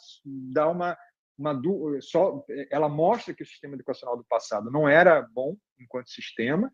dá 0.54 0.70
uma, 0.70 0.98
uma 1.38 1.62
só, 2.00 2.46
ela 2.72 2.88
mostra 2.88 3.34
que 3.34 3.44
o 3.44 3.46
sistema 3.46 3.76
educacional 3.76 4.16
do 4.16 4.24
passado 4.24 4.72
não 4.72 4.88
era 4.88 5.22
bom 5.34 5.58
enquanto 5.78 6.10
sistema, 6.10 6.72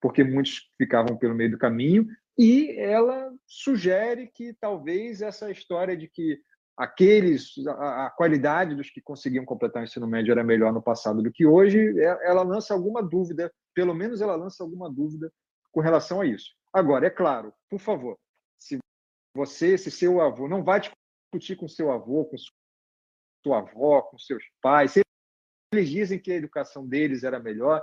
porque 0.00 0.24
muitos 0.24 0.70
ficavam 0.78 1.16
pelo 1.16 1.34
meio 1.34 1.50
do 1.50 1.58
caminho, 1.58 2.06
e 2.38 2.70
ela 2.78 3.30
sugere 3.46 4.26
que 4.28 4.54
talvez 4.54 5.20
essa 5.20 5.50
história 5.50 5.96
de 5.96 6.08
que 6.08 6.40
aqueles 6.76 7.52
a, 7.66 8.06
a, 8.06 8.10
qualidade 8.10 8.74
dos 8.74 8.88
que 8.88 9.02
conseguiam 9.02 9.44
completar 9.44 9.82
o 9.82 9.84
ensino 9.84 10.06
médio 10.06 10.32
era 10.32 10.42
melhor 10.42 10.72
no 10.72 10.82
passado 10.82 11.22
do 11.22 11.30
que 11.30 11.44
hoje, 11.44 11.78
é, 12.00 12.30
ela 12.30 12.42
lança 12.42 12.72
alguma 12.72 13.02
dúvida, 13.02 13.52
pelo 13.74 13.94
menos 13.94 14.22
ela 14.22 14.34
lança 14.36 14.62
alguma 14.62 14.90
dúvida 14.90 15.30
com 15.70 15.80
relação 15.80 16.22
a 16.22 16.26
isso. 16.26 16.54
Agora, 16.72 17.06
é 17.06 17.10
claro, 17.10 17.52
por 17.68 17.78
favor, 17.78 18.16
se 18.58 18.78
você, 19.36 19.76
se 19.76 19.90
seu 19.90 20.20
avô, 20.20 20.48
não 20.48 20.64
vai 20.64 20.80
discutir 20.80 21.56
com 21.56 21.68
seu 21.68 21.92
avô, 21.92 22.24
com 22.24 22.36
sua 23.44 23.58
avó, 23.58 24.00
com 24.02 24.18
seus 24.18 24.42
pais, 24.62 24.92
se 24.92 25.02
eles 25.72 25.90
dizem 25.90 26.18
que 26.18 26.32
a 26.32 26.36
educação 26.36 26.86
deles 26.86 27.22
era 27.22 27.38
melhor, 27.38 27.82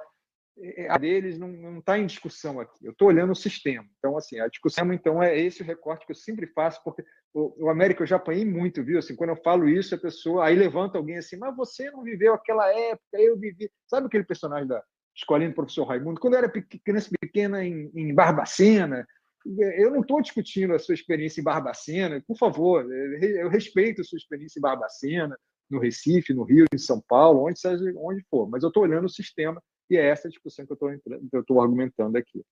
a 0.89 0.97
deles 0.97 1.37
não 1.37 1.79
está 1.79 1.97
em 1.97 2.05
discussão 2.05 2.59
aqui. 2.59 2.85
Eu 2.85 2.91
estou 2.91 3.07
olhando 3.07 3.31
o 3.31 3.35
sistema. 3.35 3.87
Então, 3.99 4.17
assim, 4.17 4.39
a 4.39 4.47
discussão, 4.47 4.91
então, 4.91 5.21
é 5.21 5.37
esse 5.39 5.61
o 5.61 5.65
recorte 5.65 6.05
que 6.05 6.11
eu 6.11 6.15
sempre 6.15 6.47
faço, 6.47 6.81
porque 6.83 7.03
o, 7.33 7.65
o 7.65 7.69
América 7.69 8.01
eu 8.01 8.07
já 8.07 8.15
apanhei 8.15 8.43
muito, 8.43 8.83
viu? 8.83 8.97
Assim, 8.97 9.15
quando 9.15 9.31
eu 9.31 9.37
falo 9.37 9.69
isso, 9.69 9.93
a 9.93 9.99
pessoa 9.99 10.45
aí 10.45 10.55
levanta 10.55 10.97
alguém 10.97 11.17
assim, 11.17 11.37
mas 11.37 11.55
você 11.55 11.91
não 11.91 12.03
viveu 12.03 12.33
aquela 12.33 12.67
época, 12.71 13.19
eu 13.19 13.37
vivi. 13.37 13.69
Sabe 13.87 14.07
aquele 14.07 14.23
personagem 14.23 14.67
da 14.67 14.83
escolinha 15.15 15.49
do 15.49 15.55
professor 15.55 15.85
Raimundo? 15.85 16.19
Quando 16.19 16.33
eu 16.33 16.39
era 16.39 16.51
criança 16.83 17.09
pequena 17.19 17.63
em, 17.63 17.91
em 17.93 18.13
Barbacena, 18.13 19.05
eu 19.77 19.91
não 19.91 20.01
estou 20.01 20.21
discutindo 20.21 20.73
a 20.73 20.79
sua 20.79 20.95
experiência 20.95 21.39
em 21.39 21.43
Barbacena, 21.43 22.21
por 22.27 22.37
favor, 22.37 22.85
eu 22.91 23.47
respeito 23.47 24.01
a 24.01 24.03
sua 24.03 24.17
experiência 24.17 24.59
em 24.59 24.61
Barbacena, 24.61 25.37
no 25.69 25.79
Recife, 25.79 26.33
no 26.33 26.43
Rio, 26.43 26.65
em 26.73 26.77
São 26.77 27.01
Paulo, 27.07 27.45
onde, 27.45 27.59
onde 27.97 28.25
for, 28.29 28.49
mas 28.49 28.63
eu 28.63 28.69
estou 28.69 28.83
olhando 28.83 29.05
o 29.05 29.09
sistema 29.09 29.61
e 29.89 29.95
é 29.95 30.07
essa 30.07 30.27
discussão 30.27 30.65
que 30.65 30.73
eu 30.73 31.41
estou 31.41 31.61
argumentando 31.61 32.17
aqui. 32.17 32.43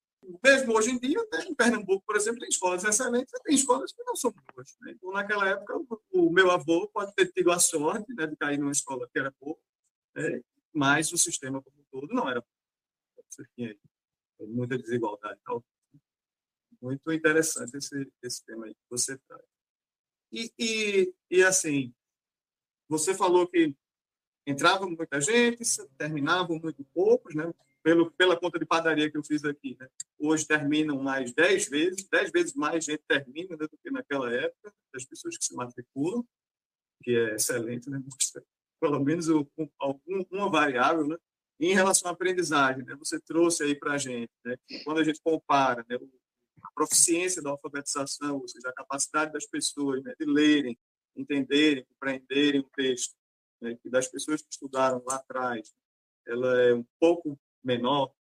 mesmo 0.43 0.74
hoje 0.74 0.91
em 0.91 1.00
dia, 1.00 1.19
em 1.48 1.54
Pernambuco, 1.54 2.04
por 2.06 2.15
exemplo, 2.15 2.39
tem 2.39 2.50
escolas 2.50 2.84
excelentes 2.84 3.34
e 3.34 3.43
tem 3.43 3.56
escolas 3.56 3.91
que 3.91 4.04
não 4.04 4.15
são 4.15 4.34
boas. 4.54 4.76
Né? 4.82 4.91
Então, 4.91 5.12
naquela 5.12 5.50
época, 5.50 5.78
o, 5.78 6.00
o, 6.12 6.32
meu 6.32 6.50
avô 6.50 6.88
pode 6.89 7.13
ter 7.13 7.32
tido 7.32 7.52
a 7.52 7.60
sorte 7.60 8.13
né, 8.13 8.26
de 8.26 8.36
cair 8.38 8.58
numa 8.58 8.71
escola 8.71 9.08
que 9.12 9.19
era 9.19 9.34
boa, 9.39 9.58
né, 10.15 10.41
mas 10.74 11.12
o 11.12 11.17
sistema 11.17 11.62
como 11.62 11.78
um 11.78 11.86
todo 11.91 12.13
não 12.13 12.30
era 12.30 12.39
bom. 12.39 13.24
Você 13.30 13.43
tinha 13.56 13.76
muita 14.39 14.78
desigualdade. 14.78 15.38
Então, 15.41 15.63
muito 16.82 17.12
interessante 17.12 17.76
esse, 17.78 18.12
esse 18.21 18.45
tema 18.45 18.65
aí 18.65 18.74
que 18.74 18.89
você 18.89 19.17
traz. 19.28 19.43
E, 20.32 20.52
e, 20.60 21.13
e 21.32 21.43
assim, 21.43 21.93
você 22.88 23.13
falou 23.13 23.48
que 23.48 23.76
entrava 24.46 24.86
muita 24.86 25.20
gente, 25.20 25.64
terminavam 25.98 26.60
muito 26.60 26.84
poucos, 26.94 27.34
né? 27.34 27.52
Pelo, 27.84 28.10
pela 28.12 28.40
conta 28.40 28.58
de 28.58 28.66
padaria 28.66 29.12
que 29.12 29.18
eu 29.18 29.24
fiz 29.24 29.44
aqui. 29.44 29.78
Né? 29.80 29.88
Hoje 30.18 30.48
terminam 30.48 31.02
mais 31.02 31.32
10 31.32 31.70
vezes, 31.70 32.08
10 32.10 32.32
vezes 32.32 32.54
mais 32.56 32.84
gente 32.84 33.04
termina 33.08 33.56
né, 33.56 33.68
do 33.68 33.78
que 33.78 33.92
naquela 33.92 34.34
época, 34.34 34.74
das 34.92 35.06
pessoas 35.06 35.38
que 35.38 35.46
se 35.46 35.54
matriculam, 35.56 36.26
que 37.04 37.16
é 37.16 37.36
excelente, 37.36 37.88
né? 37.88 38.02
pelo 38.80 39.00
menos 39.00 39.30
algum, 39.30 40.26
uma 40.32 40.50
variável, 40.50 41.08
né? 41.08 41.16
em 41.60 41.74
relação 41.74 42.10
à 42.10 42.14
aprendizagem, 42.14 42.84
né? 42.84 42.96
você 42.96 43.20
trouxe 43.20 43.64
aí 43.64 43.76
para 43.76 43.94
a 43.94 43.98
gente, 44.00 44.32
né? 44.44 44.56
quando 44.84 45.00
a 45.00 45.04
gente 45.04 45.22
compara 45.24 45.86
né? 45.88 45.98
a 46.64 46.72
proficiência 46.74 47.42
da 47.42 47.52
alfabetização, 47.52 48.38
ou 48.38 48.48
seja, 48.48 48.70
a 48.70 48.74
capacidade 48.74 49.32
das 49.32 49.46
pessoas 49.46 50.04
né? 50.04 50.14
de 50.20 50.26
lerem, 50.26 50.76
entenderem, 51.16 51.86
compreenderem 51.86 52.62
o 52.62 52.70
texto, 52.76 53.16
né, 53.65 53.75
que 53.82 53.89
das 53.89 54.08
pessoas 54.08 54.41
que 54.41 54.47
estudaram 54.51 55.04
lá 55.06 55.15
atrás, 55.15 55.73
ela 56.28 56.62
é 56.62 56.73
um 56.73 56.86
pouco 56.99 57.39
menor, 57.63 58.13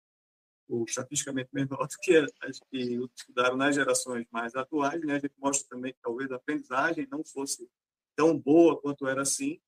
ou 0.69 0.85
estatisticamente 0.85 1.49
menor 1.53 1.87
do 1.87 1.95
que 2.01 2.15
as 2.15 2.59
que 2.71 2.99
estudaram 3.15 3.57
nas 3.57 3.75
gerações 3.75 4.25
mais 4.31 4.55
atuais. 4.55 5.01
Né? 5.03 5.15
A 5.15 5.19
gente 5.19 5.33
mostra 5.37 5.67
também 5.69 5.93
que 5.93 5.99
talvez 6.01 6.31
a 6.31 6.37
aprendizagem 6.37 7.07
não 7.11 7.23
fosse 7.23 7.69
tão 8.15 8.37
boa 8.37 8.79
quanto 8.79 9.07
era 9.07 9.21
assim. 9.21 9.59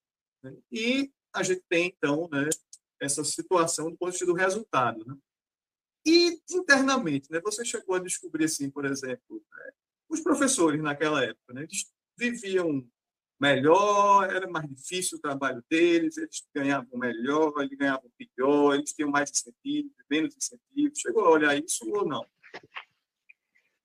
Né? 0.42 0.56
E 0.72 1.12
a 1.34 1.44
gente 1.44 1.64
tem, 1.68 1.88
então, 1.88 2.30
né, 2.32 2.48
essa 3.02 3.24
situação 3.24 3.92
do 3.92 3.98
ponto 3.98 4.12
de 4.12 4.18
vista 4.18 4.26
do 4.26 4.34
resultado. 4.34 5.06
Né? 5.06 5.18
E 6.06 6.40
internamente, 6.52 7.30
né, 7.32 7.42
você 7.42 7.66
chegou 7.66 7.96
a 7.96 8.00
descobrir, 8.00 8.46
assim, 8.46 8.70
por 8.70 8.86
exemplo, 8.86 9.44
né, 9.52 9.72
os 10.08 10.22
professores 10.22 10.82
naquela 10.82 11.24
época, 11.24 11.54
né, 11.54 11.68
viviam 12.18 12.88
melhor, 13.40 14.30
era 14.34 14.50
mais 14.50 14.68
difícil 14.70 15.18
o 15.18 15.22
trabalho 15.22 15.64
deles, 15.70 16.18
eles 16.18 16.44
ganhavam 16.54 16.98
melhor, 16.98 17.54
eles 17.58 17.78
ganhavam 17.78 18.10
pior, 18.18 18.76
eles 18.76 18.94
tinham 18.94 19.12
mais 19.12 19.30
incentivos, 19.30 19.92
menos 20.10 20.36
incentivos. 20.36 21.00
Chegou 21.00 21.26
a 21.26 21.32
olhar 21.32 21.56
isso 21.58 21.90
ou 21.92 22.08
não? 22.08 22.26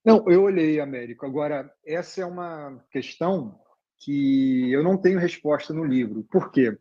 Não, 0.04 0.24
eu 0.30 0.42
olhei, 0.42 0.80
Américo. 0.80 1.26
Agora, 1.26 1.70
essa 1.84 2.22
é 2.22 2.24
uma 2.24 2.82
questão 2.90 3.60
que 3.98 4.72
eu 4.72 4.82
não 4.82 4.96
tenho 4.96 5.18
resposta 5.18 5.74
no 5.74 5.84
livro. 5.84 6.24
Por 6.30 6.50
quê? 6.50 6.76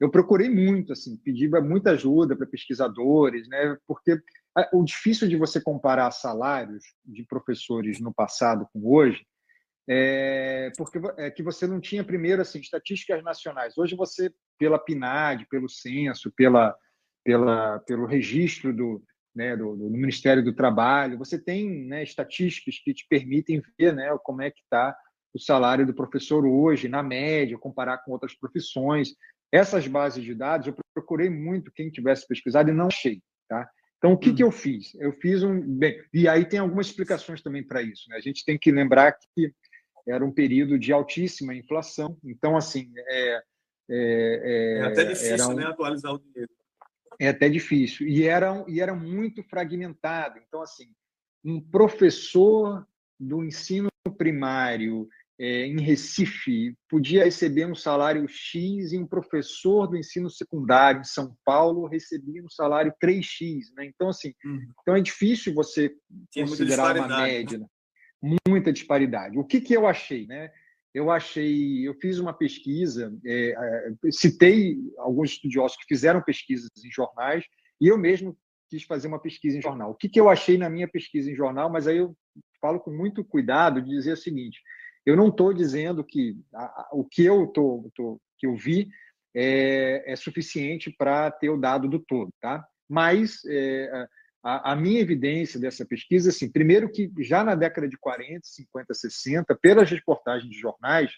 Eu 0.00 0.10
procurei 0.10 0.50
muito, 0.50 0.92
assim, 0.92 1.16
pedi 1.16 1.48
muita 1.48 1.92
ajuda 1.92 2.36
para 2.36 2.46
pesquisadores, 2.46 3.48
né? 3.48 3.78
Porque 3.86 4.20
o 4.72 4.84
difícil 4.84 5.28
de 5.28 5.36
você 5.36 5.60
comparar 5.60 6.10
salários 6.10 6.84
de 7.04 7.22
professores 7.24 8.00
no 8.00 8.12
passado 8.12 8.68
com 8.72 8.80
hoje 8.84 9.24
é, 9.88 10.70
porque 10.76 10.98
é 11.16 11.30
que 11.30 11.42
você 11.42 11.66
não 11.66 11.80
tinha 11.80 12.02
primeiro 12.02 12.42
assim 12.42 12.58
estatísticas 12.58 13.22
nacionais. 13.22 13.78
Hoje 13.78 13.94
você, 13.94 14.32
pela 14.58 14.78
PNAD, 14.78 15.46
pelo 15.48 15.68
censo, 15.68 16.32
pela, 16.32 16.74
pela, 17.24 17.78
pelo 17.80 18.06
registro 18.06 18.74
do, 18.74 19.02
né, 19.34 19.56
do, 19.56 19.76
do, 19.76 19.90
Ministério 19.90 20.42
do 20.42 20.54
Trabalho, 20.54 21.18
você 21.18 21.38
tem 21.38 21.86
né, 21.86 22.02
estatísticas 22.02 22.78
que 22.82 22.92
te 22.92 23.06
permitem 23.08 23.62
ver 23.78 23.94
né, 23.94 24.08
como 24.24 24.42
é 24.42 24.50
que 24.50 24.60
está 24.60 24.96
o 25.32 25.38
salário 25.38 25.86
do 25.86 25.94
professor 25.94 26.44
hoje, 26.46 26.88
na 26.88 27.02
média, 27.02 27.58
comparar 27.58 27.98
com 27.98 28.10
outras 28.10 28.34
profissões. 28.34 29.14
Essas 29.52 29.86
bases 29.86 30.24
de 30.24 30.34
dados, 30.34 30.66
eu 30.66 30.74
procurei 30.94 31.28
muito 31.30 31.70
quem 31.72 31.90
tivesse 31.90 32.26
pesquisado 32.26 32.70
e 32.70 32.74
não 32.74 32.86
achei. 32.86 33.20
Tá? 33.48 33.68
Então, 33.98 34.12
o 34.12 34.18
que, 34.18 34.32
que 34.32 34.42
hum. 34.42 34.48
eu 34.48 34.52
fiz? 34.52 34.94
Eu 34.94 35.12
fiz 35.12 35.42
um. 35.42 35.60
Bem, 35.60 36.00
e 36.12 36.26
aí 36.26 36.44
tem 36.44 36.58
algumas 36.58 36.86
explicações 36.86 37.42
também 37.42 37.62
para 37.62 37.82
isso. 37.82 38.08
Né? 38.08 38.16
A 38.16 38.20
gente 38.20 38.44
tem 38.44 38.58
que 38.58 38.72
lembrar 38.72 39.12
que 39.34 39.52
era 40.06 40.24
um 40.24 40.32
período 40.32 40.78
de 40.78 40.92
altíssima 40.92 41.54
inflação. 41.54 42.16
Então, 42.24 42.56
assim. 42.56 42.92
É, 42.96 43.42
é, 43.88 43.88
é, 43.88 44.78
é 44.78 44.82
até 44.82 45.04
difícil 45.04 45.50
um, 45.50 45.54
né, 45.54 45.64
atualizar 45.66 46.12
o 46.12 46.18
dinheiro. 46.18 46.50
É 47.20 47.28
até 47.28 47.48
difícil. 47.48 48.06
E 48.06 48.24
era, 48.24 48.64
e 48.68 48.80
era 48.80 48.94
muito 48.94 49.42
fragmentado. 49.44 50.38
Então, 50.46 50.60
assim, 50.60 50.88
um 51.44 51.60
professor 51.60 52.86
do 53.18 53.44
ensino 53.44 53.88
primário 54.18 55.08
é, 55.38 55.66
em 55.66 55.80
Recife 55.80 56.74
podia 56.88 57.24
receber 57.24 57.66
um 57.66 57.74
salário 57.74 58.26
X 58.26 58.92
e 58.92 58.98
um 58.98 59.06
professor 59.06 59.86
do 59.86 59.96
ensino 59.96 60.30
secundário 60.30 61.00
em 61.00 61.04
São 61.04 61.36
Paulo 61.44 61.86
recebia 61.86 62.42
um 62.42 62.48
salário 62.48 62.92
3X. 63.02 63.72
Né? 63.76 63.86
Então, 63.86 64.08
assim, 64.08 64.32
uhum. 64.44 64.66
então 64.80 64.96
é 64.96 65.00
difícil 65.00 65.54
você 65.54 65.94
considerar 66.34 66.96
uma 66.96 67.22
média. 67.22 67.58
Né? 67.58 67.66
Muita 68.48 68.72
disparidade. 68.72 69.38
O 69.38 69.44
que, 69.44 69.60
que 69.60 69.74
eu 69.74 69.86
achei? 69.86 70.26
Né? 70.26 70.50
Eu 70.94 71.10
achei, 71.10 71.86
eu 71.86 71.94
fiz 71.94 72.18
uma 72.18 72.32
pesquisa, 72.32 73.14
é, 73.24 73.50
é, 73.50 74.10
citei 74.10 74.78
alguns 74.98 75.32
estudiosos 75.32 75.76
que 75.76 75.84
fizeram 75.86 76.22
pesquisas 76.22 76.70
em 76.84 76.90
jornais 76.90 77.44
e 77.80 77.88
eu 77.88 77.98
mesmo 77.98 78.36
quis 78.68 78.82
fazer 78.82 79.06
uma 79.06 79.20
pesquisa 79.20 79.58
em 79.58 79.62
jornal. 79.62 79.90
O 79.90 79.94
que, 79.94 80.08
que 80.08 80.18
eu 80.18 80.28
achei 80.28 80.58
na 80.58 80.70
minha 80.70 80.88
pesquisa 80.88 81.30
em 81.30 81.36
jornal? 81.36 81.70
Mas 81.70 81.86
aí 81.86 81.98
eu 81.98 82.16
falo 82.60 82.80
com 82.80 82.90
muito 82.90 83.24
cuidado 83.24 83.80
de 83.82 83.90
dizer 83.90 84.12
o 84.12 84.16
seguinte: 84.16 84.60
eu 85.04 85.16
não 85.16 85.28
estou 85.28 85.52
dizendo 85.52 86.02
que 86.02 86.36
a, 86.54 86.88
o 86.92 87.04
que 87.04 87.24
eu 87.24 87.46
tô, 87.48 87.90
tô, 87.94 88.20
que 88.38 88.46
eu 88.46 88.56
vi 88.56 88.88
é, 89.34 90.12
é 90.12 90.16
suficiente 90.16 90.90
para 90.90 91.30
ter 91.30 91.50
o 91.50 91.58
dado 91.58 91.88
do 91.88 91.98
todo, 91.98 92.30
tá? 92.40 92.66
Mas 92.88 93.44
é, 93.46 94.08
a, 94.46 94.72
a, 94.72 94.76
minha 94.76 95.00
evidência 95.00 95.58
dessa 95.58 95.84
pesquisa, 95.84 96.30
assim, 96.30 96.48
primeiro 96.48 96.88
que 96.88 97.10
já 97.18 97.42
na 97.42 97.56
década 97.56 97.88
de 97.88 97.98
40, 97.98 98.42
50, 98.44 98.94
60, 98.94 99.56
pelas 99.56 99.90
reportagens 99.90 100.48
de 100.48 100.56
jornais, 100.56 101.10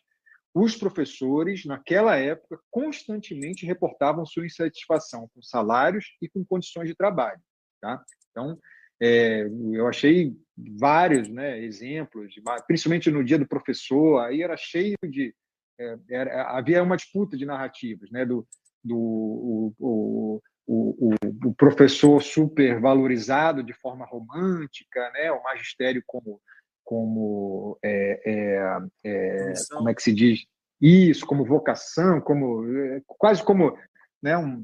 os 0.54 0.74
professores, 0.74 1.66
naquela 1.66 2.16
época, 2.16 2.58
constantemente 2.70 3.66
reportavam 3.66 4.24
sua 4.24 4.46
insatisfação 4.46 5.28
com 5.34 5.42
salários 5.42 6.16
e 6.22 6.28
com 6.28 6.42
condições 6.42 6.88
de 6.88 6.94
trabalho. 6.94 7.38
Tá? 7.82 8.02
Então, 8.30 8.58
é, 8.98 9.46
eu 9.72 9.86
achei 9.86 10.34
vários 10.80 11.28
né, 11.28 11.62
exemplos, 11.62 12.34
principalmente 12.66 13.10
no 13.10 13.22
dia 13.22 13.38
do 13.38 13.46
professor, 13.46 14.20
aí 14.20 14.42
era 14.42 14.56
cheio 14.56 14.96
de. 15.04 15.34
É, 15.78 15.98
era, 16.10 16.58
havia 16.58 16.82
uma 16.82 16.96
disputa 16.96 17.36
de 17.36 17.44
narrativas, 17.44 18.10
né, 18.10 18.24
do, 18.24 18.48
do 18.82 18.96
o, 18.96 19.74
o, 19.78 20.42
o, 20.68 21.08
o, 21.08 21.48
o, 21.48 21.54
professor 21.54 22.22
super 22.22 22.78
valorizado 22.78 23.62
de 23.62 23.72
forma 23.72 24.04
romântica, 24.04 25.10
né? 25.12 25.32
o 25.32 25.42
magistério 25.42 26.02
como, 26.06 26.38
como 26.84 27.78
é, 27.82 28.20
é, 28.26 28.78
é, 29.02 29.52
como 29.70 29.88
é 29.88 29.94
que 29.94 30.02
se 30.02 30.12
diz 30.12 30.44
isso, 30.78 31.26
como 31.26 31.44
vocação, 31.44 32.20
como 32.20 32.70
é, 32.70 33.00
quase 33.06 33.42
como 33.42 33.78
né, 34.22 34.36
um, 34.36 34.62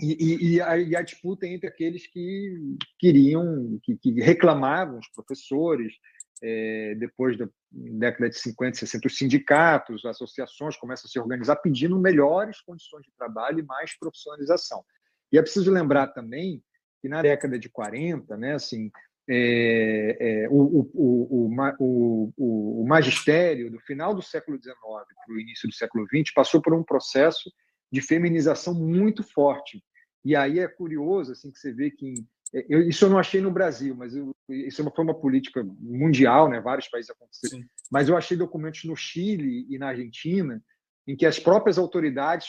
e, 0.00 0.54
e, 0.54 0.60
a, 0.60 0.78
e, 0.78 0.96
a, 0.96 1.00
disputa 1.00 1.46
entre 1.46 1.68
aqueles 1.68 2.08
que 2.08 2.76
queriam, 2.98 3.78
que, 3.84 3.96
que 3.96 4.10
reclamavam 4.20 4.98
os 4.98 5.08
professores, 5.08 5.94
é, 6.42 6.96
depois 6.96 7.38
da 7.38 7.48
década 7.70 8.28
de 8.28 8.36
50, 8.36 8.78
60, 8.78 9.06
os 9.06 9.16
sindicatos, 9.16 10.04
as 10.04 10.16
associações 10.16 10.76
começam 10.76 11.06
a 11.06 11.10
se 11.10 11.20
organizar 11.20 11.56
pedindo 11.56 11.98
melhores 11.98 12.60
condições 12.60 13.04
de 13.04 13.12
trabalho 13.16 13.60
e 13.60 13.62
mais 13.62 13.96
profissionalização. 13.96 14.84
E 15.32 15.38
é 15.38 15.42
preciso 15.42 15.70
lembrar 15.70 16.08
também 16.08 16.62
que 17.00 17.08
na 17.08 17.22
década 17.22 17.58
de 17.58 17.68
40, 17.68 18.36
né, 18.36 18.54
assim, 18.54 18.90
é, 19.28 20.16
é, 20.20 20.48
o, 20.48 20.88
o, 20.94 21.50
o, 21.78 22.80
o, 22.82 22.86
magistério 22.86 23.70
do 23.70 23.80
final 23.80 24.14
do 24.14 24.22
século 24.22 24.56
XIX 24.62 24.76
para 24.80 25.34
o 25.34 25.40
início 25.40 25.68
do 25.68 25.74
século 25.74 26.06
XX 26.06 26.32
passou 26.32 26.62
por 26.62 26.72
um 26.72 26.84
processo 26.84 27.50
de 27.90 28.00
feminização 28.00 28.72
muito 28.72 29.24
forte. 29.24 29.82
E 30.24 30.36
aí 30.36 30.60
é 30.60 30.68
curioso 30.68 31.32
assim 31.32 31.50
que 31.50 31.58
você 31.58 31.72
vê 31.72 31.90
que 31.90 32.14
é, 32.54 32.64
eu, 32.68 32.88
isso 32.88 33.04
eu 33.04 33.10
não 33.10 33.18
achei 33.18 33.40
no 33.40 33.50
Brasil, 33.50 33.96
mas 33.96 34.14
eu, 34.14 34.30
isso 34.48 34.80
é 34.80 34.90
foi 34.90 35.04
uma 35.04 35.18
política 35.18 35.64
mundial, 35.80 36.48
né? 36.48 36.60
Vários 36.60 36.88
países 36.88 37.10
aconteceram. 37.10 37.64
Mas 37.90 38.08
eu 38.08 38.16
achei 38.16 38.36
documentos 38.36 38.84
no 38.84 38.96
Chile 38.96 39.66
e 39.68 39.78
na 39.78 39.88
Argentina 39.88 40.62
em 41.06 41.14
que 41.14 41.24
as 41.24 41.38
próprias 41.38 41.78
autoridades 41.78 42.48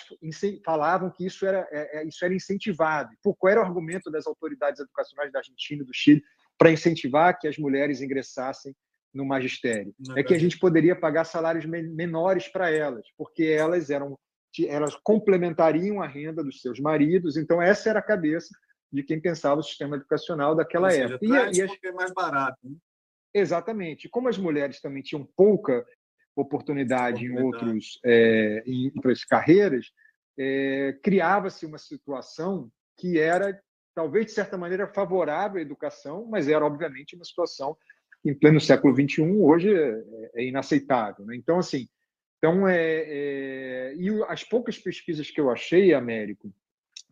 falavam 0.66 1.12
que 1.12 1.26
isso 1.26 1.46
era, 1.46 1.68
é, 1.72 2.00
é, 2.00 2.08
isso 2.08 2.26
era 2.26 2.34
incentivado. 2.34 3.10
Por 3.22 3.36
qual 3.36 3.52
era 3.52 3.62
o 3.62 3.64
argumento 3.64 4.10
das 4.10 4.26
autoridades 4.26 4.80
educacionais 4.80 5.32
da 5.32 5.40
Argentina 5.40 5.84
e 5.84 5.86
do 5.86 5.94
Chile 5.94 6.24
para 6.58 6.72
incentivar 6.72 7.38
que 7.38 7.48
as 7.48 7.58
mulheres 7.58 8.02
ingressassem 8.02 8.76
no 9.14 9.26
magistério? 9.26 9.94
É 10.16 10.24
que 10.24 10.34
a 10.34 10.40
gente 10.40 10.58
poderia 10.58 10.96
pagar 10.96 11.26
salários 11.26 11.66
menores 11.66 12.48
para 12.48 12.72
elas, 12.72 13.06
porque 13.16 13.44
elas 13.44 13.90
eram 13.90 14.18
elas 14.68 14.96
complementariam 15.04 16.02
a 16.02 16.08
renda 16.08 16.44
dos 16.44 16.62
seus 16.62 16.80
maridos. 16.80 17.38
Então 17.38 17.62
essa 17.62 17.92
era 17.92 18.00
a 18.00 18.04
cabeça 18.04 18.50
de 18.92 19.04
quem 19.04 19.22
pensava 19.22 19.60
o 19.60 19.64
sistema 19.64 19.98
educacional 19.98 20.56
daquela 20.56 20.90
seja, 20.90 21.16
época. 21.16 21.26
E, 21.26 21.58
e 21.58 21.62
as... 21.62 21.72
é 21.84 21.92
mais 21.92 22.12
barato. 22.12 22.58
Né? 22.64 22.76
Exatamente. 23.34 24.10
Como 24.10 24.30
as 24.30 24.38
mulheres 24.38 24.82
também 24.82 25.04
tinham 25.04 25.28
pouca 25.36 25.86
oportunidade, 26.42 27.30
oportunidade. 27.30 27.34
em 27.34 27.40
outros 27.44 28.00
é, 28.06 28.64
em 28.66 28.92
outras 28.96 29.24
carreiras, 29.24 29.92
é, 30.38 30.98
criava-se 31.04 31.66
uma 31.66 31.78
situação 31.78 32.72
que 32.98 33.20
era 33.20 33.60
talvez 33.96 34.28
de 34.28 34.32
certa 34.32 34.58
maneira 34.58 34.88
favorável 34.88 35.58
à 35.58 35.62
educação, 35.62 36.28
mas 36.30 36.48
era 36.48 36.66
obviamente 36.66 37.16
uma 37.16 37.26
situação 37.26 37.76
em 38.24 38.34
pleno 38.34 38.60
século 38.60 38.94
XXI 38.94 39.22
hoje 39.24 39.74
é, 39.74 40.04
é 40.36 40.46
inaceitável. 40.46 41.26
Né? 41.26 41.36
Então 41.36 41.58
assim, 41.60 41.88
então 42.38 42.68
é, 42.68 42.76
é, 42.78 43.96
e 43.96 44.10
as 44.28 44.44
poucas 44.44 44.78
pesquisas 44.78 45.32
que 45.32 45.42
eu 45.42 45.50
achei, 45.50 45.94
Américo, 45.94 46.54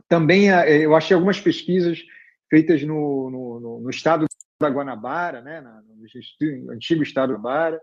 também 0.07 0.51
é, 0.51 0.85
eu 0.85 0.95
achei 0.95 1.15
algumas 1.15 1.39
pesquisas 1.39 2.03
feitas 2.49 2.83
no, 2.83 3.29
no, 3.31 3.79
no 3.81 3.89
estado 3.89 4.25
da 4.59 4.69
Guanabara, 4.69 5.41
né, 5.41 5.61
no 5.61 6.71
antigo 6.71 7.03
estado 7.03 7.33
da 7.33 7.39
Guanabara, 7.39 7.81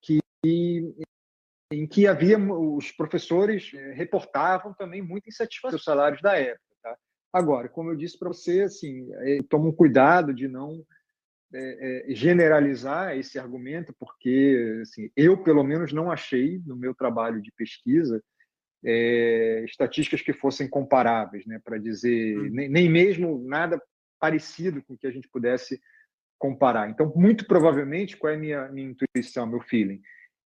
que 0.00 0.21
em 0.44 1.86
que 1.86 2.06
havia 2.06 2.38
os 2.38 2.90
professores 2.92 3.72
é, 3.74 3.92
reportavam 3.92 4.74
também 4.74 5.00
muita 5.00 5.28
insatisfação 5.28 5.76
dos 5.76 5.84
salários 5.84 6.20
da 6.20 6.36
época. 6.36 6.62
Tá? 6.82 6.96
Agora, 7.32 7.68
como 7.68 7.90
eu 7.90 7.96
disse 7.96 8.18
para 8.18 8.28
você, 8.28 8.62
assim, 8.62 9.08
é, 9.14 9.38
toma 9.48 9.68
um 9.68 9.72
cuidado 9.72 10.34
de 10.34 10.48
não 10.48 10.84
é, 11.54 12.10
é, 12.10 12.14
generalizar 12.14 13.16
esse 13.16 13.38
argumento, 13.38 13.94
porque 13.98 14.80
assim, 14.82 15.10
eu, 15.16 15.42
pelo 15.42 15.62
menos, 15.62 15.92
não 15.92 16.10
achei 16.10 16.60
no 16.66 16.76
meu 16.76 16.94
trabalho 16.94 17.40
de 17.40 17.52
pesquisa 17.52 18.22
é, 18.84 19.64
estatísticas 19.64 20.22
que 20.22 20.32
fossem 20.32 20.68
comparáveis, 20.68 21.46
né, 21.46 21.60
para 21.62 21.78
dizer, 21.78 22.38
hum. 22.38 22.50
nem, 22.50 22.68
nem 22.68 22.90
mesmo 22.90 23.42
nada 23.46 23.80
parecido 24.18 24.82
com 24.82 24.96
que 24.96 25.06
a 25.06 25.10
gente 25.10 25.28
pudesse 25.28 25.80
comparar. 26.38 26.90
Então, 26.90 27.12
muito 27.14 27.46
provavelmente, 27.46 28.16
qual 28.16 28.32
é 28.32 28.36
a 28.36 28.38
minha, 28.38 28.68
minha 28.68 28.90
intuição, 28.90 29.46
meu 29.46 29.60
feeling? 29.60 30.00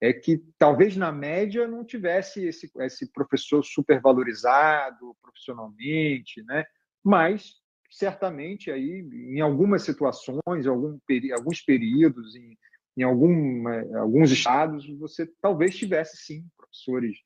É 0.04 0.12
que 0.12 0.44
talvez 0.58 0.98
na 0.98 1.14
média 1.14 1.66
não 1.66 1.86
tivesse 1.86 2.46
esse, 2.46 2.70
esse 2.80 3.10
professor 3.14 3.64
supervalorizado 3.64 5.16
profissionalmente, 5.22 6.44
né? 6.44 6.66
mas 7.02 7.54
certamente 7.90 8.70
aí 8.70 9.08
em 9.14 9.40
algumas 9.40 9.84
situações, 9.84 10.68
algum, 10.68 11.00
alguns 11.34 11.62
períodos, 11.62 12.36
em, 12.36 12.58
em 12.98 13.04
algum, 13.04 13.66
alguns 13.98 14.30
estados, 14.30 14.86
você 15.00 15.26
talvez 15.42 15.78
tivesse 15.78 16.18
sim 16.18 16.46
professores 16.58 17.18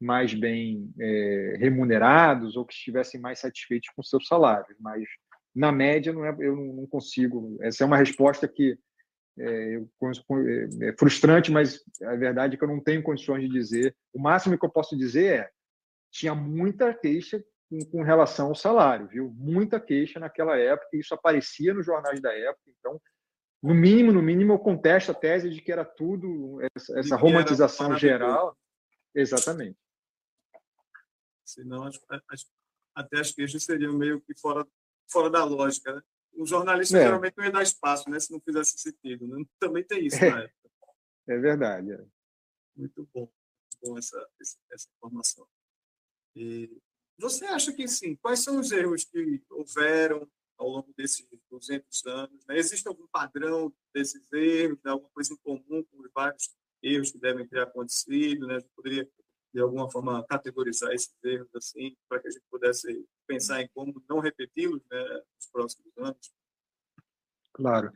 mais 0.00 0.32
bem 0.32 0.90
é, 0.98 1.56
remunerados 1.58 2.56
ou 2.56 2.64
que 2.64 2.72
estivessem 2.72 3.20
mais 3.20 3.40
satisfeitos 3.40 3.90
com 3.94 4.02
seus 4.02 4.26
salários, 4.26 4.74
mas 4.80 5.04
na 5.54 5.70
média 5.70 6.14
não 6.14 6.24
é, 6.24 6.34
eu 6.40 6.56
não 6.56 6.86
consigo. 6.86 7.58
Essa 7.60 7.84
é 7.84 7.86
uma 7.86 7.98
resposta 7.98 8.48
que 8.48 8.78
é, 9.38 9.74
é, 9.76 10.88
é 10.88 10.96
frustrante, 10.98 11.50
mas 11.50 11.80
a 12.02 12.16
verdade 12.16 12.54
é 12.54 12.58
que 12.58 12.64
eu 12.64 12.68
não 12.68 12.80
tenho 12.80 13.02
condições 13.02 13.42
de 13.42 13.48
dizer. 13.48 13.96
O 14.12 14.20
máximo 14.20 14.58
que 14.58 14.64
eu 14.64 14.70
posso 14.70 14.96
dizer 14.96 15.40
é 15.40 15.50
tinha 16.10 16.34
muita 16.34 16.92
queixa 16.92 17.42
com, 17.70 17.78
com 17.86 18.02
relação 18.02 18.48
ao 18.48 18.54
salário, 18.54 19.08
viu? 19.08 19.32
Muita 19.34 19.80
queixa 19.80 20.20
naquela 20.20 20.58
época, 20.58 20.88
e 20.92 21.00
isso 21.00 21.14
aparecia 21.14 21.72
nos 21.72 21.86
jornais 21.86 22.20
da 22.20 22.32
época. 22.32 22.70
Então, 22.78 23.00
no 23.62 23.74
mínimo, 23.74 24.12
no 24.12 24.20
mínimo, 24.20 24.52
eu 24.52 24.58
contesto 24.58 25.12
a 25.12 25.14
tese 25.14 25.48
de 25.48 25.62
que 25.62 25.72
era 25.72 25.84
tudo 25.84 26.58
essa, 26.74 26.98
essa 26.98 27.16
romantização 27.16 27.96
geral. 27.96 28.56
Exatamente. 29.14 29.78
Senão, 31.44 31.84
as, 31.84 31.98
as, 32.28 32.44
até 32.94 33.20
as 33.20 33.32
queixas 33.32 33.64
seriam 33.64 33.94
meio 33.94 34.20
que 34.20 34.38
fora, 34.38 34.66
fora 35.10 35.30
da 35.30 35.44
lógica. 35.44 35.94
Né? 35.94 36.02
O 36.34 36.46
jornalista 36.46 36.98
é. 36.98 37.02
geralmente 37.02 37.36
não 37.36 37.44
ia 37.44 37.52
dar 37.52 37.62
espaço, 37.62 38.08
né? 38.08 38.18
Se 38.18 38.32
não 38.32 38.40
fizesse 38.40 38.78
sentido. 38.78 39.26
Né? 39.26 39.44
Também 39.60 39.84
tem 39.84 40.06
isso 40.06 40.18
na 40.20 40.42
época. 40.42 40.70
É 41.28 41.38
verdade. 41.38 41.92
É. 41.92 42.04
Muito 42.76 43.08
bom, 43.14 43.30
bom 43.82 43.98
essa, 43.98 44.26
essa 44.70 44.88
informação. 44.96 45.46
E 46.34 46.70
você 47.18 47.44
acha 47.44 47.72
que 47.72 47.86
sim? 47.86 48.16
Quais 48.16 48.40
são 48.40 48.58
os 48.58 48.72
erros 48.72 49.04
que 49.04 49.42
houveram 49.50 50.28
ao 50.56 50.68
longo 50.68 50.92
desses 50.96 51.26
200 51.50 52.06
anos? 52.06 52.46
Né? 52.46 52.58
Existe 52.58 52.88
algum 52.88 53.06
padrão 53.08 53.72
desses 53.94 54.32
erros, 54.32 54.78
né? 54.84 54.90
alguma 54.90 55.10
coisa 55.10 55.34
em 55.34 55.36
comum 55.36 55.84
com 55.84 56.00
os 56.00 56.10
vários 56.14 56.50
erros 56.82 57.12
que 57.12 57.18
devem 57.18 57.46
ter 57.46 57.60
acontecido? 57.60 58.46
Né? 58.46 58.56
A 58.56 58.60
gente 58.60 58.72
poderia, 58.74 59.08
de 59.54 59.60
alguma 59.60 59.90
forma, 59.90 60.24
categorizar 60.26 60.92
esses 60.92 61.14
erros 61.22 61.54
assim, 61.54 61.94
para 62.08 62.20
que 62.20 62.28
a 62.28 62.30
gente 62.30 62.44
pudesse 62.50 63.06
pensar 63.32 63.62
em 63.62 63.68
como 63.74 64.02
não 64.08 64.20
repeti-los 64.20 64.82
né, 64.90 65.20
nos 65.36 65.46
próximos 65.50 65.92
anos? 65.96 66.32
Claro. 67.54 67.92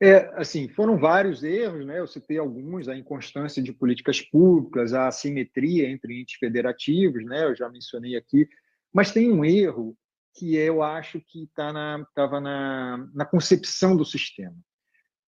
É, 0.00 0.26
assim, 0.38 0.68
foram 0.68 0.98
vários 0.98 1.42
erros, 1.42 1.86
né? 1.86 1.98
Eu 1.98 2.06
citei 2.06 2.38
alguns, 2.38 2.86
a 2.86 2.96
inconstância 2.96 3.62
de 3.62 3.72
políticas 3.72 4.20
públicas, 4.20 4.92
a 4.92 5.08
assimetria 5.08 5.88
entre 5.88 6.20
entes 6.20 6.36
federativos, 6.38 7.24
né? 7.24 7.44
Eu 7.44 7.56
já 7.56 7.68
mencionei 7.68 8.14
aqui, 8.14 8.46
mas 8.92 9.10
tem 9.10 9.32
um 9.32 9.44
erro 9.44 9.96
que 10.34 10.54
eu 10.54 10.82
acho 10.82 11.18
que 11.20 11.44
estava 11.44 12.04
tá 12.14 12.40
na, 12.40 12.98
na, 12.98 13.10
na 13.14 13.24
concepção 13.24 13.96
do 13.96 14.04
sistema. 14.04 14.56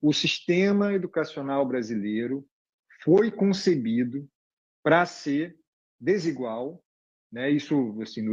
O 0.02 0.12
sistema 0.12 0.92
educacional 0.92 1.66
brasileiro 1.66 2.46
foi 3.02 3.30
concebido 3.30 4.28
para 4.82 5.06
ser 5.06 5.58
desigual, 5.98 6.84
né? 7.30 7.50
Isso, 7.50 7.96
assim, 8.02 8.24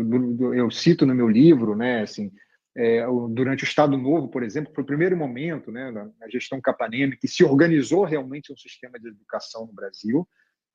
eu 0.56 0.72
cito 0.72 1.06
no 1.06 1.16
meu 1.16 1.28
livro, 1.28 1.76
né? 1.76 2.02
Assim, 2.02 2.32
é, 2.78 3.06
durante 3.30 3.64
o 3.64 3.68
Estado 3.68 3.98
Novo, 3.98 4.28
por 4.28 4.44
exemplo, 4.44 4.74
foi 4.74 4.84
o 4.84 4.88
primeiro 4.88 5.16
momento, 5.16 5.72
né, 5.72 5.92
na, 5.92 6.30
gestão 6.30 6.60
Capanema, 6.60 7.16
que 7.16 7.28
se 7.28 7.44
organizou 7.44 8.04
realmente 8.04 8.52
um 8.52 8.58
sistema 8.58 9.00
de 9.00 9.08
educação 9.08 9.66
no 9.66 9.74
Brasil. 9.74 10.28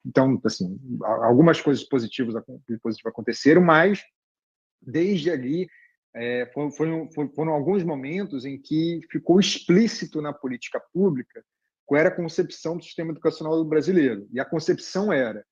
Então, 0.05 0.41
assim, 0.45 0.79
algumas 1.03 1.61
coisas 1.61 1.85
positivas, 1.85 2.43
positivas 2.83 2.97
aconteceram, 3.05 3.61
mas 3.61 4.03
desde 4.81 5.31
ali 5.31 5.69
é, 6.15 6.51
foram, 6.55 6.71
foram, 6.73 7.11
foram, 7.35 7.53
alguns 7.53 7.85
momentos 7.85 8.47
em 8.47 8.59
que 8.59 9.01
ficou 9.11 9.39
explícito 9.39 10.23
na 10.23 10.33
política 10.33 10.81
pública 10.93 11.45
qual 11.85 12.01
era 12.01 12.09
a 12.09 12.17
concepção 12.17 12.79
do 12.79 12.83
sistema 12.83 13.11
educacional 13.11 13.63
brasileiro. 13.65 14.27
E 14.33 14.41
a 14.41 14.45
concepção 14.45 15.13
era 15.13 15.45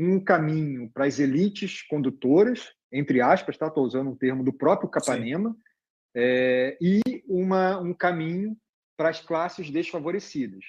um 0.00 0.18
caminho 0.18 0.90
para 0.90 1.06
as 1.06 1.18
elites 1.18 1.82
condutoras, 1.82 2.72
entre 2.90 3.20
aspas, 3.20 3.58
tá? 3.58 3.66
estou 3.66 3.84
usando 3.84 4.10
um 4.10 4.16
termo 4.16 4.42
do 4.42 4.52
próprio 4.52 4.88
Capanema, 4.88 5.54
é, 6.14 6.76
e 6.80 7.00
uma, 7.28 7.78
um 7.78 7.92
caminho 7.92 8.56
para 8.96 9.10
as 9.10 9.20
classes 9.20 9.70
desfavorecidas. 9.70 10.64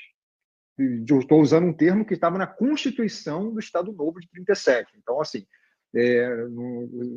Estou 0.77 1.41
usando 1.41 1.67
um 1.67 1.73
termo 1.73 2.05
que 2.05 2.13
estava 2.13 2.37
na 2.37 2.47
Constituição 2.47 3.53
do 3.53 3.59
Estado 3.59 3.91
Novo 3.93 4.19
de 4.19 4.29
37. 4.29 4.91
Então, 4.97 5.19
assim, 5.19 5.45
é, 5.95 6.47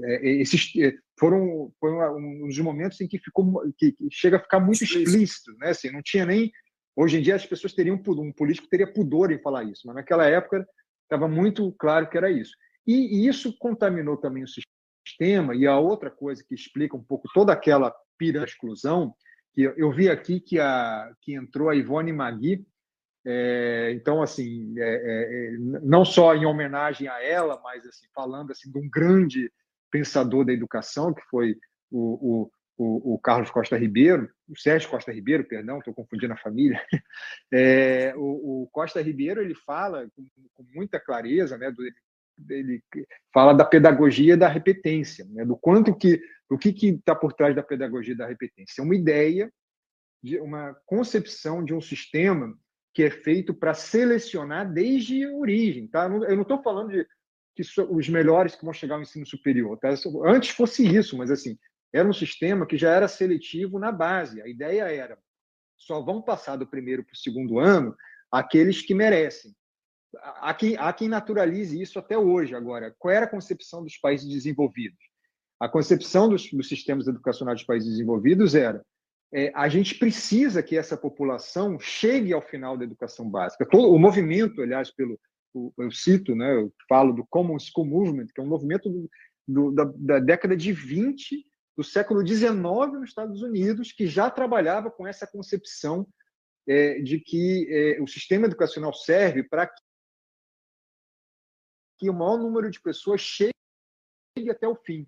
é, 0.05 0.31
esses 0.41 0.73
é, 0.77 0.95
foram, 1.19 1.73
foram 1.79 2.17
um 2.17 2.47
dos 2.47 2.59
momentos 2.59 3.01
em 3.01 3.09
que 3.09 3.19
ficou 3.19 3.63
que, 3.77 3.93
que 3.93 4.09
chega 4.11 4.37
a 4.37 4.41
ficar 4.41 4.61
muito 4.61 4.83
explícito, 4.83 5.53
né? 5.59 5.71
Assim, 5.71 5.91
não 5.91 6.03
tinha 6.03 6.27
nem 6.27 6.53
hoje 6.97 7.19
em 7.19 7.23
dia 7.23 7.37
as 7.37 7.47
pessoas 7.47 7.73
teriam 7.73 7.97
um 7.97 8.33
político 8.33 8.69
teria 8.69 8.93
pudor 8.93 9.31
em 9.31 9.41
falar 9.41 9.65
isso, 9.65 9.83
mas 9.87 9.95
naquela 9.95 10.27
época 10.27 10.67
estava 11.15 11.29
muito 11.29 11.73
claro 11.73 12.09
que 12.09 12.17
era 12.17 12.31
isso. 12.31 12.53
E, 12.87 13.27
isso 13.27 13.57
contaminou 13.59 14.17
também 14.17 14.43
o 14.43 14.49
sistema. 14.49 15.55
E 15.55 15.67
a 15.67 15.79
outra 15.79 16.11
coisa 16.11 16.45
que 16.47 16.55
explica 16.55 16.97
um 16.97 17.03
pouco 17.03 17.29
toda 17.33 17.53
aquela 17.53 17.95
pira 18.19 18.45
exclusão, 18.45 19.15
que 19.53 19.63
eu 19.63 19.93
vi 19.93 20.09
aqui 20.09 20.41
que, 20.41 20.59
a, 20.59 21.13
que 21.23 21.35
entrou 21.35 21.69
a 21.69 21.77
Ivone 21.77 22.13
Magui, 22.13 22.67
é, 23.27 23.93
então, 23.95 24.23
assim, 24.23 24.75
é, 24.79 24.83
é, 24.83 25.55
é, 25.55 25.59
não 25.83 26.05
só 26.05 26.35
em 26.35 26.45
homenagem 26.45 27.09
a 27.09 27.23
ela, 27.23 27.59
mas 27.63 27.87
assim, 27.87 28.07
falando 28.15 28.51
assim, 28.51 28.71
de 28.71 28.79
um 28.79 28.89
grande 28.91 29.51
pensador 29.91 30.45
da 30.45 30.53
educação, 30.53 31.15
que 31.15 31.23
foi 31.31 31.57
o, 31.91 32.51
o, 32.77 33.15
o 33.15 33.19
Carlos 33.19 33.51
Costa 33.51 33.77
Ribeiro, 33.77 34.29
o 34.49 34.59
Sérgio 34.59 34.91
Costa 34.91 35.13
Ribeiro, 35.13 35.45
perdão, 35.45 35.79
estou 35.79 35.95
confundindo 35.95 36.33
a 36.33 36.39
família. 36.39 36.81
É, 37.53 38.13
o, 38.17 38.63
o, 38.65 38.69
Costa 38.73 39.01
Ribeiro 39.01 39.41
ele 39.41 39.55
fala 39.55 40.09
com, 40.17 40.27
com 40.55 40.65
muita 40.75 40.99
clareza, 40.99 41.57
né, 41.57 41.71
do, 41.71 41.83
ele 42.51 42.83
fala 43.33 43.53
da 43.53 43.65
pedagogia 43.65 44.37
da 44.37 44.49
repetência, 44.49 45.25
né, 45.27 45.45
do 45.45 45.57
quanto 45.57 45.97
que 45.97 46.21
o 46.51 46.59
que 46.59 46.71
está 46.71 47.15
por 47.15 47.33
trás 47.33 47.55
da 47.55 47.63
pedagogia 47.63 48.17
da 48.17 48.27
repetência? 48.27 48.81
É 48.81 48.85
uma 48.85 48.97
ideia, 48.97 49.53
de 50.23 50.39
uma 50.39 50.75
concepção 50.87 51.65
de 51.65 51.75
um 51.75 51.81
sistema 51.81 52.57
que 52.93 53.03
é 53.03 53.11
feito 53.11 53.53
para 53.55 53.75
selecionar 53.75 54.71
desde 54.73 55.25
a 55.25 55.33
origem. 55.33 55.87
Tá? 55.87 56.05
Eu 56.05 56.35
não 56.35 56.43
estou 56.43 56.63
falando 56.63 56.91
de 56.91 57.07
que 57.55 57.63
os 57.91 58.09
melhores 58.09 58.57
que 58.57 58.65
vão 58.65 58.73
chegar 58.73 58.97
ao 58.97 59.03
ensino 59.03 59.27
superior. 59.27 59.79
Tá? 59.79 59.95
Antes 60.25 60.51
fosse 60.51 60.85
isso, 60.87 61.17
mas 61.17 61.31
assim 61.31 61.59
era 61.95 62.09
um 62.09 62.13
sistema 62.13 62.67
que 62.67 62.77
já 62.77 62.91
era 62.91 63.07
seletivo 63.07 63.79
na 63.79 63.93
base. 63.93 64.43
A 64.43 64.49
ideia 64.49 64.83
era 64.83 65.17
só 65.77 66.01
vão 66.01 66.21
passar 66.21 66.57
do 66.57 66.67
primeiro 66.67 67.05
para 67.05 67.15
o 67.15 67.17
segundo 67.17 67.59
ano 67.59 67.95
aqueles 68.31 68.83
que 68.83 68.95
merecem. 68.95 69.55
Há 70.17 70.53
quem, 70.55 70.77
há 70.77 70.93
quem 70.93 71.09
naturalize 71.09 71.81
isso 71.81 71.99
até 71.99 72.19
hoje. 72.19 72.55
Agora, 72.55 72.95
qual 72.99 73.15
era 73.15 73.27
a 73.27 73.31
concepção 73.31 73.83
dos 73.83 73.97
países 73.97 74.29
desenvolvidos? 74.29 74.99
A 75.61 75.69
concepção 75.69 76.29
dos, 76.29 76.51
dos 76.51 76.69
sistemas 76.69 77.07
educacionais 77.07 77.61
dos 77.61 77.67
países 77.67 77.89
desenvolvidos 77.89 78.55
era 78.55 78.85
é, 79.33 79.53
a 79.55 79.69
gente 79.69 79.97
precisa 79.97 80.63
que 80.63 80.77
essa 80.77 80.97
população 80.97 81.79
chegue 81.79 82.33
ao 82.33 82.43
final 82.43 82.77
da 82.77 82.85
educação 82.85 83.29
básica. 83.29 83.67
Todo, 83.67 83.93
o 83.93 83.99
movimento, 83.99 84.63
aliás, 84.63 84.91
pelo 84.91 85.19
eu 85.79 85.91
cito, 85.93 86.35
né, 86.35 86.53
eu 86.57 86.73
falo 86.89 87.13
do 87.13 87.25
Common 87.27 87.59
School 87.61 87.87
Movement, 87.87 88.27
que 88.35 88.41
é 88.41 88.45
um 88.45 88.49
movimento 88.49 88.91
do, 88.91 89.11
do, 89.47 89.71
da, 89.71 89.85
da, 89.97 90.19
década 90.19 90.57
de 90.57 90.73
20 90.73 91.47
do 91.77 91.83
século 91.83 92.27
XIX 92.27 92.53
nos 92.93 93.09
Estados 93.09 93.43
Unidos, 93.43 93.93
que 93.93 94.07
já 94.07 94.31
trabalhava 94.31 94.91
com 94.91 95.07
essa 95.07 95.27
concepção 95.27 96.07
é, 96.67 97.01
de 97.01 97.19
que 97.21 97.67
é, 97.71 98.03
o 98.03 98.07
sistema 98.07 98.47
educacional 98.47 98.93
serve 98.93 99.43
para 99.43 99.71
que 101.99 102.09
o 102.09 102.15
maior 102.15 102.39
número 102.39 102.71
de 102.71 102.81
pessoas 102.81 103.21
chegue 103.21 103.53
até 104.51 104.67
o 104.67 104.77
fim. 104.77 105.07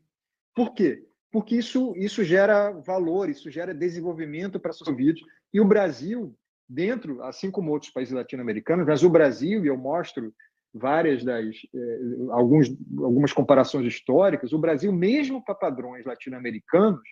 Por 0.54 0.74
quê? 0.74 1.06
Porque 1.30 1.56
isso, 1.56 1.94
isso 1.96 2.24
gera 2.24 2.70
valor, 2.70 3.28
isso 3.28 3.50
gera 3.50 3.74
desenvolvimento 3.74 4.58
para 4.58 4.70
a 4.70 4.74
sociedade. 4.74 5.24
E 5.52 5.60
o 5.60 5.64
Brasil, 5.64 6.36
dentro, 6.68 7.22
assim 7.22 7.50
como 7.50 7.70
outros 7.70 7.92
países 7.92 8.14
latino-americanos, 8.14 8.86
mas 8.86 9.02
o 9.02 9.10
Brasil, 9.10 9.64
e 9.64 9.68
eu 9.68 9.76
mostro 9.76 10.34
várias 10.76 11.24
das 11.24 11.54
eh, 11.74 12.00
alguns, 12.30 12.68
algumas 12.98 13.32
comparações 13.32 13.86
históricas, 13.86 14.52
o 14.52 14.58
Brasil, 14.58 14.92
mesmo 14.92 15.44
para 15.44 15.54
padrões 15.54 16.04
latino-americanos, 16.04 17.02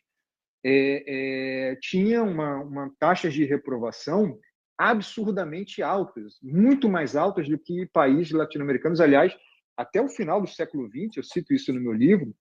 é, 0.64 1.72
é, 1.72 1.76
tinha 1.76 2.22
uma, 2.22 2.56
uma 2.56 2.90
taxa 2.98 3.28
de 3.28 3.44
reprovação 3.44 4.38
absurdamente 4.78 5.82
altas, 5.82 6.38
muito 6.42 6.88
mais 6.88 7.14
altas 7.14 7.48
do 7.48 7.58
que 7.58 7.86
países 7.86 8.32
latino-americanos. 8.32 9.00
Aliás, 9.00 9.36
até 9.76 10.00
o 10.00 10.08
final 10.08 10.40
do 10.40 10.48
século 10.48 10.88
XX, 10.88 11.18
eu 11.18 11.22
cito 11.22 11.52
isso 11.52 11.72
no 11.72 11.80
meu 11.80 11.92
livro, 11.92 12.34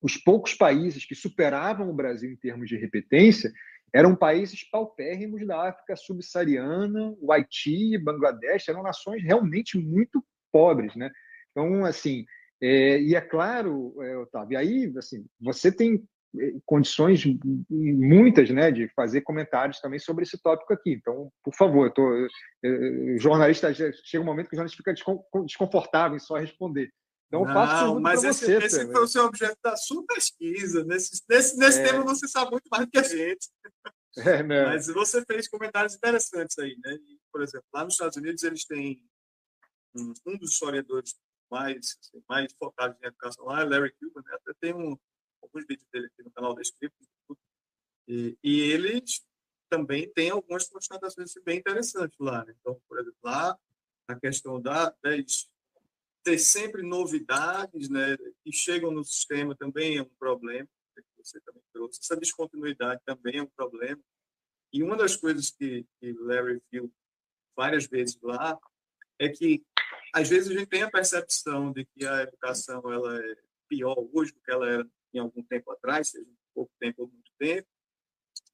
os 0.00 0.16
poucos 0.16 0.54
países 0.54 1.04
que 1.04 1.14
superavam 1.14 1.90
o 1.90 1.94
Brasil 1.94 2.30
em 2.30 2.36
termos 2.36 2.68
de 2.68 2.76
repetência 2.76 3.52
eram 3.92 4.14
países 4.14 4.68
paupérrimos 4.68 5.46
da 5.46 5.68
África 5.68 5.96
subsaariana, 5.96 7.14
o 7.20 7.32
Haiti, 7.32 7.96
Bangladesh, 7.98 8.68
eram 8.68 8.82
nações 8.82 9.22
realmente 9.22 9.78
muito 9.78 10.22
pobres, 10.58 10.96
né? 10.96 11.08
Então, 11.52 11.84
assim, 11.84 12.24
é, 12.60 13.00
e 13.00 13.14
é 13.14 13.20
claro, 13.20 13.94
é, 14.02 14.16
Otávio, 14.18 14.58
aí, 14.58 14.92
assim, 14.98 15.24
você 15.40 15.70
tem 15.70 16.02
é, 16.36 16.54
condições 16.66 17.22
muitas, 17.70 18.50
né, 18.50 18.72
de 18.72 18.88
fazer 18.88 19.20
comentários 19.20 19.78
também 19.80 20.00
sobre 20.00 20.24
esse 20.24 20.36
tópico 20.42 20.72
aqui. 20.72 20.90
Então, 20.90 21.30
por 21.44 21.54
favor, 21.54 21.86
eu 21.86 21.94
tô, 21.94 22.28
eu, 22.62 23.18
jornalista 23.20 23.72
chega 23.72 24.20
um 24.20 24.26
momento 24.26 24.48
que 24.48 24.56
o 24.56 24.58
jornalista 24.58 24.82
fica 24.82 24.94
desconfortável 25.44 26.16
em 26.16 26.20
só 26.20 26.36
responder. 26.36 26.90
Então, 27.28 27.46
eu 27.46 27.52
faço 27.52 27.84
Não, 27.84 28.00
mas 28.00 28.24
esse, 28.24 28.46
você, 28.46 28.56
esse 28.56 28.86
foi 28.90 29.02
o 29.02 29.06
seu 29.06 29.24
objeto 29.26 29.58
da 29.62 29.76
sua 29.76 30.04
pesquisa. 30.06 30.82
Nesse, 30.84 31.22
nesse, 31.28 31.56
nesse 31.58 31.80
é. 31.80 31.84
tema 31.84 32.02
você 32.02 32.26
sabe 32.26 32.50
muito 32.50 32.66
mais 32.70 32.86
do 32.86 32.90
que 32.90 32.98
a 32.98 33.02
gente. 33.02 33.48
É? 34.16 34.42
Mas 34.42 34.88
você 34.88 35.22
fez 35.24 35.46
comentários 35.46 35.94
interessantes 35.94 36.58
aí, 36.58 36.76
né? 36.82 36.96
Por 37.30 37.40
exemplo, 37.42 37.66
lá 37.72 37.84
nos 37.84 37.94
Estados 37.94 38.16
Unidos 38.16 38.42
eles 38.42 38.64
têm 38.64 39.00
um, 40.00 40.38
dos 40.38 40.52
historiadores 40.52 41.18
mais, 41.50 41.96
assim, 42.00 42.22
mais 42.28 42.52
focados 42.54 42.96
em 43.02 43.06
educação 43.06 43.44
lá, 43.46 43.64
Larry 43.64 43.92
Cuban, 43.98 44.22
né? 44.22 44.34
Até 44.34 44.52
tem 44.60 44.74
um, 44.74 44.96
alguns 45.42 45.66
vídeos 45.66 45.88
dele 45.92 46.06
aqui 46.06 46.22
no 46.22 46.30
canal 46.30 46.54
da 46.54 46.62
Script. 46.62 46.96
E, 48.06 48.38
e 48.42 48.60
eles 48.60 49.24
também 49.68 50.10
têm 50.12 50.30
algumas 50.30 50.68
constatações 50.68 51.32
bem 51.44 51.58
interessantes 51.58 52.18
lá. 52.18 52.44
Né? 52.44 52.54
Então, 52.58 52.80
por 52.88 52.98
exemplo, 52.98 53.18
lá 53.22 53.58
a 54.08 54.18
questão 54.18 54.60
da, 54.60 54.94
das 55.02 55.48
ter 56.24 56.38
sempre 56.38 56.82
novidades 56.82 57.88
né, 57.88 58.16
que 58.44 58.52
chegam 58.52 58.90
no 58.90 59.04
sistema 59.04 59.56
também 59.56 59.98
é 59.98 60.02
um 60.02 60.14
problema, 60.18 60.68
que 60.94 61.02
você 61.16 61.40
também 61.40 61.62
trouxe. 61.72 62.00
Essa 62.02 62.16
descontinuidade 62.16 63.00
também 63.04 63.38
é 63.38 63.42
um 63.42 63.50
problema. 63.56 64.00
E 64.72 64.82
uma 64.82 64.96
das 64.96 65.16
coisas 65.16 65.50
que, 65.50 65.86
que 65.98 66.12
Larry 66.12 66.60
viu 66.70 66.92
várias 67.56 67.86
vezes 67.86 68.18
lá 68.20 68.58
é 69.18 69.28
que, 69.28 69.64
às 70.14 70.28
vezes, 70.28 70.50
a 70.50 70.58
gente 70.58 70.68
tem 70.68 70.82
a 70.82 70.90
percepção 70.90 71.72
de 71.72 71.84
que 71.84 72.06
a 72.06 72.22
educação 72.22 72.80
ela 72.92 73.18
é 73.18 73.36
pior 73.68 73.96
hoje 74.12 74.32
do 74.32 74.40
que 74.40 74.50
ela 74.50 74.68
era 74.68 74.90
em 75.12 75.18
algum 75.18 75.42
tempo 75.42 75.70
atrás, 75.70 76.08
seja 76.08 76.30
pouco 76.54 76.72
tempo 76.78 77.02
ou 77.02 77.08
muito 77.08 77.30
tempo, 77.38 77.68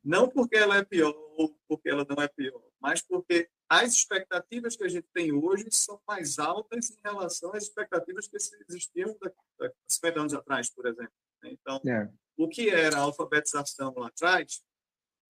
não 0.02 0.28
porque 0.28 0.56
ela 0.56 0.76
é 0.76 0.84
pior 0.84 1.14
ou 1.36 1.58
porque 1.66 1.88
ela 1.88 2.06
não 2.08 2.22
é 2.22 2.28
pior, 2.28 2.62
mas 2.80 3.00
porque 3.00 3.48
as 3.68 3.94
expectativas 3.94 4.76
que 4.76 4.84
a 4.84 4.88
gente 4.88 5.08
tem 5.14 5.32
hoje 5.32 5.66
são 5.70 6.00
mais 6.06 6.38
altas 6.38 6.90
em 6.90 6.98
relação 7.02 7.52
às 7.54 7.64
expectativas 7.64 8.28
que 8.28 8.36
existiam 8.68 9.16
há 9.60 9.70
50 9.88 10.20
anos 10.20 10.34
atrás, 10.34 10.70
por 10.70 10.86
exemplo. 10.86 11.14
Né? 11.42 11.50
Então, 11.52 11.80
é. 11.86 12.12
o 12.36 12.48
que 12.48 12.68
era 12.68 12.98
a 12.98 13.00
alfabetização 13.00 13.94
lá 13.96 14.08
atrás, 14.08 14.62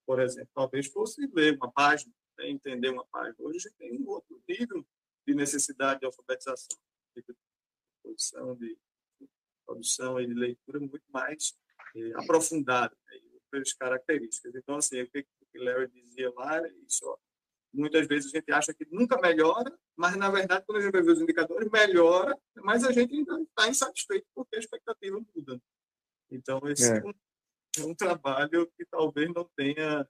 por 0.04 0.20
exemplo, 0.20 0.50
talvez 0.54 0.88
fosse 0.88 1.26
ler 1.32 1.56
uma 1.56 1.70
página, 1.70 2.12
né? 2.38 2.50
entender 2.50 2.90
uma 2.90 3.06
página. 3.06 3.36
Hoje 3.38 3.70
tem 3.78 3.96
um 4.00 4.08
outro 4.08 4.42
nível 4.48 4.84
de 5.26 5.34
necessidade 5.34 6.00
de 6.00 6.06
alfabetização, 6.06 6.78
de 7.16 7.24
produção, 8.02 8.56
de 8.56 8.78
produção 9.66 10.20
e 10.20 10.26
de 10.26 10.34
leitura 10.34 10.78
muito 10.80 11.04
mais 11.10 11.56
eh, 11.96 12.12
aprofundada, 12.16 12.96
né? 13.06 13.20
outras 13.44 13.72
características. 13.74 14.54
Então, 14.54 14.76
assim, 14.76 15.02
o 15.02 15.10
que 15.10 15.26
o 15.56 15.64
Larry 15.64 15.88
dizia 15.88 16.32
lá 16.34 16.58
é 16.58 16.72
isso, 16.86 17.06
ó, 17.06 17.16
muitas 17.72 18.06
vezes 18.06 18.32
a 18.32 18.38
gente 18.38 18.52
acha 18.52 18.72
que 18.72 18.86
nunca 18.90 19.20
melhora, 19.20 19.76
mas 19.96 20.16
na 20.16 20.30
verdade, 20.30 20.64
quando 20.66 20.78
a 20.78 20.80
gente 20.80 20.92
vai 20.92 21.02
ver 21.02 21.12
os 21.12 21.20
indicadores, 21.20 21.70
melhora, 21.70 22.36
mas 22.56 22.84
a 22.84 22.92
gente 22.92 23.14
ainda 23.14 23.40
está 23.40 23.68
insatisfeito 23.68 24.26
porque 24.34 24.56
a 24.56 24.58
expectativa 24.60 25.20
muda. 25.34 25.60
Então, 26.30 26.60
esse 26.68 26.90
é. 26.90 26.98
é, 26.98 27.04
um, 27.04 27.12
é 27.78 27.84
um, 27.84 27.94
trabalho 27.94 28.70
que 28.76 28.84
talvez 28.86 29.32
não 29.32 29.48
tenha 29.56 30.08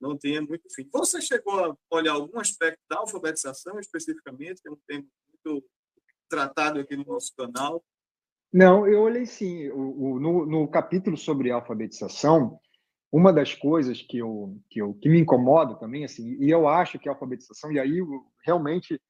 não 0.00 0.16
tenha 0.16 0.40
muito 0.40 0.64
fim. 0.74 0.88
Você 0.92 1.20
chegou 1.20 1.64
a 1.64 1.76
olhar 1.90 2.12
algum 2.12 2.38
aspecto 2.38 2.80
da 2.88 2.98
alfabetização 2.98 3.78
especificamente, 3.78 4.60
que 4.62 4.68
é 4.68 4.72
um 4.72 4.78
tema 4.86 5.04
muito 5.28 5.64
tratado 6.28 6.80
aqui 6.80 6.96
no 6.96 7.04
nosso 7.04 7.32
canal? 7.36 7.84
Não, 8.52 8.86
eu 8.86 9.02
olhei 9.02 9.26
sim. 9.26 9.68
O, 9.70 10.14
o 10.14 10.20
no, 10.20 10.46
no 10.46 10.68
capítulo 10.68 11.16
sobre 11.16 11.50
alfabetização, 11.50 12.58
uma 13.12 13.32
das 13.32 13.54
coisas 13.54 14.02
que 14.02 14.18
eu, 14.18 14.56
que 14.70 14.80
eu 14.80 14.94
que 14.94 15.08
me 15.08 15.20
incomoda 15.20 15.74
também 15.76 16.04
assim 16.04 16.36
e 16.40 16.50
eu 16.50 16.68
acho 16.68 16.98
que 16.98 17.08
a 17.08 17.12
alfabetização 17.12 17.72
e 17.72 17.80
aí 17.80 18.00
realmente 18.44 19.00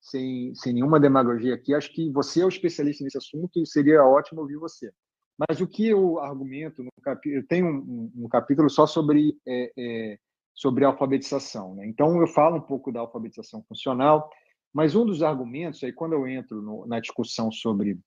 sem, 0.00 0.54
sem 0.54 0.72
nenhuma 0.72 1.00
demagogia 1.00 1.54
aqui 1.54 1.74
acho 1.74 1.92
que 1.92 2.10
você 2.12 2.40
é 2.40 2.44
o 2.44 2.48
especialista 2.48 3.02
nesse 3.02 3.18
assunto 3.18 3.60
e 3.60 3.66
seria 3.66 4.04
ótimo 4.04 4.42
ouvir 4.42 4.56
você 4.56 4.92
mas 5.36 5.60
o 5.60 5.66
que 5.66 5.88
eu 5.88 6.20
argumento 6.20 6.84
no 6.84 6.90
capítulo 7.02 7.40
eu 7.42 7.46
tenho 7.46 7.66
um, 7.66 8.12
um 8.14 8.28
capítulo 8.28 8.70
só 8.70 8.86
sobre 8.86 9.36
é, 9.46 9.72
é, 9.76 10.18
sobre 10.58 10.84
alfabetização 10.84 11.74
né? 11.74 11.86
então 11.86 12.20
eu 12.20 12.26
falo 12.26 12.56
um 12.56 12.60
pouco 12.60 12.90
da 12.90 13.00
alfabetização 13.00 13.62
funcional 13.68 14.30
mas 14.72 14.94
um 14.94 15.04
dos 15.04 15.22
argumentos 15.22 15.82
aí 15.84 15.92
quando 15.92 16.14
eu 16.14 16.26
entro 16.26 16.60
no, 16.60 16.86
na 16.86 17.00
discussão 17.00 17.50
sobre 17.52 17.98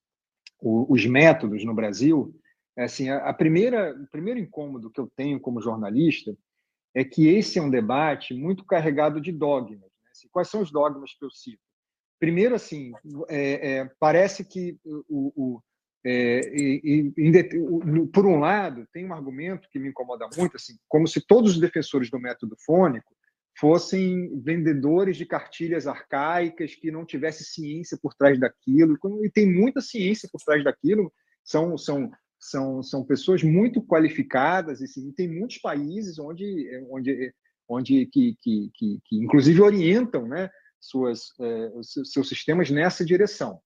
o, 0.60 0.92
os 0.92 1.06
métodos 1.06 1.64
no 1.64 1.74
Brasil 1.74 2.34
é 2.78 2.84
assim, 2.84 3.10
a, 3.10 3.30
a 3.30 3.34
primeira, 3.34 3.94
o 3.94 4.08
primeiro 4.08 4.40
incômodo 4.40 4.90
que 4.90 5.00
eu 5.00 5.12
tenho 5.16 5.40
como 5.40 5.62
jornalista 5.62 6.36
é 6.94 7.04
que 7.04 7.28
esse 7.28 7.60
é 7.60 7.62
um 7.62 7.70
debate 7.70 8.34
muito 8.34 8.66
carregado 8.66 9.20
de 9.22 9.32
dogmas. 9.32 9.80
Né? 9.80 10.10
Assim, 10.12 10.28
quais 10.32 10.50
são 10.50 10.62
os 10.62 10.72
dogmas 10.72 11.14
que 11.14 11.24
eu 11.24 11.32
cito? 11.32 11.62
Primeiro, 12.20 12.54
assim, 12.54 12.92
é, 13.30 13.78
é, 13.78 13.92
parece 14.00 14.46
que 14.46 14.78
o, 15.10 15.34
o 15.36 15.62
é, 16.04 16.42
e, 16.54 17.14
e, 17.16 18.08
por 18.12 18.26
um 18.26 18.40
lado, 18.40 18.88
tem 18.92 19.06
um 19.06 19.14
argumento 19.14 19.68
que 19.72 19.80
me 19.80 19.90
incomoda 19.90 20.28
muito, 20.36 20.56
assim, 20.56 20.74
como 20.88 21.08
se 21.08 21.26
todos 21.26 21.54
os 21.54 21.60
defensores 21.60 22.10
do 22.10 22.20
método 22.20 22.56
fônico 22.66 23.16
fossem 23.60 24.42
vendedores 24.42 25.18
de 25.18 25.26
cartilhas 25.26 25.86
arcaicas 25.86 26.74
que 26.74 26.90
não 26.90 27.06
tivesse 27.06 27.44
ciência 27.44 27.98
por 28.02 28.14
trás 28.16 28.40
daquilo. 28.40 28.98
E 29.24 29.30
tem 29.30 29.52
muita 29.52 29.82
ciência 29.82 30.28
por 30.32 30.42
trás 30.42 30.64
daquilo. 30.64 31.14
São, 31.44 31.78
são 31.78 32.10
são, 32.42 32.82
são 32.82 33.06
pessoas 33.06 33.44
muito 33.44 33.84
qualificadas 33.84 34.82
e 34.82 34.88
sim, 34.88 35.12
tem 35.12 35.30
muitos 35.30 35.60
países 35.60 36.18
onde, 36.18 36.68
onde, 36.90 37.34
onde 37.70 38.08
que, 38.08 38.36
que, 38.42 38.72
que, 38.74 39.00
que 39.06 39.16
inclusive 39.18 39.62
orientam 39.62 40.28
né, 40.28 40.50
suas, 40.80 41.28
é, 41.40 41.72
seus 42.04 42.28
sistemas 42.28 42.72
nessa 42.72 43.06
direção. 43.06 43.62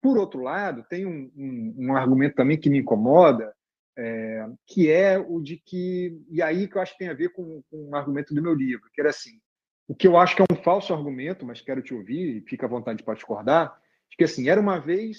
Por 0.00 0.16
outro 0.16 0.40
lado, 0.40 0.84
tem 0.88 1.06
um, 1.06 1.30
um, 1.36 1.74
um 1.78 1.96
argumento 1.96 2.36
também 2.36 2.58
que 2.58 2.70
me 2.70 2.78
incomoda, 2.78 3.52
é, 3.96 4.46
que 4.66 4.90
é 4.90 5.18
o 5.18 5.40
de 5.40 5.56
que, 5.56 6.22
e 6.30 6.40
aí 6.40 6.68
que 6.68 6.76
eu 6.76 6.82
acho 6.82 6.92
que 6.92 6.98
tem 6.98 7.08
a 7.08 7.14
ver 7.14 7.30
com, 7.30 7.62
com 7.68 7.90
um 7.90 7.96
argumento 7.96 8.32
do 8.32 8.42
meu 8.42 8.54
livro, 8.54 8.88
que 8.92 9.00
era 9.00 9.10
assim, 9.10 9.40
o 9.88 9.94
que 9.94 10.06
eu 10.06 10.16
acho 10.16 10.36
que 10.36 10.42
é 10.42 10.44
um 10.50 10.62
falso 10.62 10.94
argumento, 10.94 11.44
mas 11.44 11.60
quero 11.60 11.82
te 11.82 11.94
ouvir 11.94 12.36
e 12.36 12.48
fica 12.48 12.66
à 12.66 12.68
vontade 12.68 13.02
para 13.02 13.14
discordar, 13.14 13.76
de 14.08 14.16
que 14.16 14.24
assim, 14.24 14.48
era 14.48 14.60
uma 14.60 14.78
vez, 14.78 15.18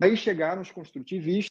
aí 0.00 0.16
chegaram 0.16 0.62
os 0.62 0.70
construtivistas 0.70 1.50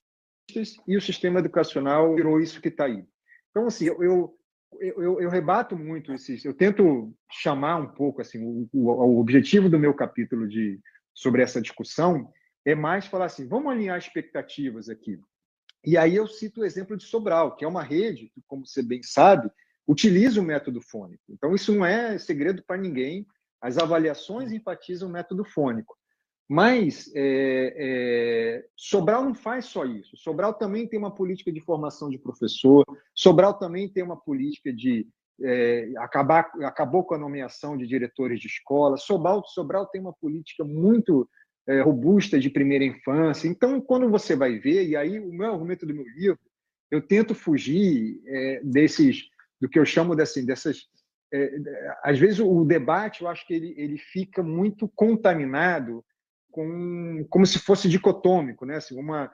e 0.88 0.98
o 0.98 1.02
sistema 1.02 1.40
educacional 1.40 2.16
virou 2.16 2.40
isso 2.40 2.62
que 2.62 2.70
está 2.70 2.86
aí. 2.86 3.06
Então, 3.52 3.68
assim, 3.68 3.86
eu, 3.86 4.02
eu, 4.02 4.38
eu, 4.80 5.22
eu, 5.22 5.30
rebato 5.30 5.78
muito 5.78 6.12
esses. 6.12 6.44
Eu 6.44 6.54
tento 6.54 7.14
chamar 7.30 7.78
um 7.78 7.88
pouco 7.88 8.22
assim 8.22 8.44
o, 8.44 8.68
o, 8.74 8.90
o, 8.90 9.20
objetivo 9.20 9.70
do 9.70 9.80
meu 9.80 9.94
capítulo 9.94 10.48
de 10.48 10.80
sobre 11.14 11.44
essa 11.44 11.62
discussão 11.62 12.32
é 12.66 12.76
mais 12.76 13.06
falar 13.06 13.26
assim, 13.26 13.48
vamos 13.48 13.72
alinhar 13.72 13.98
expectativas 13.98 14.90
aqui. 14.90 15.20
E 15.86 15.98
aí 15.98 16.16
eu 16.16 16.26
cito 16.28 16.62
o 16.62 16.66
exemplo 16.66 16.96
de 16.96 17.04
Sobral, 17.04 17.56
que 17.56 17.66
é 17.66 17.68
uma 17.68 17.84
rede 17.84 18.30
que, 18.34 18.42
como 18.48 18.66
você 18.66 18.82
bem 18.82 19.04
sabe, 19.04 19.52
utiliza 19.88 20.40
o 20.40 20.44
método 20.44 20.82
fônico. 20.82 21.24
Então, 21.30 21.54
isso 21.54 21.74
não 21.74 21.86
é 21.86 22.18
segredo 22.18 22.64
para 22.66 22.78
ninguém. 22.78 23.28
As 23.62 23.78
avaliações 23.78 24.52
enfatizam 24.52 25.10
o 25.10 25.12
método 25.12 25.44
fônico. 25.44 25.98
Mas 26.50 27.12
é, 27.16 27.76
é, 27.78 28.66
Sobral 28.76 29.24
não 29.24 29.34
faz 29.34 29.66
só 29.66 29.86
isso. 29.86 30.16
Sobral 30.16 30.54
também 30.54 30.88
tem 30.88 31.00
uma 31.00 31.14
política 31.14 31.52
de 31.52 31.62
formação 31.62 32.10
de 32.10 32.18
professor. 32.18 32.86
Sobral 33.14 33.54
também 33.56 33.90
tem 33.90 34.04
uma 34.04 34.18
política 34.18 34.72
de 34.72 35.08
é, 35.42 35.92
acabar, 35.98 36.52
acabou 36.64 37.04
com 37.04 37.16
a 37.16 37.18
nomeação 37.18 37.78
de 37.78 37.88
diretores 37.88 38.40
de 38.40 38.48
escola. 38.48 38.98
Sobral, 38.98 39.44
Sobral 39.46 39.88
tem 39.88 40.00
uma 40.00 40.14
política 40.14 40.64
muito 40.64 41.28
é, 41.68 41.82
robusta 41.82 42.40
de 42.40 42.50
primeira 42.50 42.84
infância. 42.84 43.48
Então, 43.48 43.80
quando 43.82 44.10
você 44.10 44.36
vai 44.36 44.60
ver, 44.60 44.88
e 44.88 44.96
aí 44.96 45.20
o 45.20 45.32
meu 45.32 45.52
argumento 45.52 45.86
do 45.86 45.94
meu 45.94 46.06
livro, 46.16 46.40
eu 46.92 47.02
tento 47.02 47.34
fugir 47.34 48.22
é, 48.26 48.62
desses, 48.64 49.24
do 49.60 49.68
que 49.70 49.80
eu 49.80 49.86
chamo 49.86 50.16
dessas, 50.16 50.46
dessas 50.46 50.88
é, 51.34 51.50
às 52.04 52.20
vezes 52.20 52.40
o 52.40 52.64
debate, 52.64 53.24
eu 53.24 53.28
acho 53.28 53.46
que 53.48 53.54
ele, 53.56 53.74
ele 53.76 53.98
fica 53.98 54.44
muito 54.44 54.88
contaminado 54.90 56.06
com 56.52 57.26
como 57.28 57.46
se 57.48 57.58
fosse 57.58 57.90
dicotômico, 57.90 58.66
né? 58.66 58.76
Assim, 58.76 59.00
uma 59.00 59.32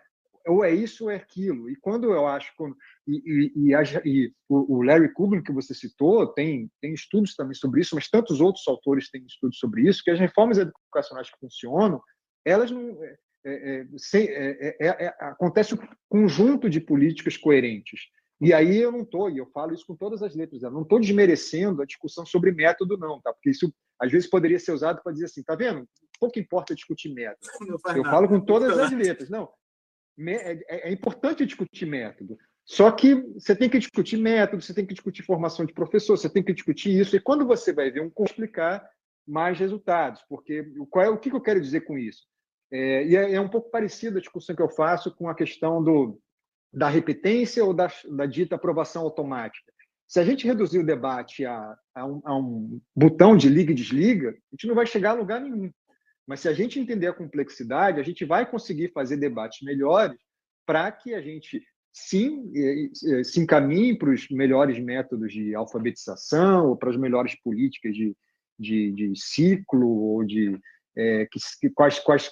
ou 0.48 0.64
é 0.64 0.74
isso 0.74 1.04
ou 1.04 1.12
é 1.12 1.18
aquilo. 1.18 1.70
E 1.70 1.76
quando 1.76 2.14
eu 2.14 2.26
acho 2.26 2.54
quando, 2.56 2.76
e, 3.06 3.52
e, 3.54 3.74
e, 3.74 4.02
e 4.06 4.34
o 4.48 4.82
Larry 4.82 5.14
Kubin 5.14 5.44
que 5.44 5.52
você 5.52 5.74
citou 5.74 6.26
tem 6.28 6.72
tem 6.82 6.94
estudos 6.94 7.36
também 7.36 7.54
sobre 7.54 7.82
isso, 7.82 7.96
mas 7.96 8.10
tantos 8.10 8.40
outros 8.40 8.66
autores 8.66 9.12
têm 9.12 9.26
estudos 9.26 9.60
sobre 9.60 9.82
isso 9.88 10.02
que 10.02 10.12
as 10.12 10.20
reformas 10.20 10.58
educacionais 10.58 11.30
que 11.30 11.38
funcionam 11.38 12.02
elas 12.50 12.72
não. 12.72 13.02
É, 13.04 13.18
é, 13.46 13.86
é, 14.14 14.78
é, 14.80 15.06
é, 15.06 15.16
acontece 15.22 15.74
um 15.74 15.78
conjunto 16.10 16.70
de 16.70 16.82
políticas 16.82 17.38
coerentes. 17.38 18.02
E 18.42 18.54
aí 18.54 18.78
eu 18.78 18.92
não 18.92 19.02
estou, 19.02 19.30
e 19.30 19.38
eu 19.38 19.46
falo 19.48 19.74
isso 19.74 19.86
com 19.86 19.96
todas 19.96 20.22
as 20.22 20.34
letras, 20.36 20.64
eu 20.64 20.72
não 20.72 20.84
estou 20.84 21.00
desmerecendo 21.00 21.82
a 21.82 21.86
discussão 21.86 22.26
sobre 22.26 22.52
método, 22.52 22.98
não, 22.98 23.20
tá? 23.22 23.34
Porque 23.34 23.50
isso 23.50 23.74
às 24.00 24.12
vezes 24.12 24.30
poderia 24.30 24.60
ser 24.60 24.72
usado 24.72 25.02
para 25.04 25.12
dizer 25.12 25.26
assim, 25.26 25.44
tá 25.44 25.56
vendo? 25.56 25.86
Pouco 26.20 26.40
importa 26.40 26.76
discutir 26.76 27.14
método. 27.14 27.48
Eu 27.96 28.04
falo 28.04 28.28
com 28.30 28.40
todas 28.40 28.78
as 28.78 28.92
letras. 28.92 29.30
Não, 29.30 29.50
é, 30.28 30.90
é 30.90 30.92
importante 30.92 31.46
discutir 31.46 31.86
método. 31.86 32.38
Só 32.66 32.92
que 32.92 33.16
você 33.34 33.56
tem 33.56 33.70
que 33.70 33.80
discutir 33.80 34.18
método, 34.18 34.62
você 34.62 34.74
tem 34.74 34.86
que 34.86 34.94
discutir 34.94 35.24
formação 35.24 35.66
de 35.66 35.74
professor, 35.74 36.18
você 36.18 36.30
tem 36.30 36.44
que 36.44 36.54
discutir 36.54 36.98
isso. 36.98 37.16
E 37.16 37.20
quando 37.20 37.46
você 37.46 37.74
vai 37.74 37.90
ver 37.90 38.02
um 38.02 38.10
complicar 38.10 38.88
mais 39.28 39.58
resultados, 39.58 40.24
porque 40.30 40.64
qual 40.90 41.06
é 41.06 41.10
o 41.10 41.18
que 41.18 41.32
eu 41.32 41.42
quero 41.42 41.60
dizer 41.60 41.82
com 41.82 41.98
isso? 41.98 42.28
É, 42.72 43.06
e 43.06 43.16
é, 43.16 43.34
é, 43.34 43.42
um 43.42 43.50
pouco 43.50 43.70
parecida 43.70 44.18
a 44.18 44.22
discussão 44.22 44.56
que 44.56 44.62
eu 44.62 44.70
faço 44.70 45.14
com 45.16 45.28
a 45.28 45.36
questão 45.36 45.84
do, 45.84 46.20
da 46.72 46.88
repetência 46.88 47.64
ou 47.64 47.74
da, 47.74 47.92
da 48.10 48.26
dita 48.26 48.56
aprovação 48.56 49.04
automática. 49.04 49.72
Se 50.08 50.20
a 50.20 50.24
gente 50.24 50.46
reduzir 50.46 50.80
o 50.80 50.86
debate 50.86 51.46
a, 51.46 51.78
a, 51.96 52.06
um, 52.06 52.22
a 52.24 52.38
um 52.38 52.82
botão 52.96 53.36
de 53.36 53.48
liga 53.48 53.72
e 53.72 53.76
desliga, 53.76 54.30
a 54.30 54.56
gente 54.56 54.68
não 54.68 54.76
vai 54.76 54.86
chegar 54.86 55.12
a 55.12 55.14
lugar 55.14 55.40
nenhum. 55.40 55.72
Mas 56.26 56.42
se 56.42 56.48
a 56.48 56.54
gente 56.54 56.80
entender 56.80 57.08
a 57.08 57.14
complexidade, 57.14 58.00
a 58.00 58.04
gente 58.04 58.26
vai 58.26 58.50
conseguir 58.50 58.92
fazer 58.92 59.18
debates 59.18 59.62
melhores 59.62 60.20
para 60.66 60.92
que 60.92 61.14
a 61.14 61.22
gente 61.22 61.64
sim 61.92 62.52
se 63.24 63.40
encaminhe 63.40 63.98
para 63.98 64.12
os 64.12 64.30
melhores 64.30 64.80
métodos 64.80 65.34
de 65.34 65.56
alfabetização 65.56 66.70
ou 66.70 66.78
para 66.78 66.92
as 66.92 66.98
melhores 66.98 67.36
políticas 67.42 67.96
de, 67.96 68.16
de, 68.60 68.92
de 68.92 69.14
ciclo 69.16 69.88
ou 69.88 70.24
de 70.24 70.60
é, 70.96 71.28
que, 71.60 71.70
quais, 71.72 72.00
quais 72.00 72.30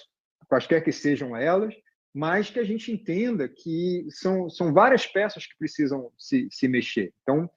quaisquer 0.48 0.82
que 0.82 0.92
sejam 0.92 1.36
elas, 1.36 1.74
mas 2.14 2.50
que 2.50 2.58
a 2.58 2.64
gente 2.64 2.90
entenda 2.90 3.48
que 3.48 4.06
são, 4.10 4.48
são 4.48 4.72
várias 4.72 5.06
peças 5.06 5.46
que 5.46 5.56
precisam 5.58 6.10
se, 6.18 6.48
se 6.50 6.66
mexer. 6.66 7.12
Então, 7.22 7.48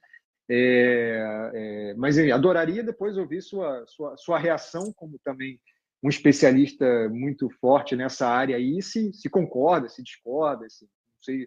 é, 0.48 1.50
é, 1.54 1.94
mas 1.94 2.18
eu 2.18 2.34
adoraria 2.34 2.82
depois 2.82 3.16
ouvir 3.16 3.42
sua, 3.42 3.84
sua, 3.86 4.16
sua 4.16 4.38
reação, 4.38 4.92
como 4.92 5.18
também 5.24 5.58
um 6.02 6.08
especialista 6.08 7.08
muito 7.08 7.48
forte 7.60 7.94
nessa 7.94 8.26
área 8.28 8.56
aí, 8.56 8.82
se, 8.82 9.12
se 9.12 9.30
concorda, 9.30 9.88
se 9.88 10.02
discorda, 10.02 10.68
se, 10.68 10.84
não 10.84 11.22
sei, 11.22 11.46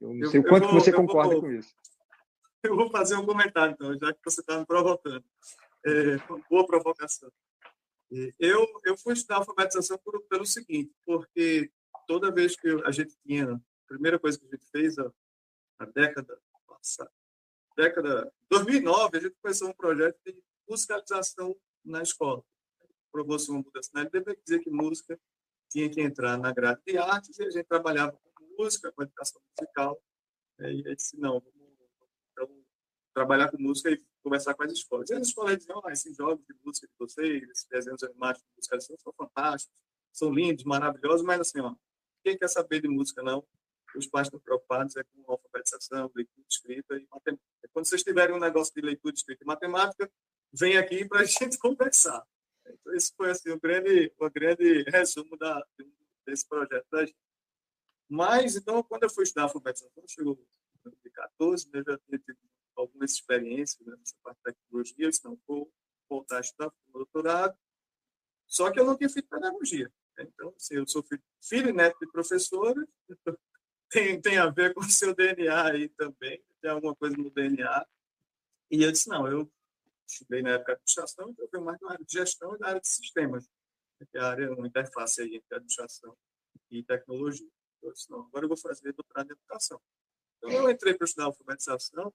eu 0.00 0.14
não 0.14 0.30
sei 0.30 0.40
eu, 0.40 0.44
o 0.44 0.48
quanto 0.48 0.64
vou, 0.64 0.74
você 0.74 0.92
concorda 0.92 1.34
vou, 1.34 1.42
com 1.42 1.52
isso. 1.52 1.70
Eu 2.64 2.76
vou 2.76 2.90
fazer 2.90 3.16
um 3.16 3.26
comentário, 3.26 3.74
então, 3.74 3.92
já 3.98 4.12
que 4.12 4.20
você 4.24 4.40
está 4.40 4.58
me 4.58 4.66
provocando. 4.66 5.24
É, 5.86 6.16
boa 6.48 6.66
provocação. 6.66 7.30
Eu, 8.38 8.66
eu 8.84 8.96
fui 8.96 9.12
estudar 9.12 9.36
alfabetização 9.36 9.96
por, 9.98 10.20
pelo 10.24 10.44
seguinte, 10.44 10.92
porque 11.04 11.70
toda 12.08 12.32
vez 12.32 12.56
que 12.56 12.68
a 12.84 12.90
gente 12.90 13.16
tinha, 13.24 13.52
a 13.52 13.60
primeira 13.86 14.18
coisa 14.18 14.38
que 14.38 14.46
a 14.46 14.50
gente 14.50 14.66
fez, 14.70 14.98
a, 14.98 15.12
a 15.78 15.84
década 15.86 16.40
passada, 16.66 17.12
década 17.76 18.32
2009, 18.48 19.16
a 19.16 19.20
gente 19.20 19.36
começou 19.40 19.68
um 19.68 19.72
projeto 19.72 20.18
de 20.26 20.36
musicalização 20.68 21.56
na 21.84 22.02
escola. 22.02 22.42
Provou-se 23.12 23.48
uma 23.50 23.62
mudança 23.62 23.90
na 23.94 24.02
LDB, 24.02 24.38
dizer 24.44 24.60
que 24.60 24.70
música 24.70 25.18
tinha 25.70 25.88
que 25.88 26.00
entrar 26.00 26.36
na 26.36 26.52
grade 26.52 26.80
de 26.84 26.98
artes 26.98 27.38
e 27.38 27.44
a 27.44 27.50
gente 27.50 27.66
trabalhava 27.66 28.18
com 28.34 28.44
música, 28.58 28.92
com 28.92 29.02
educação 29.02 29.40
musical. 29.56 30.02
Né, 30.58 30.72
e 30.72 30.88
aí 30.88 30.96
disse, 30.96 31.16
não, 31.16 31.40
trabalhar 33.14 33.50
com 33.50 33.60
música 33.60 33.90
e 33.90 34.02
conversar 34.22 34.54
com 34.54 34.62
as 34.62 34.72
escolas. 34.72 35.10
E 35.10 35.14
as 35.14 35.28
escolas 35.28 35.58
diziam, 35.58 35.80
ah, 35.84 35.92
esses 35.92 36.16
jogos 36.16 36.44
de 36.46 36.54
música 36.64 36.86
de 36.86 36.94
vocês, 36.98 37.48
esses 37.50 37.66
desenhos 37.68 38.02
animados 38.02 38.40
de 38.40 38.48
música 38.56 38.80
são 38.80 39.12
fantásticos, 39.16 39.74
são 40.12 40.32
lindos, 40.32 40.64
maravilhosos, 40.64 41.24
mas 41.24 41.40
assim, 41.40 41.60
ó, 41.60 41.74
quem 42.22 42.36
quer 42.36 42.48
saber 42.48 42.80
de 42.80 42.88
música 42.88 43.22
não, 43.22 43.44
os 43.96 44.06
pais 44.06 44.26
estão 44.26 44.40
preocupados 44.40 44.96
é 44.96 45.02
com 45.02 45.32
alfabetização, 45.32 46.10
leitura, 46.14 46.46
escrita 46.48 46.96
e 46.96 47.06
matemática. 47.10 47.70
Quando 47.72 47.86
vocês 47.86 48.02
tiverem 48.02 48.34
um 48.34 48.40
negócio 48.40 48.72
de 48.74 48.80
leitura, 48.80 49.14
escrita 49.14 49.42
e 49.42 49.46
matemática, 49.46 50.10
vem 50.52 50.76
aqui 50.76 51.04
para 51.04 51.20
a 51.20 51.24
gente 51.24 51.58
conversar. 51.58 52.24
Então, 52.66 52.94
esse 52.94 53.12
foi 53.16 53.30
assim, 53.30 53.50
o 53.50 53.60
grande, 53.60 54.12
o 54.18 54.30
grande 54.30 54.84
resumo 54.88 55.36
da, 55.36 55.64
desse 56.26 56.46
projeto 56.46 56.86
da 56.90 57.04
gente. 57.04 57.16
Mas, 58.08 58.56
então, 58.56 58.82
quando 58.82 59.04
eu 59.04 59.10
fui 59.10 59.24
estudar 59.24 59.44
alfabetização, 59.44 60.04
chegou 60.08 60.34
em 60.34 60.82
2014, 60.84 61.70
né, 61.72 61.80
eu 61.80 61.84
já 61.84 61.98
tinha 61.98 62.18
tido 62.18 62.38
algumas 63.00 63.12
experiências 63.12 63.86
né, 63.86 63.96
nessa 63.96 64.14
parte 64.22 64.36
de 64.38 64.42
tecnologia, 64.44 65.12
se 65.12 65.24
não 65.24 65.38
vou 65.46 65.72
voltar 66.08 66.38
a 66.38 66.40
estudar 66.40 66.70
para 66.70 66.88
o 66.88 66.92
doutorado. 66.92 67.58
Só 68.46 68.70
que 68.70 68.78
eu 68.78 68.84
não 68.84 68.96
tinha 68.96 69.08
feito 69.08 69.28
pedagogia. 69.28 69.90
Né? 70.18 70.26
Então, 70.28 70.52
assim, 70.56 70.74
eu 70.74 70.86
sou 70.86 71.02
filho, 71.02 71.22
filho 71.42 71.70
e 71.70 71.72
neto 71.72 71.98
de 71.98 72.10
professora, 72.10 72.86
tem, 73.90 74.20
tem 74.20 74.38
a 74.38 74.48
ver 74.50 74.74
com 74.74 74.80
o 74.80 74.90
seu 74.90 75.14
DNA 75.14 75.72
aí 75.72 75.88
também, 75.90 76.42
tem 76.60 76.70
alguma 76.70 76.94
coisa 76.94 77.16
no 77.16 77.30
DNA. 77.30 77.86
E 78.70 78.82
eu 78.82 78.92
disse, 78.92 79.08
não, 79.08 79.26
eu 79.26 79.50
estudei 80.06 80.42
na 80.42 80.50
época 80.50 80.72
de 80.72 80.78
administração, 80.78 81.30
então 81.30 81.44
eu 81.44 81.50
venho 81.50 81.64
mais 81.64 81.80
na 81.80 81.92
área 81.92 82.04
de 82.04 82.12
gestão 82.12 82.54
e 82.54 82.58
na 82.58 82.68
área 82.68 82.80
de 82.80 82.88
sistemas, 82.88 83.48
que 84.10 84.18
é 84.18 84.20
a 84.20 84.28
área, 84.28 84.52
uma 84.52 84.66
interface 84.66 85.22
aí 85.22 85.36
entre 85.36 85.56
administração 85.56 86.16
e 86.70 86.82
tecnologia. 86.82 87.48
Eu 87.82 87.92
disse, 87.92 88.10
não, 88.10 88.20
agora 88.20 88.44
eu 88.44 88.48
vou 88.48 88.58
fazer 88.58 88.92
doutorado 88.92 89.30
em 89.30 89.32
educação. 89.32 89.80
Então, 90.38 90.50
eu 90.50 90.70
entrei 90.70 90.94
para 90.94 91.04
estudar 91.04 91.26
alfabetização 91.26 92.12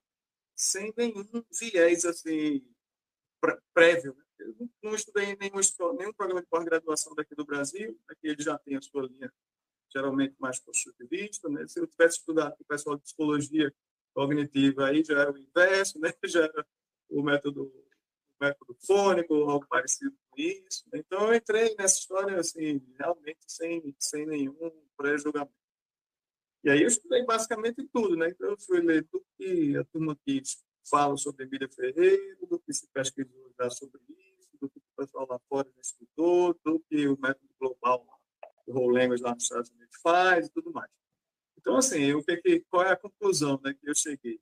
sem 0.56 0.92
nenhum 0.96 1.44
viés 1.60 2.04
assim 2.04 2.66
prévio. 3.74 4.14
Né? 4.14 4.24
Eu 4.38 4.68
não 4.82 4.94
estudei 4.94 5.36
nenhum, 5.36 5.60
nenhum 5.98 6.12
programa 6.12 6.40
de 6.40 6.48
pós-graduação 6.48 7.14
daqui 7.14 7.34
do 7.34 7.44
Brasil, 7.44 7.98
aqui 8.08 8.28
ele 8.28 8.42
já 8.42 8.58
tem 8.58 8.76
a 8.76 8.82
sua 8.82 9.06
linha 9.06 9.32
geralmente 9.92 10.34
mais 10.38 10.58
construtivista. 10.58 11.48
Né? 11.48 11.66
Se 11.66 11.80
eu 11.80 11.86
tivesse 11.86 12.18
estudado 12.18 12.56
com 12.56 12.64
o 12.64 12.66
pessoal 12.66 12.96
de 12.96 13.02
psicologia 13.02 13.72
cognitiva, 14.14 14.88
aí 14.88 15.04
já 15.04 15.20
era 15.20 15.32
o 15.32 15.38
inverso, 15.38 15.98
né? 16.00 16.12
já 16.24 16.44
era 16.44 16.66
o 17.08 17.22
método, 17.22 17.64
o 17.64 18.44
método 18.44 18.76
fônico, 18.86 19.34
algo 19.34 19.66
parecido 19.68 20.14
com 20.30 20.40
isso. 20.40 20.84
Né? 20.92 21.00
Então, 21.00 21.28
eu 21.28 21.34
entrei 21.34 21.74
nessa 21.78 21.98
história 21.98 22.38
assim, 22.38 22.82
realmente 22.98 23.40
sem, 23.46 23.94
sem 23.98 24.26
nenhum 24.26 24.72
pré-julgamento. 24.96 25.65
E 26.66 26.70
aí 26.70 26.82
eu 26.82 26.88
estudei 26.88 27.24
basicamente 27.24 27.88
tudo, 27.92 28.16
né? 28.16 28.28
Então 28.28 28.50
eu 28.50 28.58
fui 28.58 28.80
ler 28.80 29.06
tudo 29.06 29.24
que 29.38 29.76
a 29.76 29.84
turma 29.84 30.18
que 30.26 30.42
fala 30.90 31.16
sobre 31.16 31.44
Emília 31.44 31.68
Ferreira, 31.68 32.36
do 32.44 32.58
que 32.58 32.74
se 32.74 32.88
pesquisou 32.88 33.54
já 33.56 33.70
sobre 33.70 34.00
isso, 34.08 34.48
do 34.60 34.68
que 34.68 34.80
o 34.80 34.82
pessoal 34.96 35.28
lá 35.30 35.38
fora 35.48 35.72
estudou, 35.80 36.58
do 36.64 36.80
que 36.90 37.06
o 37.06 37.16
método 37.20 37.48
global, 37.60 38.04
o 38.66 38.72
Whole 38.72 39.16
lá 39.20 39.32
nos 39.32 39.44
Estados 39.44 39.70
Unidos 39.70 39.96
faz 40.02 40.48
e 40.48 40.50
tudo 40.50 40.72
mais. 40.72 40.90
Então, 41.56 41.76
assim, 41.76 42.12
o 42.14 42.24
que, 42.24 42.64
qual 42.68 42.84
é 42.84 42.90
a 42.90 42.96
conclusão 42.96 43.60
né, 43.62 43.72
que 43.72 43.88
eu 43.88 43.94
cheguei? 43.94 44.40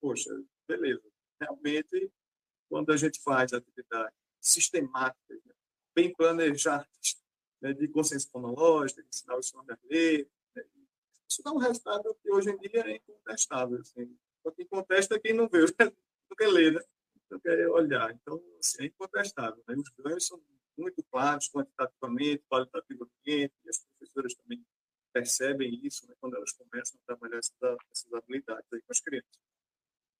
Poxa, 0.00 0.30
beleza. 0.68 1.02
Realmente, 1.40 2.08
quando 2.68 2.92
a 2.92 2.96
gente 2.96 3.20
faz 3.20 3.52
atividades 3.52 4.16
sistemáticas, 4.40 5.44
né, 5.44 5.54
bem 5.92 6.14
planejadas, 6.14 7.20
né, 7.60 7.72
de 7.72 7.88
consciência 7.88 8.30
fonológica, 8.30 9.02
de 9.02 9.08
ensinar 9.08 9.36
o 9.36 9.42
som 9.42 9.64
da 9.64 9.76
letra, 9.90 10.37
isso 11.28 11.42
dá 11.42 11.52
um 11.52 11.58
resultado 11.58 12.16
que 12.22 12.30
hoje 12.32 12.50
em 12.50 12.58
dia 12.58 12.80
é 12.86 12.96
incontestável. 12.96 13.78
Assim. 13.80 14.16
Só 14.42 14.50
quem 14.50 14.66
contesta 14.66 15.16
é 15.16 15.18
quem 15.18 15.34
não 15.34 15.48
vê, 15.48 15.60
não 16.30 16.36
quer 16.36 16.48
ler, 16.48 16.72
né? 16.72 16.80
não 17.30 17.38
quer 17.40 17.68
olhar. 17.68 18.12
Então, 18.12 18.42
assim, 18.58 18.84
é 18.84 18.86
incontestável. 18.86 19.62
Né? 19.68 19.76
Os 19.76 20.04
ganhos 20.04 20.26
são 20.26 20.40
muito 20.76 21.02
claros, 21.10 21.48
quantitativamente, 21.48 22.42
qualitativamente, 22.48 23.12
e 23.26 23.50
as 23.68 23.78
professoras 23.78 24.34
também 24.34 24.64
percebem 25.12 25.80
isso 25.84 26.06
né, 26.06 26.14
quando 26.20 26.36
elas 26.36 26.52
começam 26.52 26.98
a 27.00 27.06
trabalhar 27.06 27.38
essas 27.38 28.12
habilidades 28.12 28.72
aí 28.72 28.80
com 28.80 28.92
as 28.92 29.00
crianças. 29.00 29.38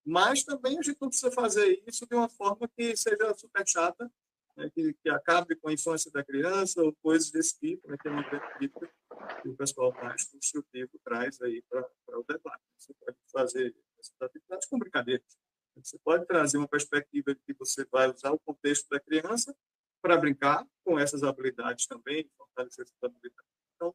Mas 0.05 0.43
também 0.43 0.79
a 0.79 0.83
gente 0.83 0.99
não 1.01 1.09
precisa 1.09 1.31
fazer 1.31 1.83
isso 1.87 2.07
de 2.07 2.15
uma 2.15 2.29
forma 2.29 2.69
que 2.69 2.97
seja 2.97 3.35
super 3.35 3.67
chata, 3.67 4.11
né, 4.59 4.69
que, 4.75 4.93
que, 4.95 5.09
acabe 5.09 5.55
com 5.55 5.69
a 5.69 5.73
infância 5.73 6.11
da 6.11 6.25
criança 6.25 6.83
ou 6.83 6.93
coisas 6.97 7.31
desse 7.31 7.57
tipo, 7.59 7.89
né, 7.89 7.97
que 7.97 8.09
é 8.09 8.11
uma 8.11 8.25
crítica 8.29 8.91
que 9.41 9.49
o 9.49 9.57
pessoal 9.57 9.93
mais 9.95 10.25
construtivo 10.25 10.91
traz 11.05 11.41
aí 11.41 11.63
para 11.71 12.19
o 12.19 12.25
debate. 12.25 12.63
Você 12.77 12.93
pode 12.95 13.17
fazer 13.33 13.77
essas 14.01 14.21
atividades 14.21 14.67
com 14.67 14.79
brincadeiras. 14.79 15.39
Você 15.77 15.97
pode 16.01 16.27
trazer 16.27 16.59
uma 16.59 16.67
perspectiva 16.67 17.33
de 17.33 17.41
que 17.43 17.55
você 17.55 17.85
vai 17.85 18.11
usar 18.11 18.33
o 18.33 18.41
contexto 18.41 18.89
da 18.89 18.99
criança 18.99 19.57
para 20.03 20.17
brincar 20.17 20.67
com 20.85 20.99
essas 20.99 21.23
habilidades 21.23 21.87
também, 21.87 22.29
fortalecer 22.37 22.85
essas 22.85 23.03
habilidades. 23.03 23.51
Então, 23.77 23.95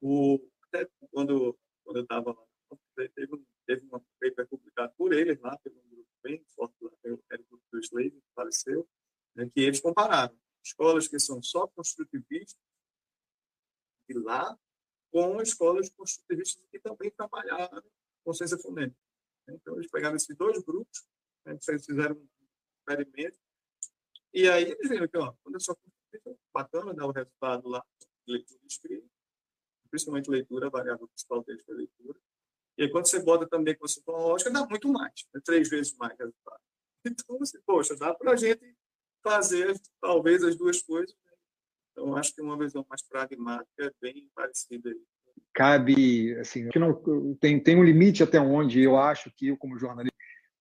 o, 0.00 0.40
até 0.64 0.88
quando, 1.12 1.56
quando 1.84 1.98
eu 1.98 2.02
estava 2.02 2.32
lá, 2.32 2.76
teve, 3.14 3.36
um, 3.36 3.44
teve 3.66 3.86
uma 3.86 4.02
paper 4.20 4.48
publicada 4.48 4.92
por 4.96 5.12
eles 5.12 5.38
lá, 5.40 5.56
teve 5.58 5.76
um 5.78 5.88
grupo 5.88 6.08
bem 6.24 6.44
forte 6.56 6.74
lá, 6.80 6.90
era 7.04 7.14
o 7.42 7.46
grupo 7.48 7.64
do 7.72 7.78
Slave, 7.78 8.10
que 8.10 8.34
faleceu, 8.34 8.88
né, 9.34 9.48
que 9.52 9.60
eles 9.60 9.80
compararam 9.80 10.36
escolas 10.64 11.08
que 11.08 11.18
são 11.18 11.42
só 11.42 11.66
construtivistas 11.68 12.60
de 14.08 14.18
lá 14.18 14.56
com 15.10 15.40
escolas 15.42 15.90
construtivistas 15.90 16.62
que 16.70 16.78
também 16.78 17.10
trabalharam 17.10 17.82
com 18.24 18.32
ciência 18.32 18.58
fonética. 18.58 18.98
Então, 19.48 19.74
eles 19.76 19.90
pegaram 19.90 20.16
esses 20.16 20.34
dois 20.36 20.62
grupos, 20.62 21.04
né, 21.44 21.58
fizeram 21.60 22.16
um 22.16 22.28
experimento, 22.78 23.38
e 24.32 24.48
aí 24.48 24.64
eles 24.64 24.88
viram 24.88 25.08
que, 25.08 25.18
ó, 25.18 25.34
quando 25.42 25.56
eu 25.56 25.60
sou 25.60 25.76
construtivista, 25.76 26.40
bacana, 26.54 26.94
dá 26.94 27.06
o 27.06 27.12
resultado 27.12 27.68
lá 27.68 27.84
de 28.26 28.32
leitura 28.32 28.60
escrita, 28.66 29.06
principalmente 29.90 30.30
leitura, 30.30 30.68
a 30.68 30.70
variável 30.70 31.06
principal 31.08 31.44
deles 31.44 31.62
foi 31.64 31.74
leitura. 31.74 32.18
E 32.78 32.84
aí, 32.84 32.90
quando 32.90 33.06
você 33.06 33.22
bota 33.22 33.46
também 33.46 33.76
com 33.76 33.84
a 33.84 34.16
lógica, 34.16 34.50
dá 34.50 34.66
muito 34.66 34.88
mais, 34.88 35.12
né, 35.34 35.40
três 35.44 35.68
vezes 35.68 35.94
mais 35.96 36.16
resultado. 36.18 36.60
Então, 37.04 37.36
assim, 37.42 37.60
poxa, 37.66 37.96
dá 37.96 38.14
para 38.14 38.30
a 38.30 38.36
gente 38.36 38.76
fazer, 39.22 39.74
talvez, 40.00 40.42
as 40.42 40.56
duas 40.56 40.82
coisas. 40.82 41.14
Né? 41.24 41.32
Então, 41.92 42.16
acho 42.16 42.34
que 42.34 42.42
uma 42.42 42.58
visão 42.58 42.84
mais 42.88 43.02
pragmática 43.02 43.86
é 43.86 43.90
bem 44.00 44.28
parecida 44.34 44.90
cabe, 45.54 46.34
assim, 46.38 46.68
que 46.68 46.78
não 46.78 46.94
tem, 47.38 47.60
tem 47.60 47.76
um 47.76 47.84
limite 47.84 48.22
até 48.22 48.40
onde 48.40 48.80
eu 48.80 48.96
acho 48.96 49.30
que 49.36 49.48
eu 49.48 49.56
como 49.56 49.78
jornalista, 49.78 50.16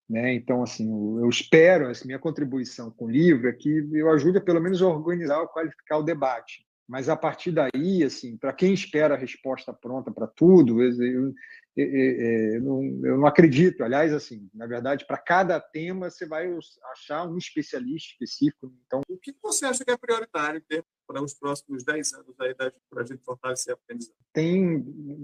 né? 0.09 0.33
Então, 0.33 0.61
assim, 0.63 0.87
eu 1.19 1.29
espero, 1.29 1.87
assim, 1.89 2.07
minha 2.07 2.19
contribuição 2.19 2.91
com 2.91 3.05
o 3.05 3.11
livro 3.11 3.47
é 3.47 3.53
que 3.53 3.87
eu 3.93 4.09
ajude 4.11 4.41
pelo 4.41 4.61
menos 4.61 4.81
a 4.81 4.87
organizar, 4.87 5.41
a 5.41 5.47
qualificar 5.47 5.97
o 5.97 6.03
debate. 6.03 6.65
Mas 6.87 7.07
a 7.07 7.15
partir 7.15 7.51
daí, 7.51 8.03
assim, 8.03 8.35
para 8.35 8.51
quem 8.51 8.73
espera 8.73 9.15
a 9.15 9.17
resposta 9.17 9.71
pronta 9.71 10.11
para 10.11 10.27
tudo, 10.27 10.83
eu, 10.83 11.33
eu, 11.75 12.61
não, 12.61 13.25
acredito. 13.25 13.83
Aliás, 13.83 14.13
assim, 14.13 14.49
na 14.53 14.67
verdade, 14.67 15.05
para 15.05 15.17
cada 15.17 15.59
tema 15.59 16.09
você 16.09 16.25
vai 16.25 16.47
achar 16.91 17.27
um 17.27 17.37
especialista 17.37 18.11
específico. 18.11 18.73
Então, 18.85 19.01
o 19.07 19.17
que 19.17 19.33
você 19.41 19.65
acha 19.65 19.85
que 19.85 19.91
é 19.91 19.97
prioritário 19.97 20.61
para 21.07 21.21
os 21.21 21.33
próximos 21.33 21.83
10 21.83 22.13
anos 22.13 22.39
aí 22.39 22.53
para 22.55 22.73
a 22.97 23.03
gente 23.03 23.23
fortalecer 23.23 23.73
a 23.73 23.75
aprendizagem? 23.75 24.15
Tem, 24.33 24.83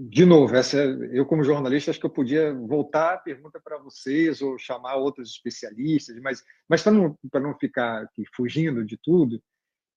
de 0.10 0.26
novo, 0.26 0.56
essa, 0.56 0.78
eu 0.78 1.26
como 1.26 1.44
jornalista 1.44 1.92
acho 1.92 2.00
que 2.00 2.06
eu 2.06 2.10
podia 2.10 2.54
voltar 2.54 3.14
a 3.14 3.18
pergunta 3.18 3.60
para 3.60 3.78
vocês 3.78 4.42
ou 4.42 4.58
chamar 4.58 4.96
outros 4.96 5.32
especialistas, 5.32 6.18
mas, 6.22 6.44
mas 6.68 6.82
para 6.82 6.92
não, 6.92 7.18
não 7.34 7.58
ficar 7.58 8.04
aqui 8.04 8.24
fugindo 8.36 8.86
de 8.86 8.98
tudo, 8.98 9.42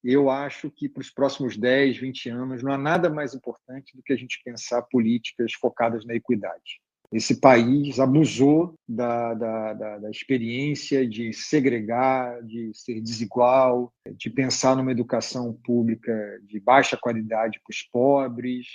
eu 0.03 0.31
acho 0.31 0.71
que 0.71 0.89
para 0.89 1.01
os 1.01 1.11
próximos 1.11 1.57
10, 1.57 1.99
20 1.99 2.29
anos 2.31 2.63
não 2.63 2.73
há 2.73 2.79
nada 2.79 3.11
mais 3.11 3.35
importante 3.35 3.97
do 3.97 4.03
que 4.03 4.13
a 4.13 4.17
gente 4.17 4.41
pensar 4.45 4.83
políticas 4.83 5.53
focadas 5.53 6.05
na 6.07 6.15
equidade. 6.15 6.81
Esse 7.13 7.41
país 7.41 7.99
abusou 7.99 8.75
da, 8.89 9.35
da, 9.35 9.73
da, 9.75 9.99
da 9.99 10.11
experiência 10.11 11.07
de 11.07 11.33
segregar, 11.33 12.41
de 12.45 12.71
ser 12.73 13.01
desigual, 13.01 13.93
de 14.17 14.31
pensar 14.31 14.77
numa 14.77 14.93
educação 14.93 15.53
pública 15.65 16.41
de 16.45 16.61
baixa 16.61 16.97
qualidade 16.97 17.61
para 17.65 17.73
os 17.73 17.83
pobres. 17.83 18.67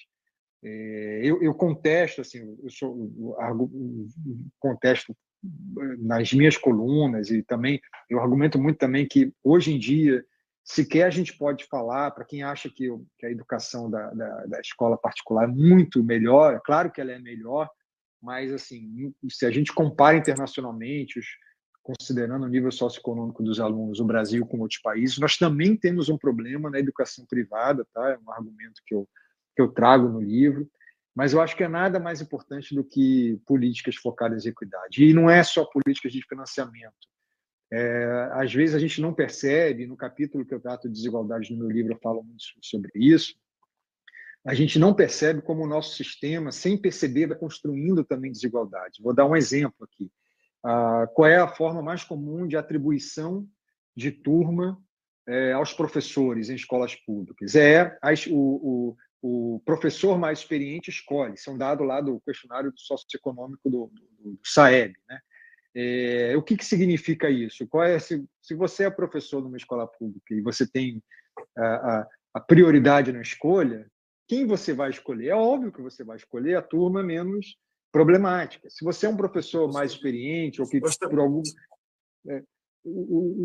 É, 0.62 1.22
eu, 1.24 1.42
eu 1.42 1.54
contesto, 1.54 2.20
assim, 2.22 2.58
eu 2.62 2.70
sou, 2.70 3.10
contesto 4.60 5.16
nas 6.00 6.34
minhas 6.34 6.58
colunas 6.58 7.30
e 7.30 7.42
também 7.42 7.80
eu 8.10 8.20
argumento 8.20 8.60
muito 8.60 8.78
também 8.78 9.08
que 9.08 9.32
hoje 9.44 9.74
em 9.74 9.80
dia 9.80 10.26
sequer 10.66 11.04
a 11.04 11.12
gente 11.12 11.38
pode 11.38 11.64
falar, 11.66 12.10
para 12.12 12.26
quem 12.26 12.42
acha 12.42 12.68
que, 12.70 12.90
que 13.20 13.26
a 13.26 13.32
educação 13.32 13.90
da, 13.90 14.10
da, 14.10 14.46
da, 14.48 14.60
escola 14.60 14.98
particular 14.98 15.44
é 15.44 15.48
muito 15.48 16.04
melhor, 16.04 16.56
é 16.56 16.60
claro 16.60 16.92
que 16.92 17.00
ela 17.00 17.12
é 17.12 17.20
melhor, 17.20 17.70
mas 18.20 18.52
assim, 18.52 19.14
se 19.30 19.46
a 19.46 19.52
gente 19.52 19.72
compara 19.72 20.18
internacionalmente, 20.18 21.20
os, 21.20 21.28
considerando 21.84 22.46
o 22.46 22.50
nível 22.50 22.72
socioeconômico 22.72 23.44
dos 23.44 23.60
alunos, 23.60 24.00
o 24.00 24.06
Brasil 24.06 24.44
com 24.44 24.60
outros 24.60 24.82
países, 24.82 25.20
nós 25.20 25.38
também 25.38 25.78
temos 25.78 26.10
um 26.10 26.18
problema 26.18 26.68
na 26.68 26.80
educação 26.80 27.28
privada, 27.28 27.86
tá? 27.94 28.10
É 28.10 28.18
um 28.18 28.32
argumento 28.32 28.82
que 28.88 28.96
eu, 28.96 29.08
que 29.56 29.62
eu 29.62 29.68
trago 29.68 30.10
no 30.10 30.20
livro, 30.20 30.68
mas 31.14 31.34
eu 31.34 31.42
acho 31.42 31.56
que 31.56 31.64
é 31.64 31.68
nada 31.68 32.00
mais 32.00 32.22
importante 32.22 32.74
do 32.74 32.84
que 32.84 33.40
políticas 33.46 33.96
focadas 33.98 34.48
em 34.48 34.50
equidade. 34.50 35.04
E 35.04 35.14
não 35.14 35.30
é 35.30 35.44
só 35.44 35.64
políticas 35.64 36.12
de 36.12 36.28
financiamento, 36.28 37.08
é, 37.76 38.30
às 38.32 38.54
vezes 38.54 38.74
a 38.74 38.80
gente 38.80 39.02
não 39.02 39.14
percebe, 39.14 39.86
no 39.86 39.98
capítulo 39.98 40.46
que 40.46 40.54
eu 40.54 40.62
trato 40.62 40.88
de 40.88 40.94
desigualdades 40.94 41.50
no 41.50 41.58
meu 41.58 41.70
livro, 41.70 41.92
eu 41.92 42.00
falo 42.00 42.24
muito 42.24 42.42
sobre 42.62 42.90
isso, 42.96 43.36
a 44.46 44.54
gente 44.54 44.80
não 44.80 44.94
percebe 44.94 45.42
como 45.42 45.64
o 45.64 45.68
nosso 45.68 45.96
sistema, 45.96 46.52
sem 46.54 46.78
perceber, 46.78 47.28
vai 47.28 47.38
construindo 47.38 48.06
também 48.06 48.32
desigualdade. 48.32 49.02
Vou 49.02 49.14
dar 49.14 49.26
um 49.26 49.36
exemplo 49.36 49.76
aqui. 49.84 50.10
Ah, 50.64 51.06
qual 51.14 51.28
é 51.28 51.38
a 51.38 51.48
forma 51.48 51.82
mais 51.82 52.04
comum 52.04 52.48
de 52.48 52.56
atribuição 52.56 53.46
de 53.96 54.12
turma 54.12 54.82
é, 55.28 55.52
aos 55.52 55.74
professores 55.74 56.50
em 56.50 56.56
escolas 56.56 56.96
públicas? 56.96 57.56
É 57.56 57.98
as, 58.02 58.26
o, 58.28 58.96
o, 59.22 59.56
o, 59.56 59.60
professor 59.66 60.18
mais 60.18 60.40
experiente 60.40 60.90
escolhe. 60.92 61.34
Isso 61.34 61.50
é 61.50 61.54
um 61.54 61.58
dado 61.58 61.84
lá 61.84 62.00
do 62.00 62.22
questionário 62.22 62.72
socioeconômico 62.76 63.70
do, 63.70 63.92
do, 63.92 64.32
do 64.32 64.40
SAEB. 64.46 64.94
Né? 65.10 65.20
É, 65.76 66.34
o 66.38 66.42
que, 66.42 66.56
que 66.56 66.64
significa 66.64 67.30
isso? 67.30 67.68
Qual 67.68 67.84
é, 67.84 68.00
se, 68.00 68.26
se 68.42 68.56
você 68.56 68.86
é 68.86 68.90
professor 68.90 69.42
numa 69.42 69.58
escola 69.58 69.86
pública 69.86 70.34
e 70.34 70.40
você 70.42 70.66
tem 70.66 71.04
a, 71.58 71.66
a, 71.66 72.08
a, 72.36 72.40
prioridade 72.40 73.12
na 73.12 73.22
escolha, 73.22 73.86
quem 74.26 74.48
você 74.48 74.72
vai 74.72 74.90
escolher? 74.90 75.30
É 75.30 75.36
óbvio 75.36 75.74
que 75.74 75.82
você 75.82 76.02
vai 76.02 76.16
escolher 76.16 76.56
a 76.56 76.62
turma 76.62 77.04
menos 77.04 77.58
problemática. 77.92 78.70
Se 78.70 78.86
você 78.86 79.06
é 79.06 79.10
um 79.10 79.18
professor 79.18 79.72
mais 79.72 79.92
experiente 79.92 80.62
ou 80.62 80.70
que 80.70 80.80
por 80.80 81.20
algum 81.20 81.44
é, 82.30 82.42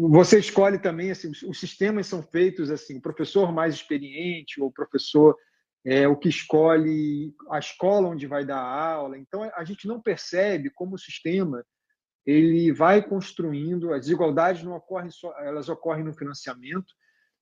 você 0.08 0.38
escolhe 0.38 0.78
também 0.78 1.10
assim, 1.10 1.30
os 1.30 1.58
sistemas 1.58 2.06
são 2.06 2.22
feitos 2.22 2.70
assim, 2.70 2.98
o 2.98 3.02
professor 3.02 3.52
mais 3.52 3.74
experiente 3.74 4.60
ou 4.60 4.68
o 4.68 4.72
professor 4.72 5.36
é 5.84 6.06
o 6.06 6.16
que 6.16 6.28
escolhe 6.28 7.34
a 7.50 7.58
escola 7.58 8.08
onde 8.08 8.26
vai 8.26 8.44
dar 8.44 8.60
aula. 8.60 9.18
Então 9.18 9.42
a 9.42 9.64
gente 9.64 9.88
não 9.88 10.00
percebe 10.00 10.70
como 10.70 10.94
o 10.94 10.98
sistema 10.98 11.64
ele 12.26 12.72
vai 12.72 13.02
construindo, 13.02 13.92
as 13.92 14.02
desigualdades 14.02 14.62
não 14.62 14.74
ocorrem 14.76 15.10
só, 15.10 15.32
elas 15.40 15.68
ocorrem 15.68 16.04
no 16.04 16.12
financiamento, 16.12 16.94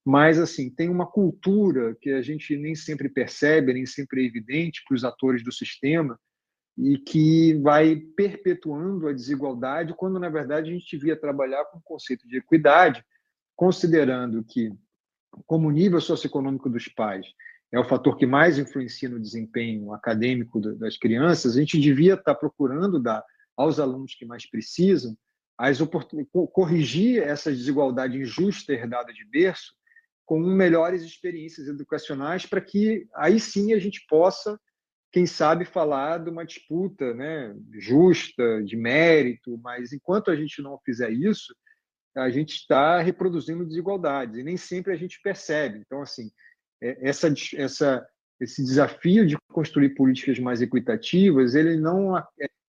mas 0.05 0.39
assim, 0.39 0.69
tem 0.69 0.89
uma 0.89 1.05
cultura 1.05 1.95
que 1.99 2.11
a 2.11 2.21
gente 2.21 2.55
nem 2.57 2.73
sempre 2.73 3.09
percebe, 3.09 3.73
nem 3.73 3.85
sempre 3.85 4.23
é 4.23 4.25
evidente 4.25 4.81
para 4.87 4.95
os 4.95 5.03
atores 5.03 5.43
do 5.43 5.51
sistema 5.51 6.19
e 6.77 6.97
que 6.97 7.55
vai 7.55 7.97
perpetuando 8.15 9.07
a 9.07 9.13
desigualdade, 9.13 9.93
quando 9.93 10.17
na 10.17 10.29
verdade 10.29 10.69
a 10.69 10.73
gente 10.73 10.97
devia 10.97 11.15
trabalhar 11.15 11.65
com 11.65 11.77
o 11.77 11.83
conceito 11.83 12.25
de 12.27 12.37
equidade, 12.37 13.03
considerando 13.55 14.43
que 14.43 14.71
como 15.45 15.67
o 15.67 15.71
nível 15.71 15.99
socioeconômico 15.99 16.69
dos 16.69 16.87
pais 16.87 17.27
é 17.71 17.79
o 17.79 17.87
fator 17.87 18.17
que 18.17 18.25
mais 18.25 18.57
influencia 18.57 19.09
no 19.09 19.19
desempenho 19.19 19.93
acadêmico 19.93 20.59
das 20.59 20.97
crianças, 20.97 21.55
a 21.55 21.59
gente 21.59 21.79
devia 21.79 22.15
estar 22.15 22.33
procurando 22.33 22.99
dar 22.99 23.23
aos 23.59 23.77
alunos 23.77 24.15
que 24.15 24.25
mais 24.25 24.49
precisam, 24.49 25.17
as 25.57 25.79
corrigir 26.53 27.21
essa 27.21 27.51
desigualdade 27.51 28.17
injusta 28.17 28.71
herdada 28.71 29.11
de 29.11 29.25
berço 29.25 29.73
com 30.25 30.39
melhores 30.39 31.01
experiências 31.01 31.67
educacionais 31.67 32.45
para 32.45 32.61
que 32.61 33.05
aí 33.13 33.37
sim 33.37 33.73
a 33.73 33.79
gente 33.79 34.05
possa, 34.07 34.57
quem 35.11 35.25
sabe, 35.25 35.65
falar 35.65 36.19
de 36.19 36.29
uma 36.29 36.45
disputa 36.45 37.13
né, 37.13 37.53
justa, 37.73 38.63
de 38.63 38.77
mérito, 38.77 39.57
mas 39.57 39.91
enquanto 39.91 40.31
a 40.31 40.35
gente 40.37 40.61
não 40.61 40.79
fizer 40.85 41.11
isso, 41.11 41.53
a 42.15 42.29
gente 42.29 42.53
está 42.53 43.01
reproduzindo 43.01 43.65
desigualdades 43.65 44.37
e 44.37 44.43
nem 44.43 44.55
sempre 44.55 44.93
a 44.93 44.95
gente 44.95 45.19
percebe. 45.21 45.79
Então, 45.79 46.01
assim, 46.01 46.31
é, 46.81 47.09
essa, 47.09 47.27
essa, 47.55 48.07
esse 48.39 48.63
desafio 48.63 49.27
de 49.27 49.37
construir 49.51 49.89
políticas 49.89 50.39
mais 50.39 50.61
equitativas, 50.61 51.55
ele 51.55 51.75
não 51.75 52.15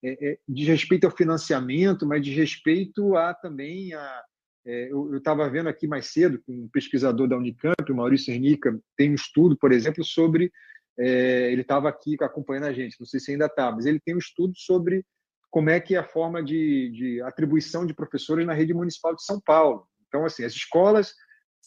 é, 0.08 0.32
é, 0.32 0.40
diz 0.48 0.68
respeito 0.68 1.06
ao 1.06 1.16
financiamento, 1.16 2.06
mas 2.06 2.24
diz 2.24 2.36
respeito 2.36 3.16
a 3.16 3.34
também 3.34 3.94
a. 3.94 4.24
É, 4.66 4.92
eu 4.92 5.16
estava 5.18 5.50
vendo 5.50 5.70
aqui 5.70 5.88
mais 5.88 6.08
cedo 6.08 6.40
que 6.40 6.52
um 6.52 6.68
pesquisador 6.68 7.28
da 7.28 7.38
Unicamp, 7.38 7.90
o 7.90 7.96
Maurício 7.96 8.34
Hernica, 8.34 8.78
tem 8.98 9.12
um 9.12 9.16
estudo, 9.16 9.58
por 9.58 9.72
exemplo, 9.72 10.04
sobre 10.04 10.52
é, 11.00 11.52
ele 11.52 11.62
estava 11.62 11.88
aqui 11.88 12.18
acompanhando 12.22 12.66
a 12.66 12.74
gente, 12.74 13.00
não 13.00 13.06
sei 13.06 13.20
se 13.20 13.32
ainda 13.32 13.46
está, 13.46 13.72
mas 13.72 13.86
ele 13.86 14.00
tem 14.00 14.16
um 14.16 14.20
estudo 14.20 14.54
sobre 14.58 15.06
como 15.50 15.70
é 15.70 15.80
que 15.80 15.96
é 15.96 16.00
a 16.00 16.04
forma 16.04 16.44
de, 16.44 16.92
de 16.92 17.22
atribuição 17.22 17.86
de 17.86 17.94
professores 17.94 18.46
na 18.46 18.54
rede 18.54 18.74
municipal 18.74 19.16
de 19.16 19.24
São 19.24 19.40
Paulo. 19.40 19.88
Então, 20.08 20.26
assim, 20.26 20.44
as 20.44 20.54
escolas 20.54 21.14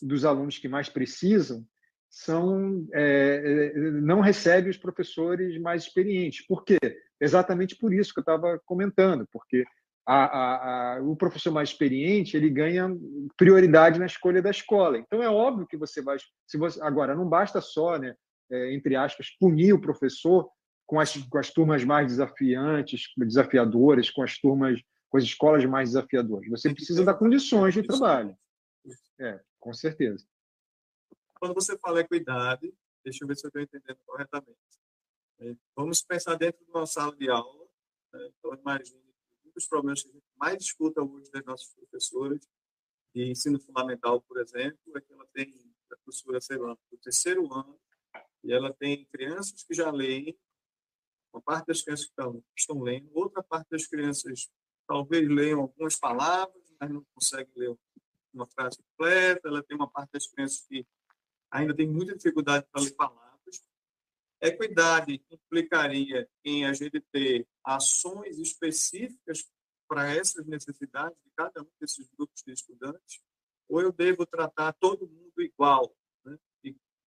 dos 0.03 0.25
alunos 0.25 0.59
que 0.59 0.69
mais 0.69 0.89
precisam 0.89 1.65
são 2.11 2.87
é, 2.93 3.73
é 3.75 3.79
não 4.01 4.21
recebem 4.21 4.71
os 4.71 4.77
professores 4.77 5.59
mais 5.61 5.85
experientes. 5.85 6.45
Por 6.47 6.65
quê? 6.65 6.79
Exatamente 7.21 7.77
por 7.77 7.95
isso 7.95 8.13
que 8.13 8.19
eu 8.19 8.23
estava 8.23 8.61
comentando, 8.67 9.27
porque 9.33 9.65
a, 10.07 10.25
a, 10.25 10.97
a, 10.97 11.03
o 11.03 11.15
professor 11.15 11.53
mais 11.53 11.69
experiente 11.69 12.37
ele 12.37 12.51
ganha 12.51 12.91
prioridade 13.37 13.99
na 13.99 14.07
escolha 14.07 14.43
da 14.43 14.51
escola. 14.51 14.99
Então 14.99 15.23
é 15.23 15.29
óbvio 15.29 15.67
que 15.67 15.77
você 15.77 16.03
vai, 16.03 16.19
se 16.47 16.59
você 16.59 16.83
agora 16.83 17.15
não 17.15 17.29
basta 17.29 17.61
só, 17.61 17.97
né, 17.97 18.15
é, 18.51 18.75
entre 18.75 18.97
aspas, 18.97 19.29
punir 19.39 19.73
o 19.73 19.81
professor 19.81 20.51
com 20.85 20.99
as, 20.99 21.17
com 21.17 21.39
as 21.39 21.51
turmas 21.51 21.85
mais 21.85 22.09
desafiantes, 22.09 23.05
desafiadoras, 23.17 24.11
com 24.11 24.23
as 24.23 24.37
turmas, 24.39 24.81
com 25.09 25.17
as 25.19 25.23
escolas 25.23 25.65
mais 25.65 25.91
desafiadoras. 25.91 26.49
Você 26.49 26.75
precisa 26.75 27.05
dar 27.05 27.15
condições 27.15 27.75
de 27.75 27.83
trabalho. 27.85 28.35
É, 29.21 29.39
com 29.61 29.73
certeza. 29.73 30.25
Quando 31.41 31.55
você 31.55 31.77
fala 31.79 32.01
equidade, 32.01 32.71
deixa 33.03 33.25
eu 33.25 33.29
ver 33.29 33.35
se 33.35 33.47
eu 33.47 33.49
estou 33.49 33.63
entendendo 33.63 33.99
corretamente. 34.05 34.59
É, 35.41 35.57
vamos 35.75 36.03
pensar 36.03 36.37
dentro 36.37 36.63
de 36.63 36.71
uma 36.71 36.85
sala 36.85 37.17
de 37.17 37.31
aula. 37.31 37.67
Né? 38.13 38.31
Então, 38.39 38.55
imagine 38.55 39.01
um 39.47 39.51
dos 39.51 39.67
problemas 39.67 40.03
que 40.03 40.11
a 40.11 40.13
gente 40.13 40.27
mais 40.37 40.63
escuta 40.63 41.03
hoje 41.03 41.31
das 41.31 41.43
nossas 41.47 41.73
professoras 41.73 42.47
de 43.15 43.31
ensino 43.31 43.59
fundamental, 43.59 44.21
por 44.21 44.39
exemplo, 44.39 44.79
é 44.95 45.01
que 45.01 45.13
ela 45.13 45.27
tem 45.33 45.75
a 45.91 45.97
professora, 45.97 46.41
sei 46.43 46.59
lá, 46.59 46.77
do 46.91 46.99
terceiro 46.99 47.53
ano, 47.53 47.81
e 48.45 48.53
ela 48.53 48.73
tem 48.75 49.07
crianças 49.07 49.63
que 49.63 49.75
já 49.75 49.91
leem, 49.91 50.39
uma 51.33 51.41
parte 51.41 51.67
das 51.69 51.83
crianças 51.83 52.05
que 52.05 52.13
estão, 52.13 52.45
estão 52.57 52.83
lendo, 52.83 53.11
outra 53.15 53.43
parte 53.43 53.69
das 53.71 53.87
crianças 53.87 54.49
talvez 54.87 55.29
leiam 55.29 55.61
algumas 55.61 55.97
palavras, 55.97 56.63
mas 56.79 56.91
não 56.91 57.05
conseguem 57.15 57.53
ler 57.57 57.77
uma 58.33 58.47
frase 58.47 58.79
completa, 58.79 59.49
ela 59.49 59.63
tem 59.63 59.77
uma 59.77 59.91
parte 59.91 60.11
das 60.13 60.27
crianças 60.27 60.61
que 60.69 60.87
ainda 61.51 61.75
tem 61.75 61.89
muita 61.89 62.17
dificuldade 62.17 62.67
para 62.71 62.83
ler 62.83 62.95
palavras, 62.95 63.31
Equidade 64.43 65.23
implicaria 65.31 66.27
em 66.43 66.65
a 66.65 66.73
gente 66.73 66.99
ter 67.13 67.47
ações 67.63 68.39
específicas 68.39 69.47
para 69.87 70.15
essas 70.15 70.47
necessidades 70.47 71.19
de 71.23 71.31
cada 71.37 71.61
um 71.61 71.69
desses 71.79 72.09
grupos 72.09 72.43
de 72.43 72.53
estudantes? 72.53 73.21
Ou 73.69 73.83
eu 73.83 73.93
devo 73.93 74.25
tratar 74.25 74.73
todo 74.73 75.07
mundo 75.07 75.43
igual, 75.43 75.95
né? 76.25 76.39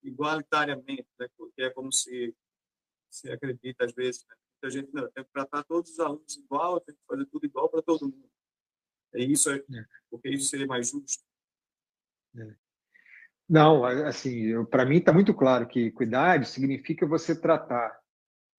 igualitariamente, 0.03 1.07
né? 1.19 1.27
porque 1.35 1.63
é 1.63 1.71
como 1.71 1.91
se, 1.91 2.35
se 3.09 3.31
acredita 3.31 3.83
às 3.83 3.93
vezes. 3.93 4.23
Né? 4.27 4.35
A 4.65 4.69
gente 4.69 4.93
não, 4.93 5.11
tem 5.11 5.23
que 5.23 5.31
tratar 5.31 5.63
todos 5.63 5.91
os 5.91 5.99
alunos 5.99 6.37
igual, 6.37 6.79
tem 6.81 6.93
que 6.93 7.01
fazer 7.07 7.25
tudo 7.25 7.45
igual 7.47 7.67
para 7.67 7.81
todo 7.81 8.07
mundo. 8.07 8.29
É 9.15 9.23
isso, 9.23 9.49
é. 9.49 9.63
porque 10.09 10.29
isso 10.29 10.49
seria 10.49 10.67
mais 10.67 10.89
justo. 10.89 11.23
É. 12.35 12.62
Não, 13.49 13.83
assim, 13.85 14.63
para 14.65 14.85
mim 14.85 14.97
está 14.97 15.11
muito 15.11 15.33
claro 15.33 15.67
que 15.67 15.87
equidade 15.87 16.47
significa 16.47 17.05
você 17.05 17.35
tratar 17.35 17.97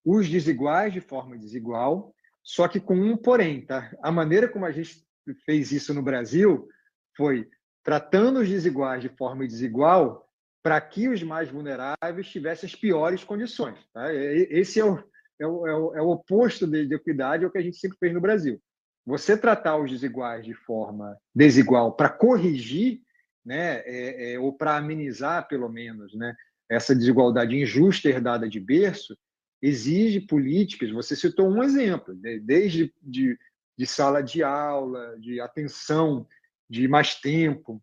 os 0.04 0.28
desiguais 0.28 0.92
de 0.92 1.00
forma 1.00 1.38
desigual, 1.38 2.14
só 2.42 2.68
que 2.68 2.78
com 2.78 2.94
um 2.94 3.16
porém, 3.16 3.64
tá? 3.64 3.90
A 4.02 4.12
maneira 4.12 4.48
como 4.48 4.66
a 4.66 4.70
gente 4.70 5.02
fez 5.46 5.72
isso 5.72 5.94
no 5.94 6.02
Brasil 6.02 6.68
foi 7.16 7.48
tratando 7.82 8.40
os 8.40 8.48
desiguais 8.48 9.02
de 9.02 9.08
forma 9.08 9.46
desigual 9.46 10.28
para 10.62 10.80
que 10.80 11.08
os 11.08 11.22
mais 11.22 11.48
vulneráveis 11.50 12.28
tivessem 12.28 12.66
as 12.66 12.74
piores 12.74 13.22
condições. 13.22 13.78
Tá? 13.92 14.12
Esse 14.12 14.80
é 14.80 14.84
o, 14.84 14.98
é 15.38 15.46
o, 15.46 15.66
é 15.66 15.76
o, 15.76 15.94
é 15.96 16.02
o 16.02 16.08
oposto 16.08 16.66
de, 16.66 16.86
de 16.86 16.94
equidade, 16.94 17.44
é 17.44 17.46
o 17.46 17.50
que 17.50 17.58
a 17.58 17.62
gente 17.62 17.76
sempre 17.76 17.98
fez 17.98 18.12
no 18.12 18.20
Brasil. 18.20 18.60
Você 19.06 19.36
tratar 19.36 19.76
os 19.76 19.90
desiguais 19.90 20.44
de 20.44 20.54
forma 20.54 21.16
desigual 21.34 21.92
para 21.92 22.08
corrigir 22.08 23.02
né, 23.44 23.82
é, 23.84 24.32
é, 24.32 24.38
ou 24.38 24.52
para 24.52 24.76
amenizar, 24.76 25.46
pelo 25.48 25.68
menos, 25.68 26.14
né, 26.14 26.34
essa 26.68 26.94
desigualdade 26.94 27.56
injusta 27.56 28.08
herdada 28.08 28.48
de 28.48 28.58
berço, 28.58 29.16
exige 29.60 30.20
políticas. 30.20 30.90
Você 30.90 31.14
citou 31.14 31.48
um 31.48 31.62
exemplo, 31.62 32.14
desde 32.42 32.92
de, 33.02 33.38
de 33.76 33.86
sala 33.86 34.22
de 34.22 34.42
aula, 34.42 35.18
de 35.18 35.40
atenção, 35.40 36.26
de 36.68 36.88
mais 36.88 37.14
tempo, 37.20 37.82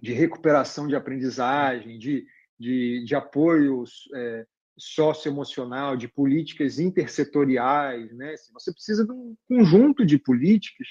de 0.00 0.12
recuperação 0.12 0.86
de 0.86 0.96
aprendizagem, 0.96 1.98
de, 1.98 2.26
de, 2.58 3.04
de 3.04 3.14
apoio 3.14 3.84
é, 4.14 4.46
socioemocional, 4.78 5.96
de 5.96 6.08
políticas 6.08 6.78
intersetoriais. 6.78 8.12
Né? 8.14 8.34
Você 8.52 8.72
precisa 8.72 9.04
de 9.04 9.12
um 9.12 9.34
conjunto 9.48 10.04
de 10.04 10.18
políticas 10.18 10.88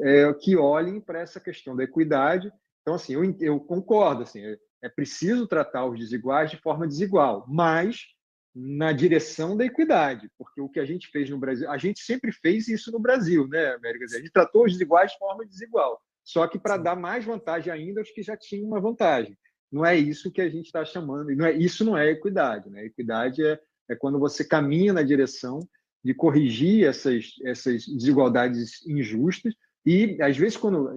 é, 0.00 0.32
que 0.34 0.56
olhem 0.56 1.00
para 1.00 1.20
essa 1.20 1.40
questão 1.40 1.76
da 1.76 1.84
equidade 1.84 2.50
então, 2.82 2.94
assim, 2.94 3.14
eu, 3.14 3.36
eu 3.40 3.60
concordo, 3.60 4.22
assim, 4.22 4.44
é, 4.44 4.58
é 4.82 4.88
preciso 4.88 5.46
tratar 5.46 5.86
os 5.86 5.98
desiguais 5.98 6.50
de 6.50 6.56
forma 6.58 6.86
desigual, 6.86 7.46
mas 7.48 8.06
na 8.54 8.92
direção 8.92 9.56
da 9.56 9.64
equidade, 9.64 10.30
porque 10.36 10.60
o 10.60 10.68
que 10.68 10.78
a 10.78 10.84
gente 10.84 11.08
fez 11.08 11.30
no 11.30 11.38
Brasil, 11.38 11.70
a 11.70 11.78
gente 11.78 12.00
sempre 12.00 12.30
fez 12.32 12.68
isso 12.68 12.92
no 12.92 13.00
Brasil, 13.00 13.48
né, 13.48 13.74
América? 13.74 14.04
A 14.04 14.18
gente 14.18 14.30
tratou 14.30 14.66
os 14.66 14.72
desiguais 14.72 15.12
de 15.12 15.18
forma 15.18 15.46
desigual, 15.46 15.98
só 16.22 16.46
que 16.46 16.58
para 16.58 16.76
dar 16.76 16.96
mais 16.96 17.24
vantagem 17.24 17.72
ainda 17.72 18.00
aos 18.00 18.10
que 18.10 18.22
já 18.22 18.36
tinham 18.36 18.66
uma 18.66 18.80
vantagem. 18.80 19.38
Não 19.70 19.86
é 19.86 19.96
isso 19.96 20.30
que 20.30 20.42
a 20.42 20.50
gente 20.50 20.66
está 20.66 20.84
chamando, 20.84 21.34
não 21.34 21.46
é, 21.46 21.52
isso 21.52 21.82
não 21.82 21.96
é 21.96 22.10
equidade, 22.10 22.68
né? 22.68 22.84
Equidade 22.84 23.42
é, 23.42 23.58
é 23.88 23.96
quando 23.96 24.18
você 24.18 24.44
caminha 24.44 24.92
na 24.92 25.02
direção 25.02 25.60
de 26.04 26.12
corrigir 26.12 26.84
essas, 26.84 27.32
essas 27.44 27.86
desigualdades 27.86 28.86
injustas, 28.86 29.54
e, 29.84 30.20
às 30.22 30.36
vezes, 30.36 30.56
quando 30.56 30.90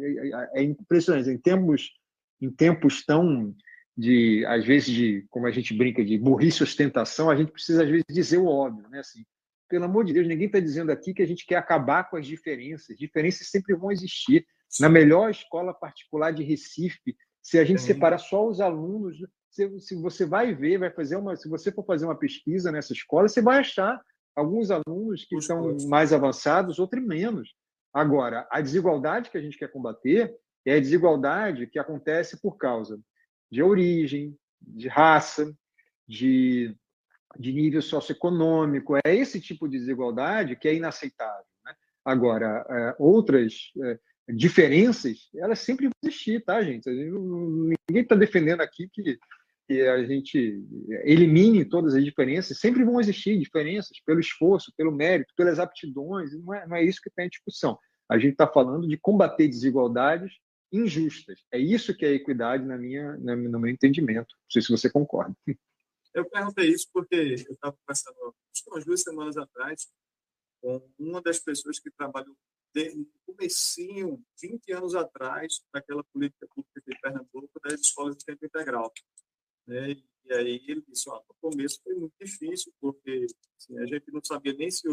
é 0.53 0.61
impressionante, 0.61 1.29
em 1.29 1.38
tempos, 1.38 1.91
em 2.41 2.51
tempos 2.51 3.03
tão 3.03 3.55
de, 3.97 4.45
às 4.45 4.65
vezes, 4.65 4.89
de, 4.89 5.25
como 5.29 5.47
a 5.47 5.51
gente 5.51 5.73
brinca, 5.73 6.03
de 6.03 6.17
burrice 6.17 6.61
ostentação, 6.61 7.29
a 7.29 7.36
gente 7.36 7.51
precisa, 7.51 7.83
às 7.83 7.89
vezes, 7.89 8.05
dizer 8.09 8.38
o 8.38 8.47
óbvio, 8.47 8.88
né? 8.89 8.99
Assim, 8.99 9.23
pelo 9.69 9.86
amor 9.86 10.05
de 10.05 10.13
Deus, 10.13 10.27
ninguém 10.27 10.47
está 10.47 10.59
dizendo 10.59 10.91
aqui 10.91 11.13
que 11.13 11.21
a 11.21 11.27
gente 11.27 11.45
quer 11.45 11.55
acabar 11.55 12.09
com 12.09 12.17
as 12.17 12.27
diferenças. 12.27 12.97
Diferenças 12.97 13.49
sempre 13.49 13.75
vão 13.75 13.91
existir. 13.91 14.45
Na 14.79 14.89
melhor 14.89 15.31
escola 15.31 15.73
particular 15.73 16.31
de 16.31 16.43
Recife, 16.43 17.15
se 17.41 17.57
a 17.57 17.63
gente 17.63 17.81
Sim. 17.81 17.88
separar 17.88 18.17
só 18.17 18.47
os 18.47 18.59
alunos, 18.59 19.17
se, 19.49 19.79
se, 19.79 19.95
você 19.95 20.25
vai 20.25 20.53
ver, 20.53 20.79
vai 20.79 20.91
fazer 20.91 21.15
uma, 21.15 21.36
se 21.36 21.47
você 21.47 21.71
for 21.71 21.86
fazer 21.86 22.05
uma 22.05 22.17
pesquisa 22.17 22.71
nessa 22.71 22.91
escola, 22.91 23.29
você 23.29 23.41
vai 23.41 23.59
achar 23.59 23.99
alguns 24.36 24.69
alunos 24.69 25.23
que 25.23 25.36
os 25.36 25.45
são 25.45 25.77
mais 25.88 26.11
avançados, 26.11 26.77
outros 26.77 27.05
menos. 27.05 27.55
Agora, 27.96 28.46
a 28.52 28.60
desigualdade 28.60 29.30
que 29.30 29.38
a 29.38 29.41
gente 29.41 29.58
quer 29.58 29.72
combater 29.72 30.36
é 30.66 30.76
a 30.76 30.80
desigualdade 30.82 31.66
que 31.66 31.80
acontece 31.80 32.41
por 32.41 32.58
causa 32.58 33.00
de 33.50 33.64
origem, 33.64 34.38
de 34.60 34.89
raça, 34.89 35.56
de, 36.06 36.76
de 37.39 37.54
nível 37.54 37.82
socioeconômico. 37.82 38.98
É 38.98 39.16
esse 39.16 39.39
tipo 39.39 39.66
de 39.70 39.80
desigualdade 39.80 40.58
que 40.58 40.68
é 40.68 40.74
inaceitável. 40.74 41.46
Né? 41.64 41.74
Agora, 42.04 42.66
é, 42.70 42.96
outras 43.00 43.72
é, 43.82 43.98
diferenças, 44.28 45.30
elas 45.34 45.60
sempre 45.60 45.86
vão 45.86 45.93
existir, 46.04 46.43
tá, 46.43 46.62
gente? 46.62 46.89
Ninguém 46.89 48.04
está 48.04 48.16
defendendo 48.16 48.60
aqui 48.60 48.89
que, 48.91 49.18
que 49.68 49.82
a 49.82 50.03
gente 50.05 50.63
elimine 51.03 51.66
todas 51.66 51.95
as 51.95 52.03
diferenças. 52.03 52.59
Sempre 52.59 52.84
vão 52.84 52.99
existir 52.99 53.38
diferenças 53.38 53.99
pelo 54.05 54.20
esforço, 54.20 54.74
pelo 54.78 54.91
mérito, 54.91 55.34
pelas 55.36 55.59
aptidões. 55.59 56.32
Não 56.34 56.53
é, 56.53 56.68
não 56.68 56.76
é 56.76 56.84
isso 56.84 57.01
que 57.01 57.09
está 57.09 57.24
em 57.24 57.30
discussão. 57.30 57.78
A 58.09 58.18
gente 58.18 58.34
está 58.34 58.47
falando 58.47 58.88
de 58.88 58.97
combater 58.97 59.47
desigualdades 59.47 60.34
injustas. 60.72 61.43
É 61.51 61.57
isso 61.57 61.95
que 61.95 62.05
é 62.05 62.13
equidade 62.13 62.66
na 62.66 62.78
minha, 62.78 63.18
no 63.18 63.59
meu 63.59 63.72
entendimento. 63.72 64.36
Não 64.36 64.51
sei 64.51 64.61
se 64.61 64.70
você 64.70 64.89
concorda. 64.89 65.36
Eu 66.13 66.30
perguntei 66.30 66.70
isso 66.70 66.88
porque 66.93 67.16
eu 67.16 67.53
estava 67.53 67.76
conversando 67.78 68.16
umas 68.68 68.86
duas 68.86 69.01
semanas 69.01 69.36
atrás 69.38 69.88
com 70.61 70.82
uma 70.97 71.22
das 71.22 71.39
pessoas 71.39 71.80
que 71.80 71.91
trabalhou 71.91 72.36
no 72.76 73.07
comecinho, 73.26 74.22
20 74.41 74.74
anos 74.74 74.95
atrás, 74.95 75.61
naquela 75.74 76.03
política 76.05 76.45
pública 76.53 76.82
de 76.86 76.99
Pernambuco 76.99 77.59
das 77.63 77.80
escolas 77.80 78.18
de 78.18 78.26
tempo 78.26 78.45
integral. 78.45 78.91
Né? 79.68 79.95
E 80.26 80.34
aí 80.34 80.63
ele 80.68 80.84
disse, 80.88 81.09
ó, 81.09 81.22
no 81.28 81.36
começo 81.41 81.80
foi 81.84 81.93
muito 81.95 82.13
difícil, 82.20 82.74
porque 82.80 83.28
assim, 83.57 83.78
a 83.80 83.86
gente 83.86 84.11
não 84.11 84.24
sabia 84.24 84.53
nem 84.53 84.70
se. 84.72 84.88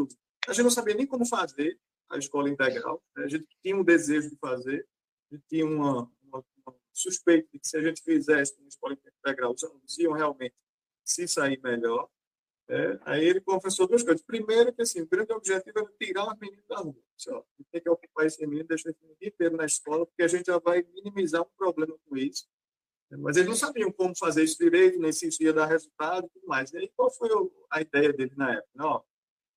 A 0.46 0.52
gente 0.52 0.64
não 0.64 0.70
sabia 0.70 0.94
nem 0.94 1.06
como 1.06 1.24
fazer, 1.24 1.78
a 2.10 2.18
escola 2.18 2.48
integral. 2.48 3.02
Né? 3.16 3.24
A 3.24 3.28
gente 3.28 3.46
tinha 3.62 3.76
um 3.76 3.84
desejo 3.84 4.30
de 4.30 4.36
fazer, 4.36 4.86
a 5.30 5.34
gente 5.34 5.46
tinha 5.48 5.64
uma, 5.64 6.10
uma, 6.22 6.44
uma 6.66 6.76
suspeita 6.92 7.48
de 7.52 7.58
que 7.58 7.66
se 7.66 7.76
a 7.76 7.82
gente 7.82 8.02
fizesse 8.02 8.54
uma 8.58 8.68
escola 8.68 8.94
integral, 8.94 9.52
os 9.54 9.64
alunos 9.64 9.98
iam 9.98 10.12
realmente 10.12 10.54
se 11.04 11.26
sair 11.26 11.60
melhor. 11.62 12.08
É, 12.68 12.98
aí 13.04 13.24
ele 13.24 13.40
confessou 13.40 13.86
duas 13.86 14.02
coisas. 14.02 14.22
Primeiro, 14.22 14.72
que 14.72 14.82
assim, 14.82 15.00
o 15.02 15.08
grande 15.08 15.32
objetivo 15.32 15.78
era 15.78 15.92
tirar 16.00 16.32
os 16.32 16.38
meninos 16.38 16.66
da 16.68 16.76
rua. 16.76 16.96
Tem 17.70 17.80
que 17.80 17.88
ocupar 17.88 18.26
esse 18.26 18.46
menino, 18.46 18.66
deixar 18.66 18.90
esse 18.90 19.00
menino 19.02 19.18
inteiro 19.20 19.56
na 19.56 19.64
escola, 19.64 20.06
porque 20.06 20.22
a 20.22 20.28
gente 20.28 20.46
já 20.46 20.58
vai 20.58 20.82
minimizar 20.82 21.42
um 21.42 21.50
problema 21.56 21.94
com 22.04 22.16
isso. 22.16 22.46
Mas 23.18 23.36
eles 23.36 23.48
não 23.48 23.56
sabiam 23.56 23.92
como 23.92 24.16
fazer 24.16 24.42
isso 24.42 24.58
direito, 24.58 24.98
nem 24.98 25.12
se 25.12 25.28
isso 25.28 25.42
ia 25.42 25.52
dar 25.52 25.66
resultado 25.66 26.26
e 26.26 26.30
tudo 26.30 26.46
mais. 26.46 26.72
E 26.72 26.78
aí, 26.78 26.90
qual 26.96 27.10
foi 27.10 27.28
a 27.70 27.80
ideia 27.80 28.12
dele 28.12 28.32
na 28.36 28.52
época? 28.52 28.68
Não, 28.74 29.04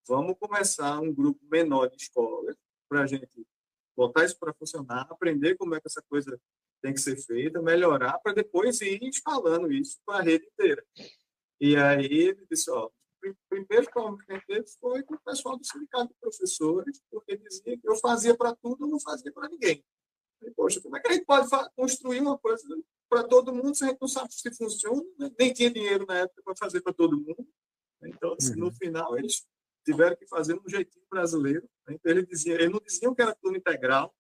vamos 0.07 0.35
começar 0.39 0.99
um 0.99 1.13
grupo 1.13 1.39
menor 1.49 1.89
de 1.89 1.97
escolas 1.97 2.55
para 2.89 3.03
a 3.03 3.07
gente 3.07 3.47
botar 3.95 4.25
isso 4.25 4.37
para 4.37 4.53
funcionar, 4.53 5.07
aprender 5.09 5.55
como 5.55 5.73
é 5.73 5.79
que 5.79 5.87
essa 5.87 6.01
coisa 6.09 6.39
tem 6.81 6.93
que 6.93 6.99
ser 6.99 7.17
feita, 7.17 7.61
melhorar, 7.61 8.19
para 8.19 8.33
depois 8.33 8.81
ir 8.81 9.01
escalando 9.03 9.71
isso 9.71 9.97
para 10.05 10.19
a 10.19 10.21
rede 10.21 10.45
inteira. 10.45 10.85
E 11.59 11.77
aí 11.77 12.05
ele 12.05 12.45
disse, 12.51 12.69
ó, 12.69 12.87
o 12.87 13.35
primeiro 13.49 13.89
problema 13.89 14.23
que 14.23 14.31
a 14.31 14.35
gente 14.35 14.45
teve 14.45 14.65
foi 14.79 15.01
com 15.03 15.15
o 15.15 15.19
pessoal 15.19 15.57
do 15.57 15.65
sindicato 15.65 16.09
de 16.09 16.19
professores, 16.19 17.01
porque 17.09 17.37
dizia 17.37 17.77
que 17.77 17.89
eu 17.89 17.95
fazia 17.95 18.35
para 18.35 18.55
tudo, 18.55 18.85
eu 18.85 18.89
não 18.89 18.99
fazia 18.99 19.31
para 19.31 19.49
ninguém. 19.49 19.83
Poxa, 20.55 20.79
como 20.81 20.95
é 20.95 20.99
que 20.99 21.07
a 21.07 21.13
gente 21.13 21.25
pode 21.25 21.49
construir 21.75 22.19
uma 22.19 22.37
coisa 22.37 22.63
para 23.15 23.23
todo 23.23 23.53
mundo 23.53 23.73
se 23.73 23.85
a 23.85 23.87
gente 23.87 24.01
não 24.01 24.09
sabe 24.09 24.33
se 24.33 24.53
funciona? 24.53 25.01
Né? 25.17 25.31
Nem 25.39 25.53
tinha 25.53 25.71
dinheiro 25.71 26.05
na 26.05 26.17
época 26.17 26.41
para 26.43 26.55
fazer 26.57 26.81
para 26.81 26.91
todo 26.91 27.17
mundo. 27.17 27.47
Então, 28.03 28.35
assim, 28.37 28.55
no 28.55 28.65
uhum. 28.65 28.73
final, 28.73 29.17
eles 29.17 29.45
tiveram 29.85 30.17
que 30.17 30.27
fazer 30.27 30.53
um 30.53 30.67
jeitinho 30.67 31.05
brasileiro. 31.09 31.63
Né? 31.87 31.95
Então, 31.95 32.11
ele 32.11 32.25
dizia, 32.25 32.55
eles 32.55 32.69
não 32.69 32.81
diziam 32.85 33.15
que 33.15 33.21
era 33.21 33.33
turno 33.33 33.57
integral, 33.57 34.13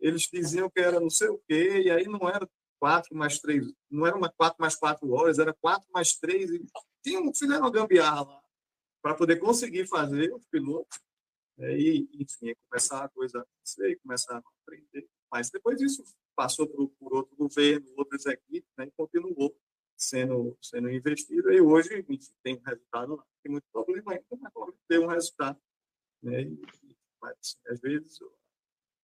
eles 0.00 0.22
diziam 0.22 0.68
que 0.68 0.80
era 0.80 0.98
não 0.98 1.08
sei 1.08 1.28
o 1.28 1.40
quê, 1.48 1.82
e 1.84 1.90
aí 1.90 2.04
não 2.08 2.28
era 2.28 2.48
quatro 2.80 3.14
mais 3.14 3.38
três, 3.38 3.72
não 3.88 4.04
era 4.04 4.16
uma 4.16 4.28
quatro 4.28 4.56
mais 4.60 4.74
quatro 4.74 5.08
horas, 5.12 5.38
era 5.38 5.54
quatro 5.54 5.86
mais 5.92 6.16
três. 6.16 6.50
E 6.50 6.66
tinha, 7.00 7.20
fizeram 7.32 7.60
uma 7.60 7.70
gambiarra 7.70 8.22
lá 8.22 8.42
para 9.00 9.14
poder 9.14 9.36
conseguir 9.36 9.86
fazer 9.86 10.34
os 10.34 10.44
pilotos. 10.46 10.98
Né? 11.56 11.78
E, 11.78 12.08
enfim, 12.14 12.56
começar 12.68 13.04
a 13.04 13.08
coisa 13.08 13.38
a 13.38 13.42
acontecer, 13.42 14.00
começar 14.02 14.34
a 14.36 14.42
aprender. 14.62 15.08
Mas 15.30 15.48
depois 15.48 15.78
disso 15.78 16.02
passou 16.34 16.66
por, 16.66 16.88
por 16.98 17.14
outro 17.14 17.36
governo, 17.36 17.86
outras 17.96 18.26
equipes, 18.26 18.70
né? 18.76 18.86
e 18.86 18.90
continuou 18.92 19.56
sendo, 19.96 20.56
sendo 20.60 20.90
investido. 20.90 21.52
E 21.52 21.60
hoje, 21.60 21.98
enfim, 21.98 22.18
tem 22.42 22.56
um 22.56 22.62
resultado 22.62 23.16
lá. 23.16 23.24
Tem 23.42 23.52
muito 23.52 23.66
problema 23.72 24.12
ainda, 24.12 24.26
mas 24.40 24.52
tem 24.88 24.98
um 24.98 25.06
resultado. 25.06 25.60
Né? 26.22 26.42
E, 26.42 26.60
mas, 27.20 27.58
às 27.68 27.80
vezes, 27.80 28.18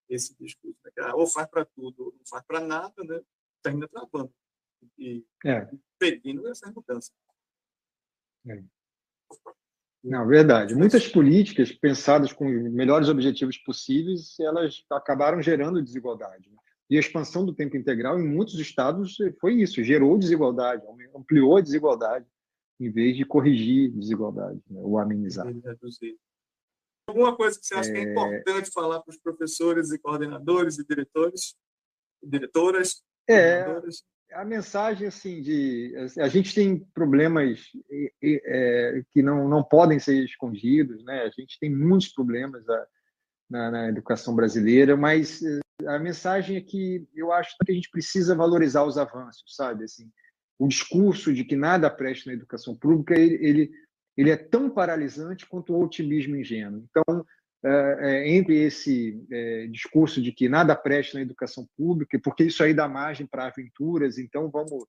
esse 0.09 0.35
discurso, 0.39 0.79
né? 0.85 0.91
Ah, 1.01 1.14
ou 1.14 1.26
faz 1.26 1.49
para 1.49 1.64
tudo, 1.64 2.07
ou 2.07 2.12
não 2.12 2.26
faz 2.26 2.45
para 2.45 2.61
nada, 2.61 3.05
né? 3.05 3.20
termina 3.62 3.89
travando 3.89 4.33
e 4.97 5.24
é. 5.45 5.68
impedindo 5.72 6.49
essa 6.49 6.70
mudança. 6.70 7.12
É. 8.47 8.62
Não, 10.03 10.26
verdade. 10.26 10.74
Muitas 10.74 11.09
políticas 11.09 11.72
pensadas 11.72 12.33
com 12.33 12.47
os 12.47 12.72
melhores 12.72 13.09
objetivos 13.09 13.59
possíveis, 13.59 14.39
elas 14.39 14.85
acabaram 14.91 15.43
gerando 15.43 15.83
desigualdade. 15.83 16.49
Né? 16.49 16.59
E 16.91 16.97
a 16.97 17.01
expansão 17.01 17.45
do 17.45 17.55
tempo 17.55 17.76
integral 17.76 18.18
em 18.18 18.26
muitos 18.26 18.59
estados 18.59 19.16
foi 19.41 19.55
isso, 19.55 19.82
gerou 19.84 20.18
desigualdade, 20.18 20.82
ampliou 21.14 21.57
a 21.57 21.61
desigualdade, 21.61 22.26
em 22.80 22.91
vez 22.91 23.16
de 23.16 23.24
corrigir 23.24 23.91
desigualdade, 23.91 24.61
né? 24.70 24.80
ou 24.82 24.99
amenizar. 24.99 25.47
Alguma 27.07 27.36
coisa 27.36 27.59
que 27.59 27.66
você 27.66 27.74
acha 27.74 27.91
é... 27.91 27.93
que 27.93 27.99
é 27.99 28.12
importante 28.12 28.70
falar 28.70 29.01
para 29.01 29.11
os 29.11 29.18
professores 29.18 29.91
e 29.93 29.99
coordenadores 29.99 30.78
e 30.78 30.86
diretores, 30.86 31.55
diretoras? 32.22 33.03
É, 33.28 33.64
a 34.32 34.45
mensagem 34.45 35.09
assim 35.09 35.41
de 35.41 35.95
a 36.18 36.28
gente 36.28 36.55
tem 36.55 36.78
problemas 36.95 37.61
é, 38.22 39.03
que 39.11 39.22
não, 39.22 39.49
não 39.49 39.62
podem 39.62 39.99
ser 39.99 40.22
escondidos, 40.24 41.03
né? 41.05 41.22
A 41.22 41.30
gente 41.30 41.59
tem 41.59 41.74
muitos 41.74 42.09
problemas 42.09 42.64
na, 43.49 43.70
na, 43.70 43.89
educação 43.89 44.34
brasileira, 44.34 44.97
mas 44.97 45.41
a 45.87 45.99
mensagem 45.99 46.57
é 46.57 46.61
que 46.61 47.07
eu 47.14 47.33
acho 47.33 47.57
que 47.64 47.70
a 47.70 47.74
gente 47.74 47.91
precisa 47.91 48.35
valorizar 48.35 48.85
os 48.85 48.99
avanços, 48.99 49.55
sabe? 49.55 49.85
Assim, 49.85 50.11
o 50.59 50.66
discurso 50.66 51.33
de 51.33 51.45
que 51.45 51.55
nada 51.55 51.89
presta 51.89 52.31
na 52.31 52.35
educação 52.35 52.74
pública 52.74 53.14
ele, 53.14 53.35
ele, 53.47 53.70
ele 54.16 54.31
é 54.31 54.37
tão 54.37 54.68
paralisante 54.68 55.47
quanto 55.47 55.72
o 55.72 55.83
otimismo 55.83 56.37
ingênuo. 56.37 56.85
Então 56.91 57.24
é, 57.64 57.99
é, 58.01 58.29
entre 58.37 58.57
esse 58.57 59.20
é, 59.31 59.66
discurso 59.66 60.22
de 60.22 60.31
que 60.31 60.49
nada 60.49 60.76
presta 60.76 61.18
na 61.18 61.22
educação 61.22 61.66
pública, 61.76 62.18
porque 62.22 62.45
isso 62.45 62.62
aí 62.62 62.72
dá 62.72 62.89
margem 62.89 63.26
para 63.26 63.47
aventuras, 63.47 64.16
então 64.16 64.49
vamos, 64.49 64.85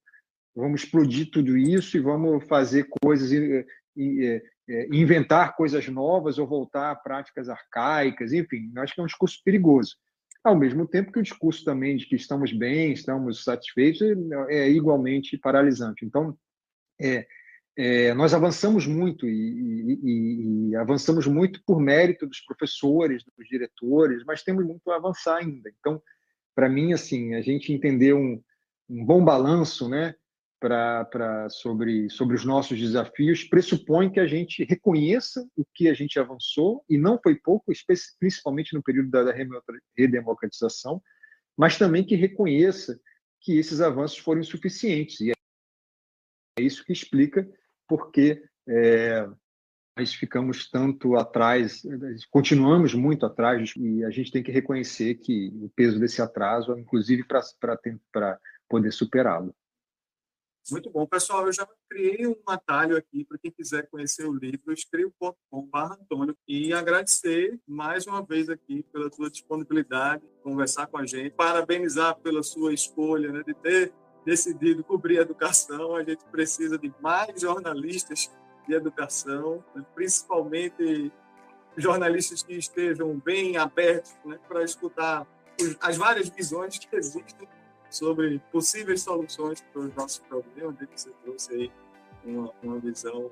vamos 0.56 0.84
explodir 0.84 1.32
tudo 1.32 1.58
isso 1.58 1.98
e 1.98 2.00
vamos 2.00 2.46
fazer 2.48 2.88
coisas, 3.02 3.32
e, 3.32 3.66
e, 3.98 4.44
inventar 4.92 5.56
coisas 5.56 5.88
novas 5.88 6.38
ou 6.38 6.46
voltar 6.46 6.92
a 6.92 6.96
práticas 6.96 7.50
arcaicas, 7.50 8.34
enfim, 8.34 8.72
acho 8.78 8.94
que 8.94 9.02
é 9.02 9.04
um 9.04 9.08
discurso 9.08 9.42
perigoso. 9.44 9.96
Ao 10.44 10.56
mesmo 10.56 10.88
tempo 10.88 11.12
que 11.12 11.20
o 11.20 11.24
discurso 11.24 11.64
também 11.66 11.98
de 11.98 12.06
que 12.06 12.16
estamos 12.16 12.54
bem, 12.54 12.94
estamos 12.94 13.44
satisfeitos, 13.44 14.02
é 14.48 14.70
igualmente 14.70 15.38
paralisante. 15.38 16.06
Então, 16.06 16.38
é, 17.00 17.28
é, 17.78 18.14
nós 18.14 18.34
avançamos 18.34 18.86
muito 18.86 19.26
e, 19.28 20.00
e, 20.04 20.70
e, 20.70 20.76
avançamos 20.76 21.28
muito 21.28 21.62
por 21.66 21.80
mérito 21.80 22.28
dos 22.28 22.42
professores, 22.42 23.24
dos 23.38 23.48
diretores, 23.48 24.24
mas 24.26 24.44
temos 24.44 24.66
muito 24.66 24.90
a 24.92 24.96
avançar 24.96 25.38
ainda. 25.38 25.72
Então, 25.80 26.02
para 26.56 26.70
mim, 26.70 26.94
assim, 26.94 27.36
a 27.36 27.42
gente 27.42 27.72
entender 27.72 28.14
um, 28.14 28.42
um 28.90 29.06
bom 29.06 29.24
balanço, 29.24 29.88
né, 29.88 30.14
para 30.60 31.48
sobre 31.50 32.10
sobre 32.10 32.36
os 32.36 32.44
nossos 32.44 32.78
desafios 32.78 33.44
pressupõe 33.44 34.12
que 34.12 34.20
a 34.20 34.28
gente 34.28 34.64
reconheça 34.64 35.48
o 35.56 35.64
que 35.74 35.88
a 35.88 35.94
gente 35.94 36.20
avançou 36.20 36.84
e 36.90 36.98
não 36.98 37.20
foi 37.22 37.36
pouco, 37.36 37.72
principalmente 38.20 38.74
no 38.74 38.84
período 38.84 39.10
da 39.10 39.34
redemocratização, 39.98 41.02
mas 41.58 41.78
também 41.78 42.04
que 42.04 42.16
reconheça 42.16 43.00
que 43.40 43.58
esses 43.58 43.80
avanços 43.80 44.18
foram 44.18 44.42
insuficientes 44.42 45.22
e 45.22 45.32
é 45.32 46.62
isso 46.62 46.84
que 46.84 46.92
explica 46.92 47.50
porque 47.88 48.44
é, 48.68 49.28
nós 50.00 50.14
ficamos 50.14 50.70
tanto 50.70 51.18
atrás, 51.18 51.82
continuamos 52.32 52.94
muito 52.94 53.26
atrás, 53.26 53.74
e 53.76 54.04
a 54.06 54.10
gente 54.10 54.32
tem 54.32 54.42
que 54.42 54.52
reconhecer 54.52 55.16
que 55.16 55.52
o 55.62 55.70
peso 55.76 56.00
desse 56.00 56.22
atraso, 56.22 56.78
inclusive 56.78 57.26
para 57.26 58.40
poder 58.70 58.94
superá-lo. 58.94 59.54
Muito 60.72 60.90
bom. 60.90 61.06
Pessoal, 61.06 61.46
eu 61.46 61.54
já 61.54 61.68
criei 61.90 62.28
um 62.28 62.36
atalho 62.48 62.96
aqui 62.98 63.24
para 63.24 63.38
quem 63.38 63.52
quiser 63.52 63.88
conhecer 63.90 64.26
o 64.26 64.34
livro, 64.34 64.72
escrevo.com.br 64.72 65.78
Antônio 65.78 66.38
e 66.48 66.74
agradecer 66.74 67.60
mais 67.68 68.06
uma 68.06 68.24
vez 68.24 68.50
aqui 68.50 68.84
pela 68.92 69.12
sua 69.12 69.30
disponibilidade, 69.30 70.24
conversar 70.44 70.88
com 70.88 70.98
a 70.98 71.06
gente, 71.06 71.32
parabenizar 71.32 72.16
pela 72.20 72.44
sua 72.44 72.74
escolha 72.74 73.32
né, 73.32 73.44
de 73.46 73.54
ter 73.54 73.94
decidido 74.26 74.84
cobrir 74.84 75.20
a 75.20 75.22
educação. 75.22 75.96
A 75.96 76.04
gente 76.04 76.24
precisa 76.26 76.78
de 76.78 76.94
mais 77.02 77.42
jornalistas 77.42 78.32
de 78.68 78.74
educação, 78.74 79.64
né? 79.76 79.84
principalmente 79.96 81.12
jornalistas 81.78 82.44
que 82.44 82.54
estejam 82.54 83.18
bem 83.20 83.58
abertos 83.58 84.14
né, 84.26 84.38
para 84.48 84.64
escutar 84.64 85.26
as 85.82 85.98
várias 85.98 86.30
visões 86.30 86.78
que 86.78 86.96
existem 86.96 87.48
sobre 87.90 88.40
possíveis 88.52 89.02
soluções 89.02 89.62
para 89.62 89.82
os 89.82 89.96
nossos 89.96 90.20
problemas. 90.20 90.76
Você 90.96 91.12
trouxe 91.24 91.54
aí 91.54 91.72
uma, 92.24 92.52
uma 92.62 92.80
visão, 92.80 93.32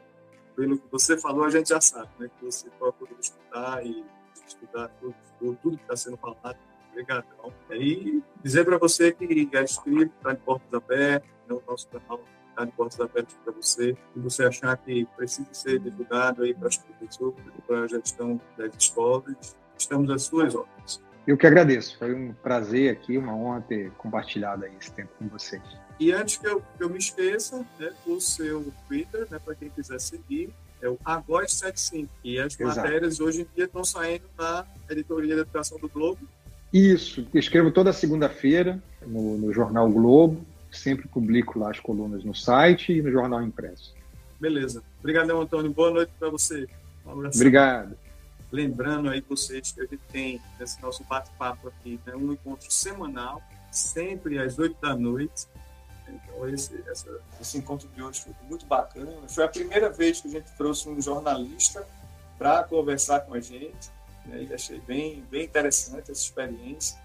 pelo 0.56 0.78
que 0.78 0.88
você 0.92 1.18
falou, 1.18 1.44
a 1.44 1.50
gente 1.50 1.70
já 1.70 1.82
sabe, 1.82 2.10
né, 2.20 2.30
que 2.38 2.46
você 2.46 2.70
procura 2.80 3.12
escutar 3.20 3.86
e 3.86 4.04
estudar 4.48 4.88
tudo, 5.00 5.16
tudo 5.40 5.78
que 5.78 5.84
está 5.84 5.96
sendo 5.96 6.18
falado 6.18 6.58
Obrigadão. 6.98 7.54
E 7.72 8.24
dizer 8.44 8.66
para 8.66 8.78
você 8.80 9.12
que 9.12 9.50
é 9.54 9.64
inscrito, 9.64 10.12
está 10.18 10.34
de 10.34 10.40
portas 10.40 10.74
abertas, 10.74 11.30
né, 11.48 11.56
o 11.56 11.62
nosso 11.68 11.88
canal 11.90 12.24
está 12.50 12.66
de 12.66 12.72
portas 12.72 13.00
abertas 13.00 13.36
para 13.44 13.54
você. 13.54 13.96
Se 14.14 14.20
você 14.20 14.46
achar 14.46 14.76
que 14.78 15.06
precisa 15.16 15.48
ser 15.54 15.80
divulgado 15.80 16.42
aí 16.42 16.56
para 16.56 16.68
as 16.68 16.78
professores, 16.78 17.40
para 17.68 17.82
a 17.82 17.88
gestão 17.88 18.42
das 18.58 18.76
escolas, 18.76 19.56
estamos 19.78 20.10
às 20.10 20.24
suas 20.24 20.56
ordens. 20.56 21.07
Eu 21.28 21.36
que 21.36 21.46
agradeço. 21.46 21.98
Foi 21.98 22.16
um 22.16 22.32
prazer 22.32 22.90
aqui, 22.90 23.18
uma 23.18 23.36
honra 23.36 23.62
ter 23.68 23.92
compartilhado 23.98 24.64
aí 24.64 24.72
esse 24.80 24.92
tempo 24.94 25.10
com 25.20 25.28
vocês. 25.28 25.62
E 26.00 26.14
antes 26.14 26.38
que 26.38 26.48
eu, 26.48 26.62
que 26.62 26.84
eu 26.84 26.90
me 26.90 26.98
esqueça, 26.98 27.66
né, 27.78 27.92
o 28.06 28.20
seu 28.22 28.72
Twitter, 28.88 29.28
né, 29.30 29.38
para 29.44 29.54
quem 29.54 29.70
quiser 29.70 30.00
seguir, 30.00 30.50
é 30.82 30.88
o 30.88 30.98
Agós 31.04 31.52
75. 31.54 32.10
E 32.24 32.40
as 32.40 32.58
Exato. 32.58 32.78
matérias 32.78 33.20
hoje 33.20 33.42
em 33.42 33.48
dia 33.54 33.66
estão 33.66 33.84
saindo 33.84 34.24
na 34.38 34.66
editoria 34.90 35.36
da 35.36 35.42
Educação 35.42 35.78
do 35.80 35.90
Globo. 35.90 36.20
Isso, 36.72 37.28
escrevo 37.34 37.72
toda 37.72 37.92
segunda-feira 37.92 38.82
no, 39.06 39.38
no, 39.38 39.54
Jornal 39.54 39.90
Globo, 39.90 40.46
sempre 40.72 41.08
publico 41.08 41.60
lá 41.60 41.72
as 41.72 41.80
colunas 41.80 42.24
no 42.24 42.36
site 42.36 42.94
e 42.94 43.02
no 43.02 43.12
Jornal 43.12 43.42
Impresso. 43.42 43.94
Beleza. 44.40 44.84
Obrigado, 45.00 45.32
Antônio. 45.32 45.72
Boa 45.72 45.92
noite 45.92 46.12
para 46.20 46.30
você. 46.30 46.68
Um 47.06 47.12
abraço. 47.12 47.38
Obrigado. 47.38 47.98
Lembrando 48.52 49.10
aí 49.10 49.22
vocês 49.22 49.72
que 49.72 49.82
a 49.82 49.84
gente 49.84 50.04
tem 50.10 50.42
nesse 50.60 50.82
nosso 50.82 51.04
bate-papo 51.04 51.68
aqui, 51.68 52.00
né, 52.06 52.16
um 52.16 52.32
encontro 52.32 52.72
semanal, 52.72 53.42
sempre 53.72 54.40
às 54.40 54.58
oito 54.58 54.80
da 54.80 54.96
noite. 54.96 55.48
Então, 56.08 56.48
esse, 56.48 56.82
essa, 56.88 57.10
esse 57.42 57.58
encontro 57.58 57.90
de 57.90 58.02
hoje 58.02 58.22
foi 58.22 58.34
muito 58.48 58.66
bacana. 58.66 59.28
Foi 59.28 59.44
a 59.44 59.50
primeira 59.50 59.90
vez 59.90 60.22
que 60.22 60.30
a 60.30 60.32
gente 60.32 60.50
trouxe 60.56 60.88
um 60.88 61.02
jornalista 61.02 61.86
para 62.38 62.64
conversar 62.64 63.22
com 63.22 63.34
a 63.34 63.42
gente. 63.42 63.92
Né, 64.26 64.44
e 64.44 64.54
achei 64.54 64.80
bem, 64.80 65.26
bem 65.30 65.44
interessante 65.44 66.10
essa 66.10 66.24
experiência. 66.24 66.98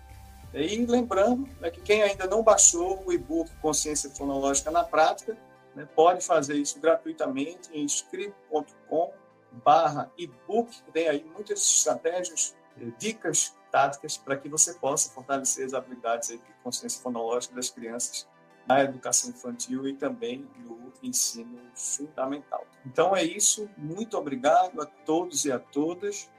E 0.55 0.87
lembrando 0.87 1.49
né, 1.61 1.71
que 1.71 1.81
quem 1.81 2.03
ainda 2.03 2.27
não 2.27 2.43
baixou 2.43 3.03
o 3.05 3.13
e-book 3.13 3.51
Consciência 3.57 4.11
Fonológica 4.11 4.71
na 4.71 4.85
Prática, 4.85 5.37
né, 5.75 5.89
pode 5.97 6.25
fazer 6.25 6.55
isso 6.55 6.79
gratuitamente 6.79 7.69
em 7.73 7.85
script.com 7.85 9.22
barra 9.65 10.11
e-book, 10.17 10.71
tem 10.93 11.09
aí 11.09 11.25
muitas 11.25 11.61
estratégias, 11.61 12.57
eh, 12.81 12.91
dicas, 12.99 13.55
táticas 13.71 14.17
para 14.17 14.37
que 14.37 14.49
você 14.49 14.75
possa 14.75 15.11
fortalecer 15.11 15.67
as 15.67 15.75
habilidades 15.75 16.29
de 16.29 16.41
consciência 16.63 17.03
fonológica 17.03 17.55
das 17.55 17.71
crianças 17.71 18.29
na 18.67 18.83
educação 18.83 19.31
infantil 19.31 19.89
e 19.89 19.95
também 19.95 20.49
no 20.65 20.93
ensino 21.03 21.59
fundamental. 21.75 22.67
Então 22.87 23.17
é 23.17 23.25
isso, 23.25 23.69
muito 23.77 24.17
obrigado 24.17 24.81
a 24.81 24.87
todos 24.87 25.45
e 25.45 25.53
a 25.53 25.59
todas, 25.59 26.31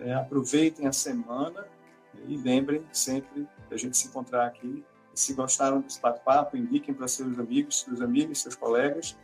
é, 0.00 0.14
aproveitem 0.14 0.86
a 0.86 0.92
semana 0.92 1.66
e 2.26 2.36
lembrem 2.36 2.84
sempre 2.92 3.46
de 3.68 3.74
a 3.74 3.76
gente 3.76 3.96
se 3.96 4.08
encontrar 4.08 4.46
aqui. 4.46 4.84
Se 5.14 5.32
gostaram 5.34 5.80
desse 5.80 6.00
bate-papo, 6.00 6.56
indiquem 6.56 6.94
para 6.94 7.08
seus 7.08 7.38
amigos, 7.38 7.80
seus 7.80 8.00
amigos, 8.00 8.42
seus 8.42 8.54
colegas. 8.54 9.16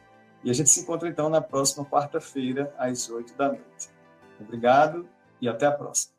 E 0.44 0.50
a 0.50 0.52
gente 0.52 0.70
se 0.70 0.80
encontra 0.80 1.08
então 1.08 1.28
na 1.28 1.40
próxima 1.40 1.84
quarta-feira, 1.84 2.74
às 2.76 3.08
oito 3.08 3.34
da 3.34 3.48
noite. 3.48 3.90
Obrigado 4.40 5.08
e 5.40 5.48
até 5.48 5.66
a 5.66 5.72
próxima. 5.72 6.11